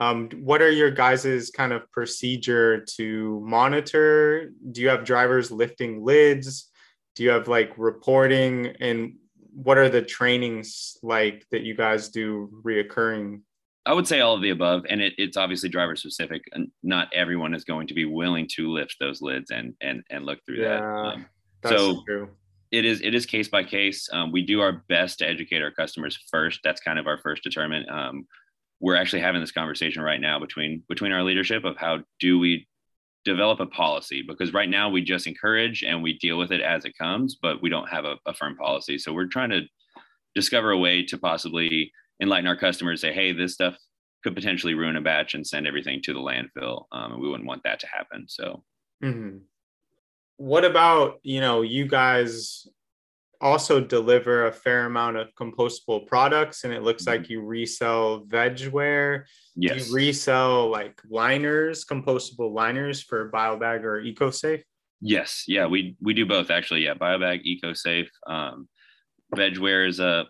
um, 0.00 0.28
what 0.42 0.62
are 0.62 0.70
your 0.70 0.92
guys's 0.92 1.50
kind 1.50 1.72
of 1.72 1.90
procedure 1.90 2.84
to 2.96 3.40
monitor 3.44 4.50
do 4.70 4.80
you 4.80 4.88
have 4.88 5.04
drivers 5.04 5.50
lifting 5.50 6.04
lids 6.04 6.70
do 7.14 7.24
you 7.24 7.30
have 7.30 7.48
like 7.48 7.72
reporting 7.76 8.74
and 8.80 9.14
what 9.52 9.78
are 9.78 9.88
the 9.88 10.02
trainings 10.02 10.96
like 11.02 11.44
that 11.50 11.62
you 11.62 11.74
guys 11.74 12.08
do 12.08 12.50
reoccurring 12.64 13.40
I 13.86 13.94
would 13.94 14.06
say 14.06 14.20
all 14.20 14.34
of 14.34 14.42
the 14.42 14.50
above, 14.50 14.84
and 14.90 15.00
it, 15.00 15.14
it's 15.16 15.38
obviously 15.38 15.70
driver 15.70 15.96
specific. 15.96 16.42
And 16.52 16.70
not 16.82 17.08
everyone 17.14 17.54
is 17.54 17.64
going 17.64 17.86
to 17.86 17.94
be 17.94 18.04
willing 18.04 18.46
to 18.56 18.70
lift 18.70 18.96
those 19.00 19.22
lids 19.22 19.50
and 19.50 19.72
and 19.80 20.02
and 20.10 20.26
look 20.26 20.40
through 20.44 20.60
yeah, 20.60 20.68
that. 20.68 20.82
Um, 20.82 21.26
so 21.64 22.02
true 22.06 22.28
it 22.70 22.84
is 22.84 23.00
it 23.00 23.14
is 23.14 23.26
case 23.26 23.48
by 23.48 23.64
case. 23.64 24.08
Um, 24.12 24.32
we 24.32 24.42
do 24.42 24.60
our 24.60 24.84
best 24.88 25.18
to 25.18 25.28
educate 25.28 25.62
our 25.62 25.70
customers 25.70 26.18
first. 26.30 26.60
That's 26.62 26.80
kind 26.80 26.98
of 26.98 27.06
our 27.06 27.18
first 27.18 27.42
determinant. 27.42 27.88
Um, 27.90 28.26
we're 28.80 28.96
actually 28.96 29.22
having 29.22 29.40
this 29.40 29.52
conversation 29.52 30.02
right 30.02 30.20
now 30.20 30.38
between 30.38 30.82
between 30.88 31.12
our 31.12 31.22
leadership 31.22 31.64
of 31.64 31.76
how 31.76 32.00
do 32.20 32.38
we 32.38 32.66
develop 33.24 33.60
a 33.60 33.66
policy 33.66 34.22
because 34.26 34.54
right 34.54 34.68
now 34.68 34.88
we 34.88 35.02
just 35.02 35.26
encourage 35.26 35.82
and 35.82 36.02
we 36.02 36.18
deal 36.18 36.38
with 36.38 36.52
it 36.52 36.60
as 36.60 36.84
it 36.84 36.96
comes, 36.96 37.36
but 37.40 37.60
we 37.60 37.68
don't 37.68 37.88
have 37.88 38.04
a, 38.04 38.16
a 38.26 38.32
firm 38.34 38.56
policy. 38.56 38.96
So 38.98 39.12
we're 39.12 39.26
trying 39.26 39.50
to 39.50 39.62
discover 40.34 40.70
a 40.70 40.78
way 40.78 41.04
to 41.06 41.18
possibly 41.18 41.92
enlighten 42.22 42.46
our 42.46 42.56
customers. 42.56 43.00
Say, 43.00 43.12
hey, 43.12 43.32
this 43.32 43.54
stuff 43.54 43.76
could 44.22 44.34
potentially 44.34 44.74
ruin 44.74 44.96
a 44.96 45.00
batch 45.00 45.34
and 45.34 45.46
send 45.46 45.66
everything 45.66 46.00
to 46.02 46.12
the 46.12 46.20
landfill, 46.20 46.84
um, 46.92 47.12
and 47.12 47.20
we 47.20 47.28
wouldn't 47.28 47.48
want 47.48 47.62
that 47.64 47.80
to 47.80 47.86
happen. 47.86 48.26
So. 48.28 48.62
Mm-hmm 49.02 49.38
what 50.38 50.64
about 50.64 51.18
you 51.22 51.40
know 51.40 51.62
you 51.62 51.86
guys 51.86 52.66
also 53.40 53.80
deliver 53.80 54.46
a 54.46 54.52
fair 54.52 54.86
amount 54.86 55.16
of 55.16 55.28
compostable 55.34 56.06
products 56.06 56.64
and 56.64 56.72
it 56.72 56.82
looks 56.82 57.04
mm-hmm. 57.04 57.20
like 57.20 57.30
you 57.30 57.40
resell 57.40 58.24
vegware 58.24 59.24
yes. 59.54 59.88
you 59.88 59.94
resell 59.94 60.70
like 60.70 61.00
liners 61.08 61.84
compostable 61.84 62.52
liners 62.52 63.02
for 63.02 63.30
biobag 63.30 63.82
or 63.82 64.02
ecosafe? 64.02 64.62
Yes. 65.00 65.44
Yeah 65.46 65.66
we 65.66 65.96
we 66.00 66.14
do 66.14 66.26
both 66.26 66.50
actually. 66.50 66.84
Yeah 66.84 66.94
biobag 66.94 67.44
ecosafe 67.44 68.08
um, 68.26 68.68
vegware 69.34 69.88
is 69.88 70.00
a 70.00 70.06
uh, 70.06 70.24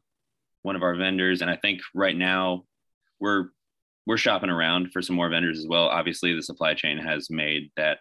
one 0.63 0.77
of 0.77 0.83
our 0.83 0.97
vendors. 0.97 1.41
And 1.41 1.51
i 1.51 1.57
think 1.57 1.81
right 1.95 2.17
now 2.17 2.65
we're 3.21 3.49
we're 4.07 4.17
shopping 4.17 4.51
around 4.51 4.91
for 4.93 5.03
some 5.03 5.17
more 5.17 5.29
vendors 5.29 5.59
as 5.59 5.67
well. 5.67 5.89
Obviously 5.89 6.35
the 6.35 6.43
supply 6.43 6.75
chain 6.75 6.99
has 6.99 7.29
made 7.31 7.71
that 7.77 7.99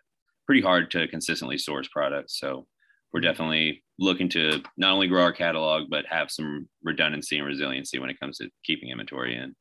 pretty 0.48 0.62
hard 0.62 0.90
to 0.92 1.08
consistently 1.08 1.58
source 1.58 1.88
products. 1.90 2.40
So 2.40 2.66
we're 3.14 3.20
mm-hmm. 3.20 3.30
definitely 3.30 3.84
looking 4.00 4.30
to 4.30 4.64
not 4.78 4.94
only 4.94 5.08
grow 5.08 5.24
our 5.24 5.32
catalog, 5.32 5.90
but 5.90 6.06
have 6.08 6.32
some 6.32 6.68
redundancy 6.84 7.38
and 7.38 7.46
resiliency 7.46 8.00
when 8.00 8.10
it 8.10 8.20
comes 8.20 8.38
to 8.38 8.50
keeping 8.64 8.90
inventory 8.90 9.36
in. 9.36 9.56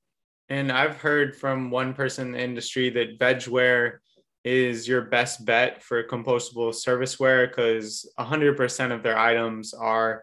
And 0.49 0.71
I've 0.71 0.97
heard 0.97 1.37
from 1.37 1.71
one 1.71 1.93
person 1.93 2.29
in 2.29 2.33
the 2.33 2.41
industry 2.41 2.89
that 2.91 3.19
vegware 3.19 3.99
is 4.45 4.87
your 4.87 5.03
best 5.03 5.45
bet 5.45 5.83
for 5.83 6.05
compostable 6.05 6.73
serviceware 6.73 7.49
because 7.49 8.09
100% 8.21 8.93
of 8.93 9.03
their 9.03 9.19
items 9.19 9.75
are 9.75 10.23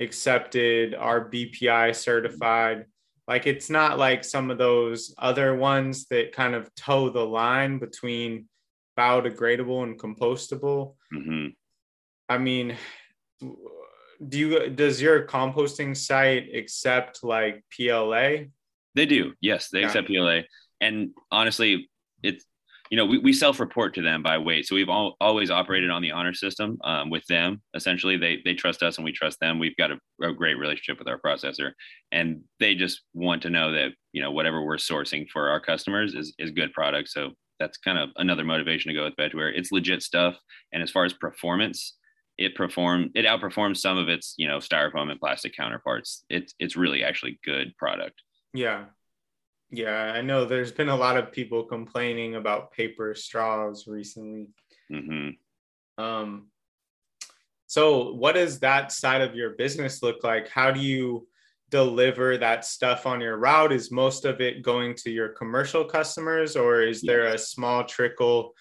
accepted, 0.00 0.94
are 0.94 1.30
BPI 1.30 1.96
certified. 1.96 2.84
Like 3.26 3.46
it's 3.46 3.70
not 3.70 3.98
like 3.98 4.22
some 4.22 4.50
of 4.50 4.58
those 4.58 5.14
other 5.16 5.54
ones 5.54 6.04
that 6.10 6.32
kind 6.32 6.54
of 6.54 6.68
toe 6.74 7.08
the 7.08 7.24
line 7.24 7.78
between 7.78 8.48
biodegradable 8.98 9.82
and 9.82 9.98
compostable. 9.98 10.94
Mm-hmm. 11.12 11.48
I 12.28 12.38
mean, 12.38 12.76
do 13.40 14.38
you 14.38 14.70
does 14.70 15.00
your 15.00 15.26
composting 15.26 15.96
site 15.96 16.54
accept 16.54 17.22
like 17.22 17.64
PLA? 17.74 18.46
They 18.94 19.06
do. 19.06 19.32
Yes, 19.40 19.68
they 19.70 19.80
yeah. 19.80 19.86
accept 19.86 20.08
PLA. 20.08 20.40
And 20.80 21.10
honestly, 21.30 21.88
it's 22.22 22.44
you 22.90 22.96
know 22.96 23.06
we, 23.06 23.18
we 23.18 23.32
self-report 23.32 23.94
to 23.94 24.02
them 24.02 24.22
by 24.22 24.38
weight 24.38 24.66
so 24.66 24.74
we've 24.74 24.88
all, 24.88 25.16
always 25.20 25.50
operated 25.50 25.90
on 25.90 26.02
the 26.02 26.10
honor 26.10 26.34
system 26.34 26.78
um, 26.84 27.10
with 27.10 27.24
them 27.26 27.62
essentially 27.74 28.16
they 28.16 28.40
they 28.44 28.54
trust 28.54 28.82
us 28.82 28.98
and 28.98 29.04
we 29.04 29.12
trust 29.12 29.40
them 29.40 29.58
we've 29.58 29.76
got 29.76 29.90
a, 29.90 29.98
a, 30.22 30.32
great 30.32 30.58
relationship 30.58 30.98
with 30.98 31.08
our 31.08 31.18
processor 31.18 31.72
and 32.12 32.42
they 32.60 32.74
just 32.74 33.02
want 33.14 33.42
to 33.42 33.50
know 33.50 33.72
that 33.72 33.90
you 34.12 34.20
know 34.20 34.30
whatever 34.30 34.62
we're 34.62 34.76
sourcing 34.76 35.26
for 35.32 35.48
our 35.48 35.60
customers 35.60 36.14
is, 36.14 36.34
is 36.38 36.50
good 36.50 36.72
product 36.72 37.08
so 37.08 37.32
that's 37.58 37.78
kind 37.78 37.98
of 37.98 38.10
another 38.16 38.44
motivation 38.44 38.88
to 38.88 38.94
go 38.94 39.04
with 39.04 39.16
Vegware. 39.16 39.52
It's 39.54 39.72
legit 39.72 40.02
stuff. 40.02 40.36
And 40.72 40.82
as 40.82 40.90
far 40.90 41.04
as 41.04 41.12
performance, 41.12 41.94
it 42.36 42.54
perform 42.54 43.10
it 43.14 43.24
outperforms 43.26 43.76
some 43.76 43.96
of 43.96 44.08
its 44.08 44.34
you 44.36 44.48
know 44.48 44.58
styrofoam 44.58 45.10
and 45.10 45.20
plastic 45.20 45.56
counterparts. 45.56 46.24
It's 46.28 46.54
it's 46.58 46.76
really 46.76 47.04
actually 47.04 47.38
good 47.44 47.76
product. 47.76 48.22
Yeah, 48.52 48.86
yeah. 49.70 50.12
I 50.14 50.20
know 50.20 50.44
there's 50.44 50.72
been 50.72 50.88
a 50.88 50.96
lot 50.96 51.16
of 51.16 51.32
people 51.32 51.64
complaining 51.64 52.34
about 52.34 52.72
paper 52.72 53.14
straws 53.14 53.86
recently. 53.86 54.48
Mm-hmm. 54.92 56.02
Um. 56.02 56.48
So, 57.66 58.12
what 58.12 58.34
does 58.34 58.60
that 58.60 58.92
side 58.92 59.20
of 59.20 59.34
your 59.34 59.50
business 59.50 60.02
look 60.02 60.22
like? 60.22 60.48
How 60.48 60.70
do 60.70 60.80
you 60.80 61.26
deliver 61.74 62.38
that 62.38 62.64
stuff 62.64 63.04
on 63.04 63.20
your 63.20 63.36
route? 63.36 63.72
Is 63.72 63.90
most 63.90 64.24
of 64.24 64.40
it 64.40 64.62
going 64.62 64.94
to 64.94 65.10
your 65.10 65.30
commercial 65.30 65.84
customers, 65.84 66.54
or 66.54 66.82
is 66.82 67.02
there 67.02 67.26
a 67.26 67.38
small 67.38 67.82
trickle? 67.82 68.54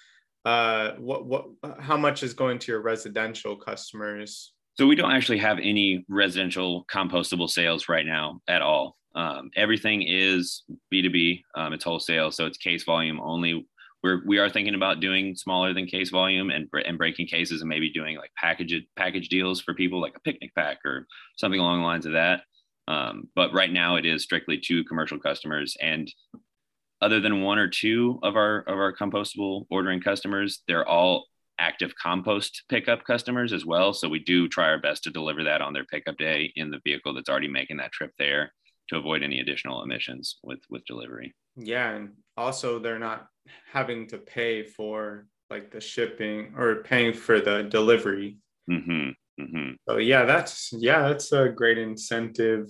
Uh, 0.46 0.94
what 0.94 1.28
what? 1.28 1.46
How 1.80 1.96
much 1.96 2.24
is 2.24 2.34
going 2.34 2.58
to 2.58 2.72
your 2.72 2.82
residential 2.82 3.56
customers? 3.56 4.54
So 4.80 4.88
we 4.88 4.96
don't 4.96 5.12
actually 5.12 5.38
have 5.38 5.60
any 5.60 6.04
residential 6.10 6.86
compostable 6.92 7.48
sales 7.48 7.88
right 7.88 8.06
now 8.06 8.42
at 8.48 8.64
all. 8.64 8.98
Um, 9.14 9.52
everything 9.56 10.02
is 10.02 10.64
B2B. 10.92 11.44
Um, 11.54 11.74
it's 11.74 11.84
wholesale, 11.84 12.32
so 12.32 12.48
it's 12.48 12.58
case 12.58 12.84
volume 12.84 13.20
only. 13.22 13.68
We're 14.02 14.24
we 14.26 14.40
are 14.40 14.50
thinking 14.50 14.74
about 14.74 15.02
doing 15.02 15.36
smaller 15.36 15.72
than 15.72 15.86
case 15.86 16.10
volume 16.10 16.50
and 16.50 16.68
and 16.84 16.98
breaking 16.98 17.28
cases 17.28 17.62
and 17.62 17.70
maybe 17.70 17.92
doing 17.92 18.18
like 18.18 18.32
package 18.36 18.74
package 18.96 19.30
deals 19.30 19.62
for 19.62 19.76
people 19.76 20.02
like 20.02 20.18
a 20.18 20.22
picnic 20.22 20.50
pack 20.56 20.80
or 20.84 21.06
something 21.38 21.60
along 21.60 21.82
the 21.82 21.86
lines 21.86 22.08
of 22.08 22.14
that. 22.14 22.42
Um, 22.88 23.30
but 23.36 23.54
right 23.54 23.72
now 23.72 23.96
it 23.96 24.06
is 24.06 24.24
strictly 24.24 24.60
to 24.66 24.84
commercial 24.84 25.20
customers. 25.20 25.78
And 25.82 26.12
other 27.02 27.20
than 27.20 27.42
one 27.42 27.60
or 27.60 27.68
two 27.68 28.20
of 28.24 28.36
our 28.36 28.60
of 28.62 28.78
our 28.78 28.96
compostable 28.96 29.66
ordering 29.70 30.02
customers, 30.02 30.64
they're 30.68 30.88
all 30.88 31.26
active 31.60 31.94
compost 32.02 32.64
pickup 32.70 33.04
customers 33.06 33.54
as 33.54 33.66
well. 33.66 33.94
So 33.94 34.10
we 34.10 34.20
do 34.20 34.48
try 34.48 34.66
our 34.66 34.80
best 34.80 35.04
to 35.04 35.12
deliver 35.12 35.44
that 35.44 35.62
on 35.62 35.74
their 35.74 35.86
pickup 35.86 36.18
day 36.18 36.52
in 36.56 36.72
the 36.72 36.80
vehicle 36.84 37.14
that's 37.14 37.30
already 37.30 37.48
making 37.48 37.78
that 37.78 37.92
trip 37.92 38.12
there 38.18 38.52
to 38.90 38.98
avoid 38.98 39.24
any 39.24 39.40
additional 39.40 39.84
emissions 39.84 40.40
with 40.44 40.60
with 40.70 40.86
delivery. 40.86 41.34
Yeah, 41.56 41.92
and 41.92 42.10
also 42.38 42.80
they're 42.80 43.00
not 43.00 43.28
having 43.72 44.08
to 44.08 44.18
pay 44.18 44.64
for 44.64 45.28
like 45.50 45.72
the 45.72 45.82
shipping 45.82 46.54
or 46.58 46.84
paying 46.84 47.14
for 47.14 47.40
the 47.40 47.64
delivery. 47.64 48.38
Mm-hmm. 48.70 49.10
Mm-hmm. 49.40 49.74
So 49.88 49.98
yeah, 49.98 50.26
that's 50.26 50.72
yeah, 50.74 51.08
that's 51.08 51.32
a 51.32 51.50
great 51.50 51.78
incentive, 51.78 52.70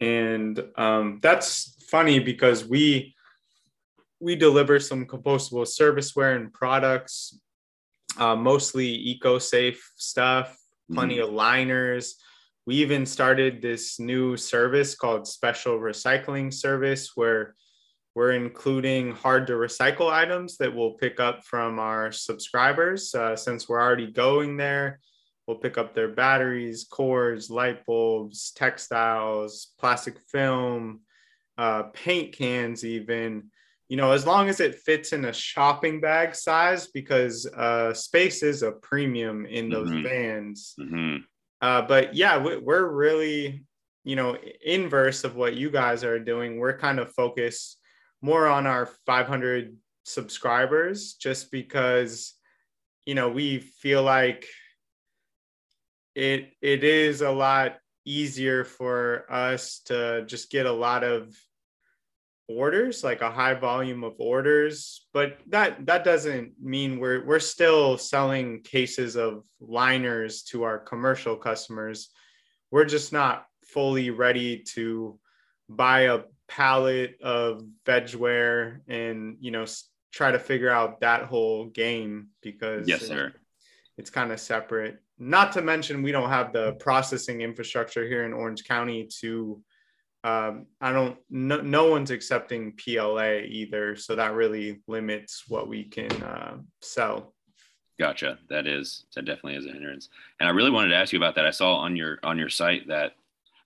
and 0.00 0.62
um, 0.76 1.18
that's 1.22 1.76
funny 1.90 2.18
because 2.18 2.64
we 2.66 3.14
we 4.20 4.36
deliver 4.36 4.80
some 4.80 5.04
compostable 5.04 5.66
serviceware 5.66 6.36
and 6.36 6.52
products, 6.52 7.38
uh, 8.16 8.36
mostly 8.36 8.86
eco-safe 8.86 9.92
stuff, 9.96 10.56
plenty 10.92 11.16
mm-hmm. 11.16 11.28
of 11.28 11.34
liners. 11.34 12.16
We 12.64 12.76
even 12.76 13.04
started 13.04 13.60
this 13.60 13.98
new 13.98 14.36
service 14.36 14.94
called 14.94 15.26
Special 15.26 15.78
Recycling 15.78 16.54
Service, 16.54 17.10
where 17.16 17.56
we're 18.14 18.32
including 18.32 19.12
hard 19.12 19.46
to 19.48 19.54
recycle 19.54 20.10
items 20.10 20.56
that 20.58 20.74
we'll 20.74 20.92
pick 20.92 21.18
up 21.18 21.44
from 21.44 21.78
our 21.78 22.12
subscribers. 22.12 23.14
Uh, 23.14 23.34
since 23.34 23.68
we're 23.68 23.80
already 23.80 24.10
going 24.12 24.56
there, 24.56 25.00
We'll 25.46 25.56
pick 25.56 25.76
up 25.76 25.94
their 25.94 26.08
batteries, 26.08 26.84
cords, 26.84 27.50
light 27.50 27.84
bulbs, 27.84 28.52
textiles, 28.52 29.72
plastic 29.78 30.18
film, 30.30 31.00
uh, 31.58 31.84
paint 31.94 32.32
cans, 32.32 32.84
even. 32.84 33.50
You 33.88 33.96
know, 33.96 34.12
as 34.12 34.26
long 34.26 34.48
as 34.48 34.60
it 34.60 34.76
fits 34.76 35.12
in 35.12 35.24
a 35.26 35.32
shopping 35.32 36.00
bag 36.00 36.34
size, 36.34 36.86
because 36.86 37.46
uh, 37.46 37.92
space 37.92 38.42
is 38.42 38.62
a 38.62 38.72
premium 38.72 39.44
in 39.44 39.68
those 39.68 39.90
mm-hmm. 39.90 40.02
vans. 40.02 40.74
Mm-hmm. 40.80 41.16
Uh, 41.60 41.82
but 41.82 42.14
yeah, 42.14 42.38
we, 42.38 42.56
we're 42.56 42.88
really, 42.88 43.64
you 44.04 44.16
know, 44.16 44.36
inverse 44.64 45.24
of 45.24 45.36
what 45.36 45.54
you 45.54 45.70
guys 45.70 46.04
are 46.04 46.18
doing. 46.18 46.58
We're 46.58 46.78
kind 46.78 46.98
of 46.98 47.12
focused 47.12 47.78
more 48.22 48.46
on 48.46 48.66
our 48.66 48.86
500 49.04 49.76
subscribers 50.04 51.14
just 51.14 51.50
because 51.50 52.34
you 53.06 53.14
know 53.14 53.28
we 53.28 53.58
feel 53.58 54.02
like 54.02 54.46
it 56.14 56.52
it 56.60 56.84
is 56.84 57.22
a 57.22 57.30
lot 57.30 57.78
easier 58.04 58.64
for 58.64 59.26
us 59.30 59.80
to 59.86 60.24
just 60.26 60.50
get 60.50 60.66
a 60.66 60.72
lot 60.72 61.04
of 61.04 61.34
orders 62.48 63.04
like 63.04 63.22
a 63.22 63.30
high 63.30 63.54
volume 63.54 64.02
of 64.02 64.14
orders 64.18 65.06
but 65.14 65.38
that 65.46 65.86
that 65.86 66.04
doesn't 66.04 66.52
mean 66.60 66.98
we're 66.98 67.24
we're 67.24 67.38
still 67.38 67.96
selling 67.96 68.60
cases 68.62 69.16
of 69.16 69.44
liners 69.60 70.42
to 70.42 70.64
our 70.64 70.78
commercial 70.78 71.36
customers. 71.36 72.10
We're 72.70 72.84
just 72.84 73.12
not 73.12 73.46
fully 73.64 74.10
ready 74.10 74.64
to 74.74 75.18
buy 75.68 76.02
a 76.02 76.20
pallet 76.48 77.16
of 77.22 77.62
vegware 77.86 78.80
and 78.88 79.36
you 79.40 79.50
know 79.50 79.64
try 80.12 80.30
to 80.30 80.38
figure 80.38 80.70
out 80.70 81.00
that 81.00 81.24
whole 81.24 81.66
game 81.66 82.28
because 82.42 82.86
yes 82.86 83.06
sir 83.06 83.32
it's 84.02 84.10
kind 84.10 84.32
of 84.32 84.40
separate 84.40 84.98
not 85.22 85.52
to 85.52 85.62
mention, 85.62 86.02
we 86.02 86.10
don't 86.10 86.30
have 86.30 86.52
the 86.52 86.72
processing 86.74 87.42
infrastructure 87.42 88.04
here 88.06 88.24
in 88.24 88.32
Orange 88.32 88.64
County 88.64 89.08
to. 89.20 89.62
Um, 90.24 90.66
I 90.80 90.92
don't. 90.92 91.16
No, 91.30 91.60
no 91.60 91.88
one's 91.88 92.10
accepting 92.10 92.72
PLA 92.72 93.38
either, 93.46 93.94
so 93.94 94.16
that 94.16 94.34
really 94.34 94.80
limits 94.88 95.44
what 95.48 95.68
we 95.68 95.84
can 95.84 96.10
uh, 96.22 96.56
sell. 96.80 97.34
Gotcha. 98.00 98.38
That 98.50 98.66
is 98.66 99.04
that 99.14 99.24
definitely 99.24 99.54
is 99.54 99.66
a 99.66 99.72
hindrance. 99.72 100.08
And 100.40 100.48
I 100.48 100.52
really 100.52 100.70
wanted 100.70 100.88
to 100.88 100.96
ask 100.96 101.12
you 101.12 101.18
about 101.18 101.36
that. 101.36 101.46
I 101.46 101.50
saw 101.50 101.76
on 101.76 101.94
your 101.96 102.18
on 102.24 102.36
your 102.36 102.50
site 102.50 102.88
that 102.88 103.12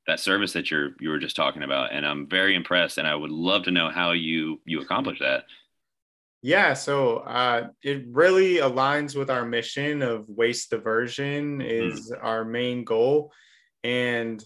that 0.06 0.20
service 0.20 0.52
that 0.52 0.70
you're 0.70 0.90
you 1.00 1.08
were 1.08 1.18
just 1.18 1.36
talking 1.36 1.62
about, 1.62 1.92
and 1.92 2.06
I'm 2.06 2.26
very 2.26 2.54
impressed. 2.54 2.98
And 2.98 3.08
I 3.08 3.14
would 3.14 3.30
love 3.30 3.62
to 3.64 3.70
know 3.70 3.90
how 3.90 4.12
you 4.12 4.60
you 4.66 4.82
accomplish 4.82 5.18
that. 5.20 5.44
Yeah, 6.46 6.74
so 6.74 7.16
uh, 7.16 7.70
it 7.82 8.04
really 8.06 8.58
aligns 8.58 9.16
with 9.16 9.30
our 9.30 9.44
mission 9.44 10.00
of 10.00 10.28
waste 10.28 10.70
diversion 10.70 11.60
is 11.60 12.12
mm. 12.12 12.18
our 12.22 12.44
main 12.44 12.84
goal, 12.84 13.32
and 13.82 14.40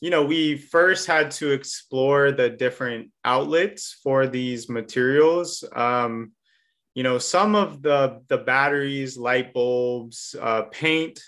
you 0.00 0.10
know 0.10 0.24
we 0.24 0.56
first 0.56 1.06
had 1.06 1.30
to 1.38 1.52
explore 1.52 2.32
the 2.32 2.50
different 2.50 3.12
outlets 3.24 4.00
for 4.02 4.26
these 4.26 4.68
materials. 4.68 5.62
Um, 5.76 6.32
you 6.96 7.04
know, 7.04 7.18
some 7.18 7.54
of 7.54 7.82
the 7.82 8.20
the 8.26 8.38
batteries, 8.38 9.16
light 9.16 9.54
bulbs, 9.54 10.34
uh, 10.42 10.62
paint, 10.72 11.20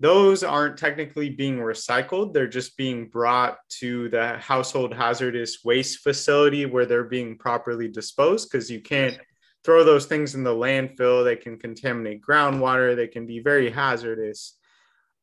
those 0.00 0.44
aren't 0.44 0.76
technically 0.76 1.30
being 1.30 1.56
recycled. 1.56 2.34
They're 2.34 2.46
just 2.46 2.76
being 2.76 3.08
brought 3.08 3.56
to 3.80 4.10
the 4.10 4.36
household 4.36 4.92
hazardous 4.92 5.64
waste 5.64 6.00
facility 6.00 6.66
where 6.66 6.84
they're 6.84 7.04
being 7.04 7.38
properly 7.38 7.88
disposed 7.88 8.50
because 8.50 8.70
you 8.70 8.82
can't 8.82 9.18
throw 9.66 9.84
those 9.84 10.06
things 10.06 10.36
in 10.36 10.44
the 10.44 10.54
landfill. 10.54 11.24
They 11.24 11.36
can 11.36 11.58
contaminate 11.58 12.22
groundwater. 12.22 12.94
They 12.94 13.08
can 13.08 13.26
be 13.26 13.40
very 13.40 13.68
hazardous. 13.68 14.56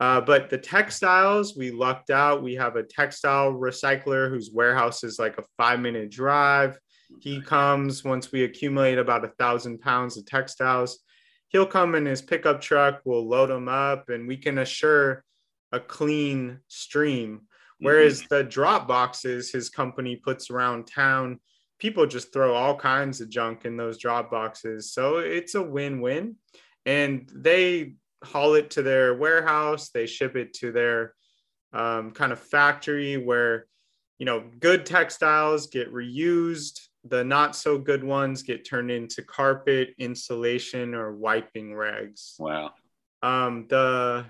Uh, 0.02 0.20
but 0.20 0.50
the 0.50 0.58
textiles, 0.58 1.56
we 1.56 1.72
lucked 1.72 2.10
out. 2.10 2.44
We 2.44 2.56
have 2.56 2.76
a 2.76 2.84
textile 2.84 3.54
recycler 3.54 4.30
whose 4.30 4.52
warehouse 4.52 5.04
is 5.06 5.18
like 5.18 5.38
a 5.38 5.46
five 5.58 5.80
minute 5.80 6.12
drive. 6.12 6.78
He 7.22 7.42
comes 7.42 8.04
once 8.04 8.32
we 8.32 8.44
accumulate 8.44 8.98
about 8.98 9.24
a 9.24 9.30
thousand 9.40 9.80
pounds 9.80 10.18
of 10.18 10.26
textiles. 10.26 11.00
He'll 11.48 11.66
come 11.66 11.96
in 11.96 12.06
his 12.06 12.22
pickup 12.22 12.60
truck, 12.60 13.02
we'll 13.06 13.28
load 13.28 13.50
them 13.50 13.70
up, 13.70 14.10
and 14.10 14.28
we 14.28 14.36
can 14.36 14.58
assure 14.58 15.24
a 15.72 15.80
clean 15.80 16.60
stream. 16.68 17.44
Whereas 17.80 18.24
mm-hmm. 18.24 18.36
the 18.36 18.44
drop 18.44 18.88
boxes 18.88 19.52
his 19.52 19.70
company 19.70 20.16
puts 20.16 20.50
around 20.50 20.88
town, 20.88 21.40
people 21.84 22.06
just 22.06 22.32
throw 22.32 22.54
all 22.54 22.78
kinds 22.78 23.20
of 23.20 23.28
junk 23.28 23.66
in 23.66 23.76
those 23.76 23.98
drop 23.98 24.32
boxes. 24.32 24.94
So 24.94 25.18
it's 25.18 25.54
a 25.56 25.62
win-win. 25.62 26.38
And 26.86 27.30
they 27.36 27.96
haul 28.24 28.54
it 28.54 28.70
to 28.72 28.84
their 28.84 29.14
warehouse, 29.16 29.90
they 29.90 30.06
ship 30.06 30.38
it 30.38 30.54
to 30.60 30.72
their 30.72 31.14
um, 31.74 32.12
kind 32.12 32.32
of 32.32 32.40
factory 32.40 33.18
where 33.18 33.66
you 34.18 34.26
know 34.26 34.46
good 34.62 34.86
textiles 34.86 35.68
get 35.68 35.92
reused 35.92 36.80
the 37.04 37.22
not 37.24 37.56
so 37.56 37.78
good 37.78 38.04
ones 38.04 38.44
get 38.44 38.64
turned 38.64 38.92
into 38.92 39.24
carpet 39.24 39.90
insulation 39.98 40.94
or 40.94 41.12
wiping 41.14 41.76
rags 41.76 42.36
wow 42.38 42.72
um, 43.24 43.66
the 43.70 44.24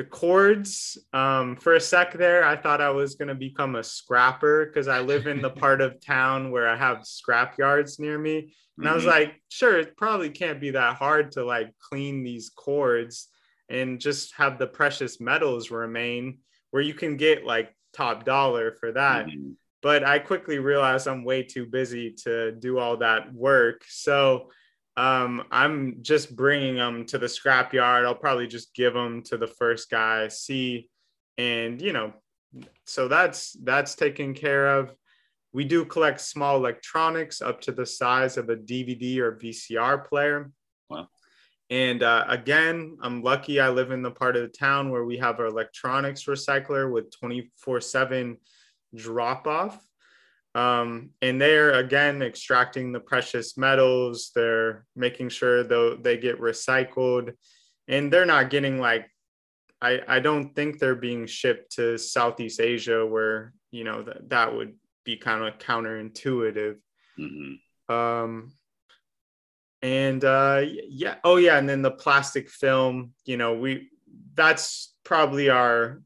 the 0.00 0.06
cords 0.06 0.96
um, 1.12 1.56
for 1.56 1.74
a 1.74 1.80
sec 1.80 2.14
there 2.14 2.42
i 2.42 2.56
thought 2.56 2.80
i 2.80 2.88
was 2.88 3.16
going 3.16 3.28
to 3.28 3.34
become 3.34 3.76
a 3.76 3.84
scrapper 3.84 4.64
because 4.64 4.88
i 4.88 4.98
live 4.98 5.26
in 5.26 5.42
the 5.42 5.50
part 5.62 5.82
of 5.82 6.00
town 6.00 6.50
where 6.50 6.66
i 6.66 6.74
have 6.74 7.04
scrap 7.04 7.58
yards 7.58 7.98
near 7.98 8.18
me 8.18 8.38
and 8.38 8.46
mm-hmm. 8.48 8.86
i 8.86 8.94
was 8.94 9.02
mm-hmm. 9.02 9.10
like 9.10 9.42
sure 9.50 9.78
it 9.78 9.94
probably 9.98 10.30
can't 10.30 10.58
be 10.58 10.70
that 10.70 10.96
hard 10.96 11.30
to 11.30 11.44
like 11.44 11.74
clean 11.78 12.22
these 12.22 12.48
cords 12.56 13.28
and 13.68 14.00
just 14.00 14.34
have 14.34 14.58
the 14.58 14.66
precious 14.66 15.20
metals 15.20 15.70
remain 15.70 16.38
where 16.70 16.82
you 16.82 16.94
can 16.94 17.18
get 17.18 17.44
like 17.44 17.76
top 17.92 18.24
dollar 18.24 18.72
for 18.80 18.92
that 18.92 19.26
mm-hmm. 19.26 19.50
but 19.82 20.02
i 20.02 20.18
quickly 20.18 20.58
realized 20.58 21.06
i'm 21.08 21.24
way 21.24 21.42
too 21.42 21.66
busy 21.66 22.10
to 22.10 22.52
do 22.52 22.78
all 22.78 22.96
that 22.96 23.30
work 23.34 23.84
so 23.86 24.48
um, 25.00 25.44
I'm 25.50 26.02
just 26.02 26.36
bringing 26.36 26.74
them 26.74 27.06
to 27.06 27.16
the 27.16 27.24
scrapyard. 27.26 28.04
I'll 28.04 28.14
probably 28.14 28.46
just 28.46 28.74
give 28.74 28.92
them 28.92 29.22
to 29.24 29.38
the 29.38 29.46
first 29.46 29.88
guy, 29.88 30.28
see, 30.28 30.90
and 31.38 31.80
you 31.80 31.94
know, 31.94 32.12
so 32.84 33.08
that's 33.08 33.56
that's 33.62 33.94
taken 33.94 34.34
care 34.34 34.78
of. 34.78 34.94
We 35.54 35.64
do 35.64 35.86
collect 35.86 36.20
small 36.20 36.56
electronics 36.56 37.40
up 37.40 37.62
to 37.62 37.72
the 37.72 37.86
size 37.86 38.36
of 38.36 38.50
a 38.50 38.56
DVD 38.56 39.18
or 39.20 39.36
VCR 39.36 40.06
player. 40.06 40.50
Wow. 40.90 41.08
And 41.70 42.02
uh, 42.02 42.26
again, 42.28 42.98
I'm 43.00 43.22
lucky 43.22 43.58
I 43.58 43.70
live 43.70 43.92
in 43.92 44.02
the 44.02 44.10
part 44.10 44.36
of 44.36 44.42
the 44.42 44.48
town 44.48 44.90
where 44.90 45.06
we 45.06 45.16
have 45.16 45.40
our 45.40 45.46
electronics 45.46 46.24
recycler 46.24 46.92
with 46.92 47.10
24 47.18 47.80
7 47.80 48.36
drop 48.94 49.46
off. 49.46 49.82
Um, 50.54 51.10
and 51.22 51.40
they're 51.40 51.72
again 51.72 52.22
extracting 52.22 52.92
the 52.92 53.00
precious 53.00 53.56
metals. 53.56 54.32
They're 54.34 54.84
making 54.96 55.28
sure 55.28 55.62
though 55.62 55.94
they 55.94 56.16
get 56.16 56.40
recycled, 56.40 57.32
and 57.86 58.12
they're 58.12 58.26
not 58.26 58.50
getting 58.50 58.80
like 58.80 59.08
I 59.80 60.00
I 60.08 60.20
don't 60.20 60.54
think 60.54 60.78
they're 60.78 60.94
being 60.94 61.26
shipped 61.26 61.76
to 61.76 61.98
Southeast 61.98 62.60
Asia 62.60 63.06
where 63.06 63.52
you 63.70 63.84
know 63.84 64.02
that 64.02 64.28
that 64.30 64.54
would 64.54 64.74
be 65.04 65.16
kind 65.16 65.44
of 65.44 65.58
counterintuitive. 65.58 66.76
Mm-hmm. 67.18 67.94
Um, 67.94 68.52
and 69.82 70.24
uh, 70.24 70.62
yeah, 70.64 71.16
oh 71.24 71.36
yeah, 71.36 71.58
and 71.58 71.68
then 71.68 71.82
the 71.82 71.90
plastic 71.90 72.50
film. 72.50 73.12
You 73.24 73.36
know, 73.36 73.54
we 73.54 73.90
that's 74.34 74.94
probably 75.04 75.48
our 75.48 76.02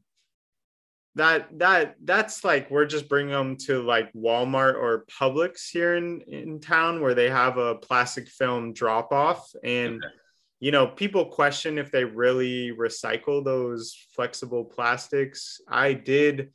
that 1.15 1.47
that 1.59 1.95
that's 2.03 2.43
like 2.43 2.69
we're 2.69 2.85
just 2.85 3.07
bringing 3.07 3.31
them 3.31 3.55
to 3.55 3.81
like 3.81 4.11
Walmart 4.13 4.75
or 4.75 5.05
Publix 5.05 5.69
here 5.71 5.95
in 5.95 6.21
in 6.27 6.59
town 6.59 7.01
where 7.01 7.13
they 7.15 7.29
have 7.29 7.57
a 7.57 7.75
plastic 7.75 8.27
film 8.27 8.73
drop 8.73 9.13
off 9.13 9.49
and 9.63 10.03
okay. 10.03 10.13
you 10.59 10.71
know 10.71 10.87
people 10.87 11.25
question 11.25 11.77
if 11.77 11.89
they 11.89 12.03
really 12.03 12.71
recycle 12.71 13.43
those 13.43 13.97
flexible 14.13 14.65
plastics. 14.65 15.61
I 15.69 15.93
did 15.93 16.51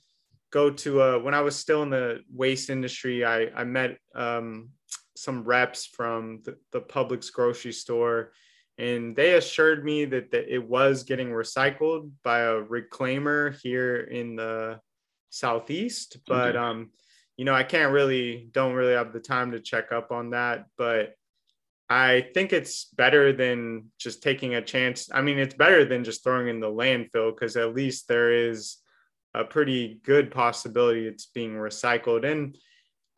go 0.50 0.70
to 0.70 1.02
a 1.02 1.18
when 1.18 1.32
I 1.32 1.40
was 1.40 1.56
still 1.56 1.82
in 1.82 1.90
the 1.90 2.20
waste 2.30 2.68
industry 2.68 3.24
I 3.24 3.46
I 3.56 3.64
met 3.64 3.96
um 4.14 4.70
some 5.16 5.44
reps 5.44 5.86
from 5.86 6.40
the, 6.44 6.56
the 6.72 6.80
Publix 6.80 7.32
grocery 7.32 7.72
store 7.72 8.32
and 8.80 9.14
they 9.14 9.34
assured 9.34 9.84
me 9.84 10.06
that, 10.06 10.30
that 10.30 10.52
it 10.52 10.66
was 10.66 11.02
getting 11.02 11.28
recycled 11.28 12.10
by 12.24 12.40
a 12.40 12.62
reclaimer 12.62 13.54
here 13.60 13.96
in 14.00 14.36
the 14.36 14.80
southeast. 15.28 16.16
But 16.26 16.56
okay. 16.56 16.58
um 16.58 16.90
you 17.36 17.44
know 17.44 17.54
i 17.54 17.62
can't 17.62 17.92
really 17.92 18.48
don't 18.52 18.74
really 18.74 18.94
have 18.94 19.12
the 19.12 19.20
time 19.20 19.52
to 19.52 19.60
check 19.60 19.92
up 19.92 20.10
on 20.10 20.30
that. 20.30 20.64
But 20.78 21.14
i 21.90 22.28
think 22.32 22.52
it's 22.52 22.86
better 22.86 23.32
than 23.32 23.90
just 23.98 24.22
taking 24.22 24.54
a 24.54 24.62
chance. 24.62 25.10
I 25.12 25.20
mean 25.20 25.38
it's 25.38 25.54
better 25.54 25.84
than 25.84 26.02
just 26.02 26.24
throwing 26.24 26.48
in 26.48 26.60
the 26.60 26.66
landfill 26.66 27.34
because 27.34 27.56
at 27.56 27.74
least 27.74 28.08
there 28.08 28.32
is 28.32 28.78
a 29.34 29.44
pretty 29.44 30.00
good 30.04 30.30
possibility 30.30 31.06
it's 31.06 31.26
being 31.26 31.52
recycled. 31.52 32.24
And 32.24 32.56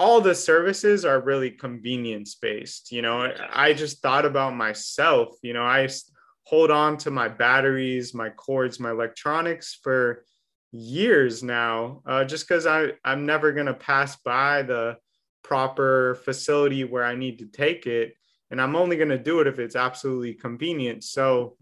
all 0.02 0.20
the 0.20 0.34
services 0.34 1.04
are 1.04 1.20
really 1.20 1.48
convenience 1.48 2.34
based. 2.34 2.90
You 2.90 3.02
know, 3.02 3.32
I 3.52 3.72
just 3.72 4.02
thought 4.02 4.24
about 4.24 4.56
myself. 4.56 5.36
You 5.42 5.52
know, 5.52 5.62
I 5.62 5.88
hold 6.42 6.72
on 6.72 6.96
to 6.98 7.12
my 7.12 7.28
batteries, 7.28 8.12
my 8.12 8.28
cords, 8.30 8.80
my 8.80 8.90
electronics 8.90 9.78
for 9.80 10.24
years 10.72 11.44
now, 11.44 12.02
uh, 12.04 12.24
just 12.24 12.48
because 12.48 12.66
I 12.66 12.94
I'm 13.04 13.26
never 13.26 13.52
gonna 13.52 13.74
pass 13.74 14.16
by 14.16 14.62
the 14.62 14.96
proper 15.44 16.16
facility 16.24 16.82
where 16.82 17.04
I 17.04 17.14
need 17.14 17.38
to 17.38 17.46
take 17.46 17.86
it, 17.86 18.14
and 18.50 18.60
I'm 18.60 18.74
only 18.74 18.96
gonna 18.96 19.22
do 19.22 19.38
it 19.38 19.46
if 19.46 19.60
it's 19.60 19.76
absolutely 19.76 20.34
convenient. 20.34 21.04
So. 21.04 21.56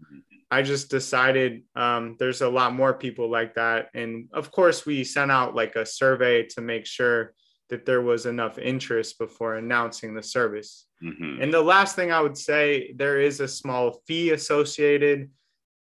I 0.53 0.63
just 0.63 0.89
decided 0.89 1.63
um, 1.77 2.17
there's 2.19 2.41
a 2.41 2.49
lot 2.49 2.75
more 2.75 2.93
people 2.93 3.29
like 3.31 3.55
that. 3.55 3.87
And 3.93 4.27
of 4.33 4.51
course, 4.51 4.85
we 4.85 5.05
sent 5.05 5.31
out 5.31 5.55
like 5.55 5.77
a 5.77 5.85
survey 5.85 6.45
to 6.47 6.59
make 6.59 6.85
sure 6.85 7.33
that 7.71 7.85
there 7.85 8.01
was 8.01 8.27
enough 8.27 8.59
interest 8.59 9.17
before 9.17 9.55
announcing 9.55 10.13
the 10.13 10.21
service. 10.21 10.85
Mm-hmm. 11.01 11.41
And 11.41 11.51
the 11.51 11.61
last 11.61 11.95
thing 11.95 12.11
I 12.11 12.21
would 12.21 12.37
say, 12.37 12.93
there 12.95 13.19
is 13.19 13.39
a 13.39 13.47
small 13.47 14.01
fee 14.05 14.31
associated, 14.31 15.31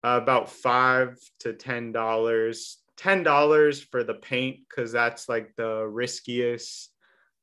uh, 0.04 0.20
about 0.22 0.48
five 0.48 1.18
to 1.40 1.54
ten 1.54 1.90
dollars. 1.90 2.78
Ten 2.96 3.22
dollars 3.22 3.80
for 3.80 4.04
the 4.04 4.14
paint 4.14 4.60
because 4.68 4.92
that's 4.92 5.28
like 5.28 5.54
the 5.56 5.86
riskiest 5.86 6.90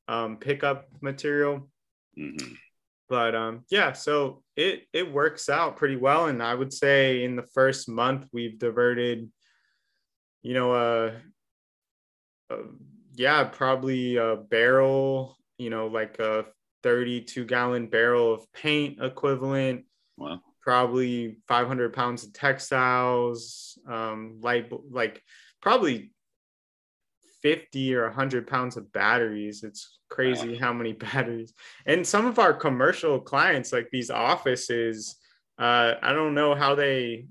um, 0.06 0.36
pickup 0.36 0.86
material. 1.00 1.68
Mm-hmm. 2.18 2.54
But 3.08 3.34
um, 3.34 3.64
yeah, 3.70 3.92
so 3.92 4.42
it 4.56 4.82
it 4.92 5.12
works 5.12 5.48
out 5.48 5.76
pretty 5.76 5.96
well, 5.96 6.26
and 6.26 6.42
I 6.42 6.54
would 6.54 6.72
say 6.72 7.24
in 7.24 7.36
the 7.36 7.46
first 7.54 7.88
month 7.88 8.26
we've 8.32 8.58
diverted, 8.58 9.30
you 10.42 10.54
know, 10.54 10.74
a, 10.74 11.06
a 12.50 12.56
yeah, 13.16 13.44
probably 13.44 14.16
a 14.16 14.36
barrel, 14.36 15.36
you 15.58 15.70
know, 15.70 15.86
like 15.86 16.18
a 16.18 16.44
32 16.82 17.44
gallon 17.44 17.88
barrel 17.88 18.34
of 18.34 18.52
paint 18.52 18.98
equivalent. 19.02 19.84
Wow. 20.16 20.40
Probably 20.62 21.38
500 21.48 21.92
pounds 21.92 22.24
of 22.24 22.32
textiles, 22.32 23.78
um, 23.88 24.40
light, 24.42 24.70
like 24.90 25.22
probably 25.62 26.12
50 27.42 27.94
or 27.94 28.04
100 28.04 28.46
pounds 28.46 28.76
of 28.76 28.92
batteries. 28.92 29.62
It's 29.62 29.98
crazy 30.10 30.52
wow. 30.54 30.58
how 30.60 30.72
many 30.72 30.92
batteries. 31.12 31.54
And 31.86 32.06
some 32.06 32.26
of 32.26 32.38
our 32.38 32.52
commercial 32.52 33.20
clients, 33.20 33.72
like 33.72 33.88
these 33.90 34.10
offices, 34.10 35.16
uh, 35.58 35.94
I 36.02 36.12
don't 36.12 36.34
know 36.34 36.54
how 36.54 36.74
they 36.74 37.26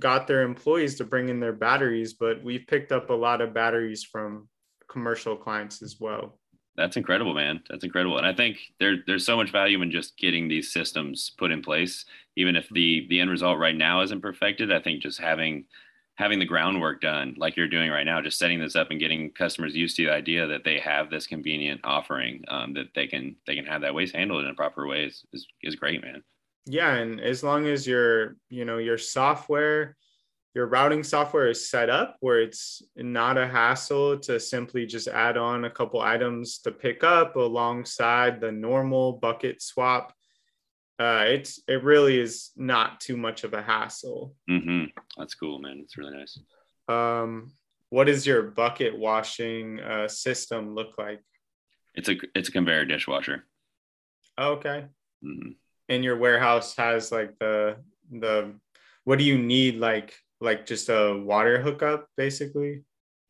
got 0.00 0.26
their 0.26 0.42
employees 0.42 0.96
to 0.96 1.04
bring 1.04 1.28
in 1.28 1.40
their 1.40 1.52
batteries, 1.52 2.14
but 2.14 2.42
we've 2.42 2.66
picked 2.66 2.90
up 2.90 3.10
a 3.10 3.14
lot 3.14 3.40
of 3.40 3.54
batteries 3.54 4.02
from 4.02 4.48
commercial 4.90 5.36
clients 5.36 5.82
as 5.82 5.98
well. 6.00 6.38
That's 6.76 6.96
incredible, 6.96 7.34
man. 7.34 7.62
That's 7.68 7.84
incredible. 7.84 8.18
And 8.18 8.26
I 8.26 8.32
think 8.32 8.58
there 8.78 8.96
there's 9.06 9.26
so 9.26 9.36
much 9.36 9.50
value 9.50 9.82
in 9.82 9.90
just 9.90 10.16
getting 10.16 10.48
these 10.48 10.72
systems 10.72 11.32
put 11.36 11.50
in 11.50 11.62
place. 11.62 12.04
Even 12.36 12.56
if 12.56 12.68
the 12.70 13.06
the 13.10 13.20
end 13.20 13.30
result 13.30 13.58
right 13.58 13.76
now 13.76 14.02
isn't 14.02 14.22
perfected, 14.22 14.72
I 14.72 14.80
think 14.80 15.02
just 15.02 15.20
having 15.20 15.66
having 16.14 16.38
the 16.38 16.44
groundwork 16.44 17.00
done 17.00 17.34
like 17.38 17.56
you're 17.56 17.68
doing 17.68 17.90
right 17.90 18.04
now, 18.04 18.20
just 18.20 18.38
setting 18.38 18.60
this 18.60 18.76
up 18.76 18.90
and 18.90 19.00
getting 19.00 19.30
customers 19.32 19.74
used 19.74 19.96
to 19.96 20.04
the 20.04 20.12
idea 20.12 20.46
that 20.46 20.64
they 20.64 20.78
have 20.78 21.10
this 21.10 21.26
convenient 21.26 21.80
offering 21.82 22.44
um, 22.48 22.74
that 22.74 22.88
they 22.94 23.06
can 23.06 23.36
they 23.46 23.56
can 23.56 23.64
have 23.64 23.80
that 23.80 23.94
waste 23.94 24.14
handled 24.14 24.44
in 24.44 24.50
a 24.50 24.54
proper 24.54 24.86
way 24.86 25.04
is, 25.04 25.24
is, 25.32 25.46
is 25.62 25.76
great, 25.76 26.02
man. 26.02 26.22
Yeah, 26.66 26.94
and 26.94 27.20
as 27.20 27.42
long 27.42 27.66
as 27.66 27.86
your 27.86 28.36
you 28.48 28.64
know 28.64 28.78
your 28.78 28.98
software 28.98 29.96
your 30.54 30.66
routing 30.66 31.04
software 31.04 31.48
is 31.48 31.70
set 31.70 31.88
up 31.88 32.16
where 32.20 32.40
it's 32.40 32.82
not 32.96 33.38
a 33.38 33.46
hassle 33.46 34.18
to 34.18 34.40
simply 34.40 34.84
just 34.84 35.06
add 35.06 35.36
on 35.36 35.64
a 35.64 35.70
couple 35.70 36.00
items 36.00 36.58
to 36.58 36.72
pick 36.72 37.04
up 37.04 37.36
alongside 37.36 38.40
the 38.40 38.50
normal 38.50 39.12
bucket 39.12 39.62
swap. 39.62 40.12
Uh, 40.98 41.24
it's 41.28 41.60
it 41.68 41.82
really 41.84 42.18
is 42.18 42.50
not 42.56 43.00
too 43.00 43.16
much 43.16 43.44
of 43.44 43.54
a 43.54 43.62
hassle. 43.62 44.34
Mm-hmm. 44.50 44.86
That's 45.16 45.34
cool, 45.34 45.60
man. 45.60 45.80
It's 45.82 45.96
really 45.96 46.16
nice. 46.16 46.38
Um, 46.88 47.52
what 47.90 48.04
does 48.04 48.26
your 48.26 48.42
bucket 48.42 48.98
washing 48.98 49.80
uh, 49.80 50.08
system 50.08 50.74
look 50.74 50.98
like? 50.98 51.22
It's 51.94 52.08
a 52.08 52.16
it's 52.34 52.48
a 52.48 52.52
conveyor 52.52 52.86
dishwasher. 52.86 53.44
okay. 54.38 54.86
Mm-hmm. 55.24 55.50
And 55.88 56.04
your 56.04 56.16
warehouse 56.16 56.76
has 56.76 57.12
like 57.12 57.38
the 57.38 57.76
the 58.10 58.54
what 59.04 59.18
do 59.18 59.24
you 59.24 59.38
need 59.38 59.76
like 59.76 60.14
like 60.40 60.66
just 60.66 60.88
a 60.88 61.16
water 61.16 61.60
hookup 61.60 62.08
basically? 62.16 62.82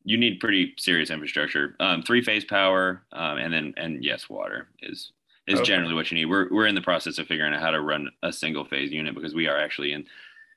You 0.05 0.17
need 0.17 0.41
pretty 0.41 0.75
serious 0.79 1.11
infrastructure. 1.11 1.77
Um, 1.81 2.03
three 2.03 2.23
phase 2.23 2.45
power 2.45 3.03
um, 3.13 3.39
and 3.39 3.53
then 3.53 3.75
and 3.77 4.03
yes 4.03 4.29
water 4.29 4.69
is 4.83 5.13
is 5.47 5.61
okay. 5.61 5.67
generally 5.67 5.95
what 5.95 6.11
you 6.11 6.19
need. 6.19 6.27
We're, 6.27 6.49
we're 6.51 6.67
in 6.67 6.75
the 6.75 6.81
process 6.81 7.19
of 7.19 7.27
figuring 7.27 7.53
out 7.53 7.61
how 7.61 7.71
to 7.71 7.81
run 7.81 8.09
a 8.23 8.33
single 8.33 8.65
phase 8.65 8.93
unit 8.93 9.15
because 9.15 9.35
we 9.35 9.49
are 9.49 9.59
actually 9.59 9.93
in 9.93 10.07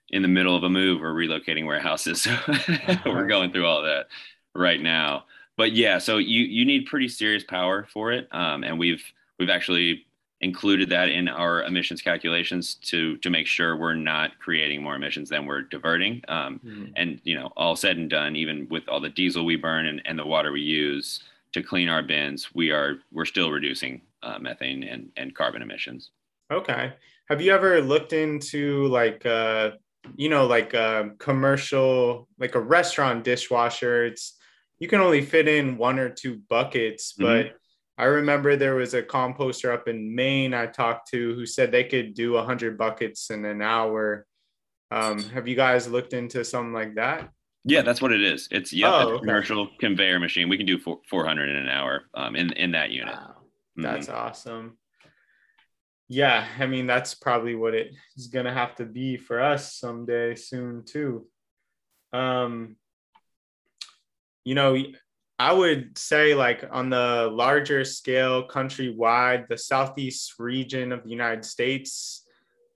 in 0.09 0.21
the 0.21 0.27
middle 0.27 0.55
of 0.55 0.63
a 0.63 0.69
move. 0.69 1.01
We're 1.01 1.13
relocating 1.13 1.65
warehouses. 1.65 2.27
So 3.03 3.11
we're 3.11 3.27
going 3.27 3.51
through 3.51 3.65
all 3.65 3.83
that 3.83 4.07
right 4.55 4.81
now. 4.81 5.25
But 5.57 5.73
yeah 5.73 5.97
so 5.97 6.17
you 6.17 6.41
you 6.41 6.65
need 6.65 6.85
pretty 6.85 7.07
serious 7.07 7.43
power 7.43 7.87
for 7.91 8.11
it. 8.11 8.27
Um, 8.31 8.63
and 8.63 8.79
we've 8.79 9.03
we've 9.39 9.49
actually 9.49 10.05
included 10.43 10.89
that 10.89 11.07
in 11.07 11.29
our 11.29 11.63
emissions 11.63 12.01
calculations 12.01 12.75
to 12.75 13.17
to 13.17 13.29
make 13.29 13.47
sure 13.47 13.77
we're 13.77 13.95
not 13.95 14.37
creating 14.39 14.83
more 14.83 14.95
emissions 14.95 15.29
than 15.29 15.45
we're 15.45 15.61
diverting. 15.61 16.21
Um, 16.27 16.59
mm-hmm. 16.63 16.85
And 16.97 17.21
you 17.23 17.35
know, 17.35 17.51
all 17.55 17.75
said 17.77 17.97
and 17.97 18.09
done, 18.09 18.35
even 18.35 18.67
with 18.69 18.87
all 18.89 18.99
the 18.99 19.09
diesel 19.09 19.45
we 19.45 19.55
burn 19.55 19.85
and, 19.85 20.01
and 20.05 20.19
the 20.19 20.25
water 20.25 20.51
we 20.51 20.61
use 20.61 21.23
to 21.53 21.63
clean 21.63 21.87
our 21.87 22.03
bins, 22.03 22.53
we 22.53 22.71
are 22.71 22.97
we're 23.11 23.25
still 23.25 23.51
reducing 23.51 24.01
uh, 24.21 24.37
methane 24.37 24.83
and, 24.83 25.09
and 25.15 25.33
carbon 25.33 25.61
emissions. 25.61 26.11
Okay. 26.51 26.93
Have 27.29 27.41
you 27.41 27.53
ever 27.53 27.81
looked 27.81 28.11
into 28.11 28.87
like 28.87 29.25
uh, 29.25 29.71
you 30.17 30.27
know 30.27 30.45
like 30.45 30.73
a 30.73 31.11
commercial 31.19 32.27
like 32.37 32.55
a 32.55 32.59
restaurant 32.59 33.23
dishwasher? 33.23 34.05
It's 34.05 34.33
you 34.77 34.89
can 34.89 34.99
only 34.99 35.21
fit 35.21 35.47
in 35.47 35.77
one 35.77 35.99
or 35.99 36.09
two 36.09 36.41
buckets, 36.49 37.13
but 37.13 37.45
mm-hmm 37.45 37.57
I 37.97 38.05
remember 38.05 38.55
there 38.55 38.75
was 38.75 38.93
a 38.93 39.03
composter 39.03 39.73
up 39.73 39.87
in 39.87 40.15
Maine 40.15 40.53
I 40.53 40.65
talked 40.65 41.09
to 41.11 41.35
who 41.35 41.45
said 41.45 41.71
they 41.71 41.83
could 41.83 42.13
do 42.13 42.33
100 42.33 42.77
buckets 42.77 43.29
in 43.29 43.45
an 43.45 43.61
hour. 43.61 44.25
Um, 44.89 45.19
have 45.29 45.47
you 45.47 45.55
guys 45.55 45.87
looked 45.87 46.13
into 46.13 46.43
something 46.43 46.73
like 46.73 46.95
that? 46.95 47.29
Yeah, 47.65 47.81
that's 47.81 48.01
what 48.01 48.11
it 48.11 48.21
is. 48.21 48.47
It's 48.51 48.73
yeah, 48.73 48.93
oh, 48.93 49.09
okay. 49.09 49.19
commercial 49.19 49.69
conveyor 49.79 50.19
machine. 50.19 50.49
We 50.49 50.57
can 50.57 50.65
do 50.65 50.79
400 50.79 51.49
in 51.49 51.55
an 51.55 51.69
hour 51.69 52.03
um, 52.13 52.35
in 52.35 52.51
in 52.53 52.71
that 52.71 52.91
unit. 52.91 53.15
Wow. 53.15 53.35
That's 53.77 54.07
mm-hmm. 54.07 54.17
awesome. 54.17 54.77
Yeah, 56.09 56.45
I 56.59 56.67
mean 56.67 56.87
that's 56.87 57.15
probably 57.15 57.55
what 57.55 57.73
it 57.73 57.93
is 58.17 58.27
gonna 58.27 58.53
have 58.53 58.75
to 58.75 58.85
be 58.85 59.17
for 59.17 59.41
us 59.41 59.75
someday 59.75 60.35
soon 60.35 60.83
too. 60.83 61.25
Um, 62.11 62.75
you 64.43 64.55
know, 64.55 64.77
I 65.39 65.51
would 65.51 65.97
say, 65.97 66.35
like 66.35 66.63
on 66.71 66.89
the 66.89 67.29
larger 67.31 67.83
scale, 67.83 68.47
countrywide, 68.47 69.47
the 69.47 69.57
southeast 69.57 70.35
region 70.39 70.91
of 70.91 71.03
the 71.03 71.09
United 71.09 71.43
States 71.43 72.25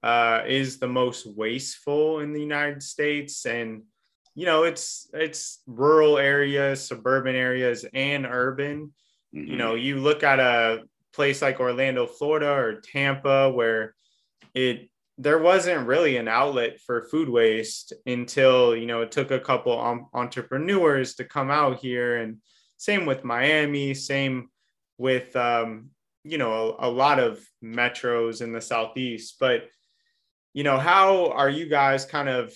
uh, 0.04 0.42
is 0.48 0.80
the 0.80 0.88
most 0.88 1.28
wasteful 1.28 2.20
in 2.20 2.34
the 2.34 2.42
United 2.42 2.82
States, 2.82 3.46
and 3.46 3.84
you 4.36 4.46
know, 4.46 4.64
it's 4.64 5.10
it's 5.14 5.62
rural 5.66 6.18
areas, 6.18 6.86
suburban 6.86 7.36
areas, 7.36 7.86
and 7.94 8.26
urban. 8.26 8.94
Mm-hmm. 9.36 9.52
You 9.52 9.58
know, 9.58 9.76
you 9.76 9.98
look 9.98 10.24
at 10.24 10.40
a 10.40 10.84
place 11.14 11.42
like 11.42 11.60
Orlando, 11.60 12.06
Florida, 12.06 12.52
or 12.52 12.82
Tampa, 12.82 13.52
where 13.52 13.96
it 14.54 14.90
there 15.18 15.40
wasn't 15.40 15.88
really 15.88 16.18
an 16.18 16.28
outlet 16.28 16.80
for 16.80 17.08
food 17.10 17.28
waste 17.28 17.94
until 18.06 18.76
you 18.76 18.86
know 18.86 19.02
it 19.02 19.12
took 19.12 19.32
a 19.32 19.40
couple 19.40 20.08
entrepreneurs 20.14 21.16
to 21.16 21.24
come 21.24 21.50
out 21.50 21.80
here 21.80 22.18
and 22.18 22.38
same 22.78 23.06
with 23.06 23.24
miami 23.24 23.94
same 23.94 24.50
with 24.98 25.36
um, 25.36 25.90
you 26.24 26.38
know 26.38 26.76
a, 26.80 26.88
a, 26.88 26.90
lot 26.90 27.20
of 27.20 27.40
metros 27.64 28.42
in 28.42 28.52
the 28.52 28.62
southeast. 28.62 29.38
But 29.40 29.70
you 30.54 30.64
know 30.64 30.78
how 30.78 31.28
are 31.32 31.50
you 31.50 31.68
guys 31.68 32.06
kind 32.06 32.30
of 32.30 32.54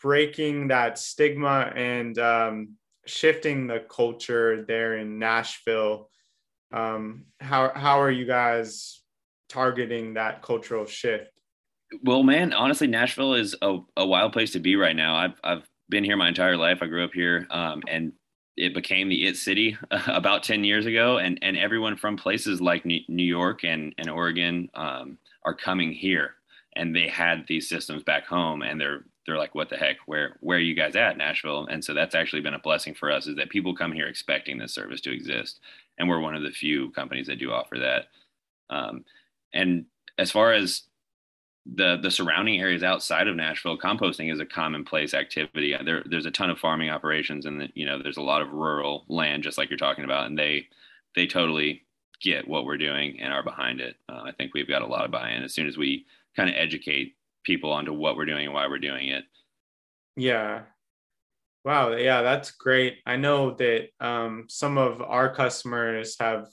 breaking 0.00 0.68
that 0.68 0.98
stigma 0.98 1.72
and 1.74 2.18
um, 2.18 2.70
shifting 3.06 3.66
the 3.66 3.80
culture 3.80 4.64
there 4.66 4.96
in 4.96 5.18
nashville? 5.18 6.10
Um, 6.72 7.26
how 7.40 7.72
how 7.74 8.00
are 8.00 8.10
you 8.10 8.26
guys 8.26 9.00
targeting 9.48 10.14
that 10.14 10.42
cultural 10.42 10.86
shift 10.86 11.31
well, 12.02 12.22
man, 12.22 12.52
honestly, 12.52 12.86
Nashville 12.86 13.34
is 13.34 13.54
a, 13.62 13.78
a 13.96 14.06
wild 14.06 14.32
place 14.32 14.52
to 14.52 14.60
be 14.60 14.76
right 14.76 14.96
now. 14.96 15.16
I've, 15.16 15.34
I've 15.44 15.68
been 15.88 16.04
here 16.04 16.16
my 16.16 16.28
entire 16.28 16.56
life. 16.56 16.78
I 16.80 16.86
grew 16.86 17.04
up 17.04 17.12
here, 17.12 17.46
um, 17.50 17.82
and 17.88 18.12
it 18.56 18.74
became 18.74 19.08
the 19.08 19.26
it 19.26 19.36
city 19.36 19.76
about 19.90 20.42
10 20.42 20.64
years 20.64 20.86
ago. 20.86 21.18
And, 21.18 21.38
and 21.42 21.56
everyone 21.56 21.96
from 21.96 22.16
places 22.16 22.60
like 22.60 22.84
New 22.84 23.02
York 23.08 23.64
and, 23.64 23.94
and 23.98 24.08
Oregon 24.08 24.68
um, 24.74 25.18
are 25.44 25.54
coming 25.54 25.92
here. 25.92 26.34
And 26.74 26.94
they 26.94 27.08
had 27.08 27.44
these 27.46 27.68
systems 27.68 28.02
back 28.02 28.26
home, 28.26 28.62
and 28.62 28.80
they're 28.80 29.04
they're 29.26 29.38
like, 29.38 29.54
what 29.54 29.68
the 29.68 29.76
heck? 29.76 29.98
Where 30.06 30.36
where 30.40 30.56
are 30.56 30.60
you 30.62 30.74
guys 30.74 30.96
at, 30.96 31.18
Nashville? 31.18 31.66
And 31.66 31.84
so 31.84 31.92
that's 31.92 32.14
actually 32.14 32.40
been 32.40 32.54
a 32.54 32.58
blessing 32.58 32.94
for 32.94 33.10
us 33.10 33.26
is 33.26 33.36
that 33.36 33.50
people 33.50 33.74
come 33.74 33.92
here 33.92 34.06
expecting 34.06 34.58
this 34.58 34.72
service 34.72 35.02
to 35.02 35.12
exist, 35.12 35.60
and 35.98 36.08
we're 36.08 36.20
one 36.20 36.34
of 36.34 36.42
the 36.42 36.50
few 36.50 36.90
companies 36.92 37.26
that 37.26 37.38
do 37.38 37.52
offer 37.52 37.78
that. 37.78 38.06
Um, 38.74 39.04
and 39.52 39.84
as 40.18 40.30
far 40.30 40.52
as 40.52 40.84
the 41.64 41.98
the 42.02 42.10
surrounding 42.10 42.60
areas 42.60 42.82
outside 42.82 43.28
of 43.28 43.36
Nashville, 43.36 43.78
composting 43.78 44.32
is 44.32 44.40
a 44.40 44.46
commonplace 44.46 45.14
activity. 45.14 45.76
There, 45.84 46.02
there's 46.06 46.26
a 46.26 46.30
ton 46.30 46.50
of 46.50 46.58
farming 46.58 46.90
operations, 46.90 47.46
and 47.46 47.70
you 47.74 47.86
know, 47.86 48.02
there's 48.02 48.16
a 48.16 48.22
lot 48.22 48.42
of 48.42 48.52
rural 48.52 49.04
land, 49.08 49.44
just 49.44 49.58
like 49.58 49.70
you're 49.70 49.76
talking 49.76 50.04
about, 50.04 50.26
and 50.26 50.38
they 50.38 50.66
they 51.14 51.26
totally 51.26 51.82
get 52.20 52.48
what 52.48 52.64
we're 52.64 52.78
doing 52.78 53.20
and 53.20 53.32
are 53.32 53.42
behind 53.42 53.80
it. 53.80 53.96
Uh, 54.08 54.22
I 54.24 54.32
think 54.32 54.54
we've 54.54 54.68
got 54.68 54.82
a 54.82 54.86
lot 54.86 55.04
of 55.04 55.10
buy-in 55.10 55.42
as 55.42 55.54
soon 55.54 55.66
as 55.66 55.76
we 55.76 56.06
kind 56.36 56.48
of 56.48 56.56
educate 56.56 57.16
people 57.44 57.72
onto 57.72 57.92
what 57.92 58.16
we're 58.16 58.24
doing 58.24 58.46
and 58.46 58.54
why 58.54 58.66
we're 58.68 58.78
doing 58.78 59.08
it. 59.08 59.24
Yeah. 60.16 60.62
Wow. 61.64 61.92
Yeah, 61.92 62.22
that's 62.22 62.52
great. 62.52 62.98
I 63.06 63.16
know 63.16 63.52
that 63.54 63.88
um, 64.00 64.46
some 64.48 64.78
of 64.78 65.02
our 65.02 65.34
customers 65.34 66.16
have 66.20 66.46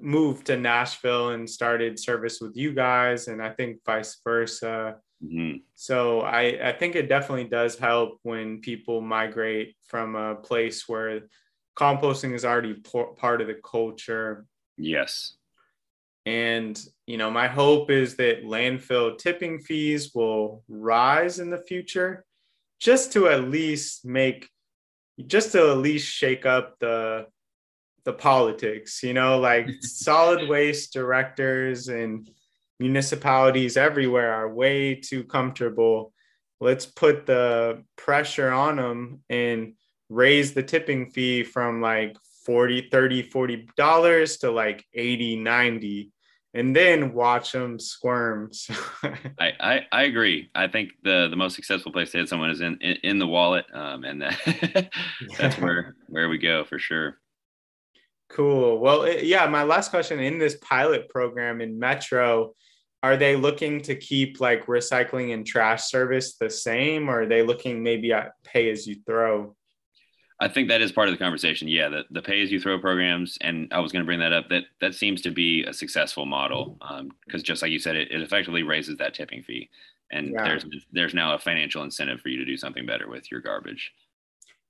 moved 0.00 0.46
to 0.46 0.56
Nashville 0.56 1.30
and 1.30 1.48
started 1.48 1.98
service 1.98 2.40
with 2.40 2.56
you 2.56 2.72
guys, 2.72 3.28
and 3.28 3.42
I 3.42 3.50
think 3.50 3.78
vice 3.84 4.18
versa. 4.24 4.96
Mm-hmm. 5.24 5.58
So 5.74 6.20
I, 6.20 6.68
I 6.68 6.72
think 6.72 6.94
it 6.94 7.08
definitely 7.08 7.48
does 7.48 7.78
help 7.78 8.18
when 8.22 8.60
people 8.60 9.00
migrate 9.00 9.76
from 9.86 10.14
a 10.14 10.34
place 10.34 10.88
where 10.88 11.22
composting 11.78 12.34
is 12.34 12.44
already 12.44 12.74
part 12.74 13.40
of 13.40 13.46
the 13.46 13.60
culture. 13.64 14.46
Yes. 14.76 15.36
And, 16.26 16.78
you 17.06 17.18
know, 17.18 17.30
my 17.30 17.46
hope 17.46 17.90
is 17.90 18.16
that 18.16 18.44
landfill 18.44 19.16
tipping 19.16 19.60
fees 19.60 20.12
will 20.14 20.64
rise 20.68 21.38
in 21.38 21.50
the 21.50 21.62
future 21.62 22.24
just 22.80 23.12
to 23.12 23.28
at 23.28 23.44
least 23.44 24.04
make, 24.04 24.50
just 25.26 25.52
to 25.52 25.70
at 25.70 25.78
least 25.78 26.12
shake 26.12 26.44
up 26.44 26.76
the 26.80 27.26
the 28.06 28.12
politics, 28.12 29.02
you 29.02 29.12
know, 29.12 29.38
like 29.38 29.68
solid 29.82 30.48
waste 30.48 30.94
directors 30.94 31.88
and 31.88 32.30
municipalities 32.78 33.76
everywhere 33.76 34.32
are 34.32 34.54
way 34.54 34.94
too 34.94 35.24
comfortable. 35.24 36.14
Let's 36.60 36.86
put 36.86 37.26
the 37.26 37.82
pressure 37.96 38.50
on 38.50 38.76
them 38.76 39.20
and 39.28 39.74
raise 40.08 40.54
the 40.54 40.62
tipping 40.62 41.10
fee 41.10 41.42
from 41.42 41.82
like 41.82 42.16
40, 42.46 42.88
30, 42.90 43.22
40 43.24 43.68
dollars 43.76 44.38
to 44.38 44.52
like 44.52 44.84
80, 44.94 45.36
90 45.36 46.12
and 46.54 46.74
then 46.74 47.12
watch 47.12 47.52
them 47.52 47.78
squirm. 47.78 48.50
I, 49.38 49.52
I, 49.60 49.80
I 49.92 50.02
agree. 50.04 50.48
I 50.54 50.68
think 50.68 50.92
the 51.02 51.28
the 51.28 51.36
most 51.36 51.54
successful 51.54 51.92
place 51.92 52.12
to 52.12 52.18
hit 52.18 52.30
someone 52.30 52.50
is 52.50 52.62
in 52.62 52.78
in, 52.80 52.96
in 53.02 53.18
the 53.18 53.26
wallet, 53.26 53.66
um, 53.74 54.04
and 54.04 54.22
that, 54.22 54.90
that's 55.38 55.58
where 55.58 55.94
where 56.08 56.30
we 56.30 56.38
go 56.38 56.64
for 56.64 56.78
sure. 56.78 57.18
Cool. 58.28 58.78
Well, 58.78 59.08
yeah, 59.08 59.46
my 59.46 59.62
last 59.62 59.90
question 59.90 60.18
in 60.20 60.38
this 60.38 60.56
pilot 60.56 61.08
program 61.08 61.60
in 61.60 61.78
Metro, 61.78 62.54
are 63.02 63.16
they 63.16 63.36
looking 63.36 63.80
to 63.82 63.94
keep 63.94 64.40
like 64.40 64.66
recycling 64.66 65.32
and 65.32 65.46
trash 65.46 65.84
service 65.84 66.36
the 66.36 66.50
same 66.50 67.08
or 67.08 67.22
are 67.22 67.26
they 67.26 67.42
looking 67.42 67.82
maybe 67.82 68.12
at 68.12 68.32
pay 68.42 68.70
as 68.70 68.86
you 68.86 68.96
throw? 69.06 69.54
I 70.38 70.48
think 70.48 70.68
that 70.68 70.82
is 70.82 70.92
part 70.92 71.08
of 71.08 71.14
the 71.14 71.18
conversation. 71.18 71.66
Yeah, 71.66 71.88
the, 71.88 72.02
the 72.10 72.20
pay 72.20 72.42
as 72.42 72.52
you 72.52 72.60
throw 72.60 72.78
programs, 72.78 73.38
and 73.40 73.72
I 73.72 73.80
was 73.80 73.90
going 73.90 74.02
to 74.02 74.06
bring 74.06 74.18
that 74.20 74.34
up. 74.34 74.48
That 74.50 74.64
that 74.80 74.94
seems 74.94 75.22
to 75.22 75.30
be 75.30 75.64
a 75.64 75.72
successful 75.72 76.26
model 76.26 76.76
because 77.26 77.40
um, 77.40 77.44
just 77.44 77.62
like 77.62 77.70
you 77.70 77.78
said, 77.78 77.96
it, 77.96 78.10
it 78.10 78.20
effectively 78.20 78.62
raises 78.62 78.98
that 78.98 79.14
tipping 79.14 79.42
fee, 79.42 79.70
and 80.10 80.32
yeah. 80.32 80.44
there's 80.44 80.66
there's 80.92 81.14
now 81.14 81.34
a 81.34 81.38
financial 81.38 81.84
incentive 81.84 82.20
for 82.20 82.28
you 82.28 82.36
to 82.36 82.44
do 82.44 82.58
something 82.58 82.84
better 82.84 83.08
with 83.08 83.30
your 83.30 83.40
garbage. 83.40 83.92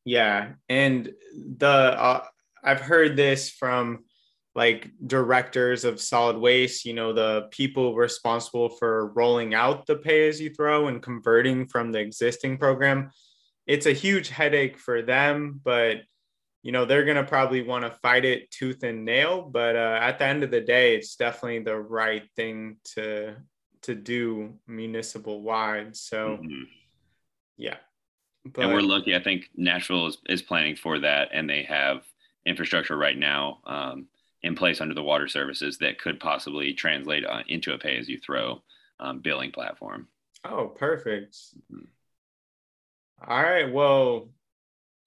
Yeah, 0.04 0.52
and 0.68 1.12
the 1.34 1.66
uh, 1.66 2.24
I've 2.62 2.80
heard 2.80 3.16
this 3.16 3.50
from 3.50 4.04
like 4.54 4.90
directors 5.06 5.84
of 5.84 6.00
solid 6.00 6.38
waste, 6.38 6.86
you 6.86 6.94
know, 6.94 7.12
the 7.12 7.48
people 7.50 7.94
responsible 7.94 8.70
for 8.70 9.08
rolling 9.08 9.54
out 9.54 9.86
the 9.86 9.96
pay 9.96 10.28
as 10.28 10.40
you 10.40 10.48
throw 10.50 10.88
and 10.88 11.02
converting 11.02 11.66
from 11.68 11.92
the 11.92 11.98
existing 11.98 12.56
program. 12.56 13.10
It's 13.66 13.84
a 13.84 13.92
huge 13.92 14.30
headache 14.30 14.78
for 14.78 15.02
them, 15.02 15.60
but 15.62 15.98
you 16.62 16.72
know, 16.72 16.84
they're 16.84 17.04
going 17.04 17.16
to 17.16 17.22
probably 17.22 17.62
want 17.62 17.84
to 17.84 17.90
fight 18.02 18.24
it 18.24 18.50
tooth 18.50 18.82
and 18.82 19.04
nail, 19.04 19.42
but 19.42 19.76
uh, 19.76 19.98
at 20.00 20.18
the 20.18 20.24
end 20.24 20.42
of 20.42 20.50
the 20.50 20.60
day, 20.60 20.96
it's 20.96 21.14
definitely 21.14 21.60
the 21.60 21.76
right 21.76 22.24
thing 22.34 22.78
to 22.94 23.36
to 23.82 23.94
do 23.94 24.54
municipal 24.66 25.42
wide. 25.42 25.94
So 25.96 26.38
mm-hmm. 26.42 26.62
yeah. 27.56 27.76
But, 28.44 28.64
and 28.64 28.74
we're 28.74 28.80
lucky. 28.80 29.14
I 29.14 29.22
think 29.22 29.50
Nashville 29.54 30.08
is, 30.08 30.18
is 30.28 30.42
planning 30.42 30.74
for 30.74 30.98
that, 31.00 31.28
and 31.32 31.48
they 31.48 31.62
have 31.64 32.02
infrastructure 32.46 32.96
right 32.96 33.18
now 33.18 33.58
um, 33.66 34.06
in 34.42 34.54
place 34.54 34.80
under 34.80 34.94
the 34.94 35.02
water 35.02 35.28
services 35.28 35.78
that 35.78 35.98
could 36.00 36.18
possibly 36.20 36.72
translate 36.72 37.24
uh, 37.26 37.42
into 37.48 37.72
a 37.72 37.78
pay 37.78 37.98
as 37.98 38.08
you 38.08 38.18
throw 38.18 38.62
um, 39.00 39.20
billing 39.20 39.50
platform. 39.50 40.08
Oh, 40.44 40.68
perfect. 40.68 41.36
Mm-hmm. 41.72 41.84
All 43.28 43.42
right. 43.42 43.70
Well, 43.72 44.28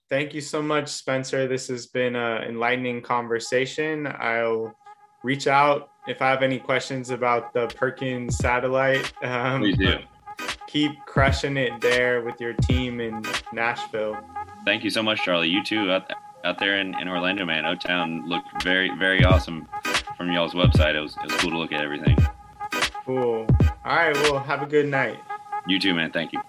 thank 0.09 0.33
you 0.33 0.41
so 0.41 0.61
much, 0.61 0.89
Spencer. 0.89 1.47
This 1.47 1.67
has 1.67 1.87
been 1.87 2.15
an 2.15 2.43
enlightening 2.43 3.01
conversation. 3.01 4.07
I'll 4.07 4.75
reach 5.23 5.47
out 5.47 5.89
if 6.07 6.21
I 6.21 6.29
have 6.29 6.41
any 6.41 6.57
questions 6.59 7.11
about 7.11 7.53
the 7.53 7.67
Perkins 7.67 8.37
satellite, 8.37 9.13
um, 9.23 9.61
Please 9.61 9.77
do. 9.77 9.97
keep 10.67 10.91
crushing 11.05 11.55
it 11.55 11.79
there 11.81 12.23
with 12.23 12.41
your 12.41 12.53
team 12.53 12.99
in 12.99 13.23
Nashville. 13.53 14.17
Thank 14.65 14.83
you 14.83 14.89
so 14.89 15.03
much, 15.03 15.21
Charlie. 15.21 15.49
You 15.49 15.63
too 15.63 15.85
out, 16.39 16.45
out 16.45 16.59
there 16.59 16.79
in, 16.79 16.99
in 16.99 17.07
Orlando, 17.07 17.45
man. 17.45 17.65
O 17.65 17.75
Town 17.75 18.27
looked 18.27 18.63
very, 18.63 18.91
very 18.97 19.23
awesome 19.23 19.67
from 20.17 20.31
y'all's 20.31 20.53
website. 20.53 20.95
It 20.95 21.01
was, 21.01 21.15
it 21.17 21.31
was 21.31 21.41
cool 21.41 21.51
to 21.51 21.57
look 21.57 21.71
at 21.71 21.81
everything. 21.81 22.17
Cool. 23.05 23.47
All 23.85 23.95
right. 23.95 24.13
Well, 24.15 24.39
have 24.39 24.61
a 24.61 24.65
good 24.65 24.87
night. 24.87 25.19
You 25.67 25.79
too, 25.79 25.93
man. 25.93 26.11
Thank 26.11 26.33
you. 26.33 26.41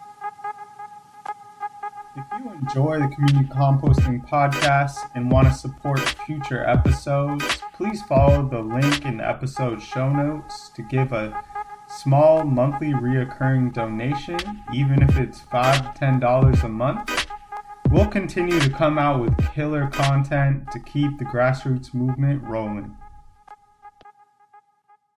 If 2.17 2.25
you 2.39 2.51
enjoy 2.51 3.01
the 3.01 3.09
Community 3.15 3.49
Composting 3.49 4.29
podcast 4.29 4.97
and 5.15 5.31
want 5.31 5.47
to 5.49 5.55
support 5.55 6.01
future 6.01 6.65
episodes, 6.67 7.45
please 7.73 8.03
follow 8.03 8.47
the 8.49 8.61
link 8.61 9.05
in 9.05 9.19
the 9.19 9.29
episode 9.29 9.81
show 9.81 10.11
notes 10.13 10.71
to 10.71 10.83
give 10.83 11.13
a 11.13 11.43
small 11.89 12.45
monthly 12.45 12.93
reoccurring 12.93 13.73
donation, 13.73 14.63
even 14.73 15.03
if 15.03 15.17
it's 15.19 15.41
five 15.41 15.95
to 15.95 15.99
ten 15.99 16.19
dollars 16.19 16.63
a 16.63 16.69
month. 16.69 17.20
We'll 17.91 18.07
continue 18.07 18.61
to 18.61 18.71
come 18.71 18.99
out 18.99 19.21
with 19.21 19.37
killer 19.53 19.89
content 19.89 20.71
to 20.71 20.79
keep 20.79 21.19
the 21.19 21.25
grassroots 21.25 21.93
movement 21.93 22.41
rolling. 22.45 22.97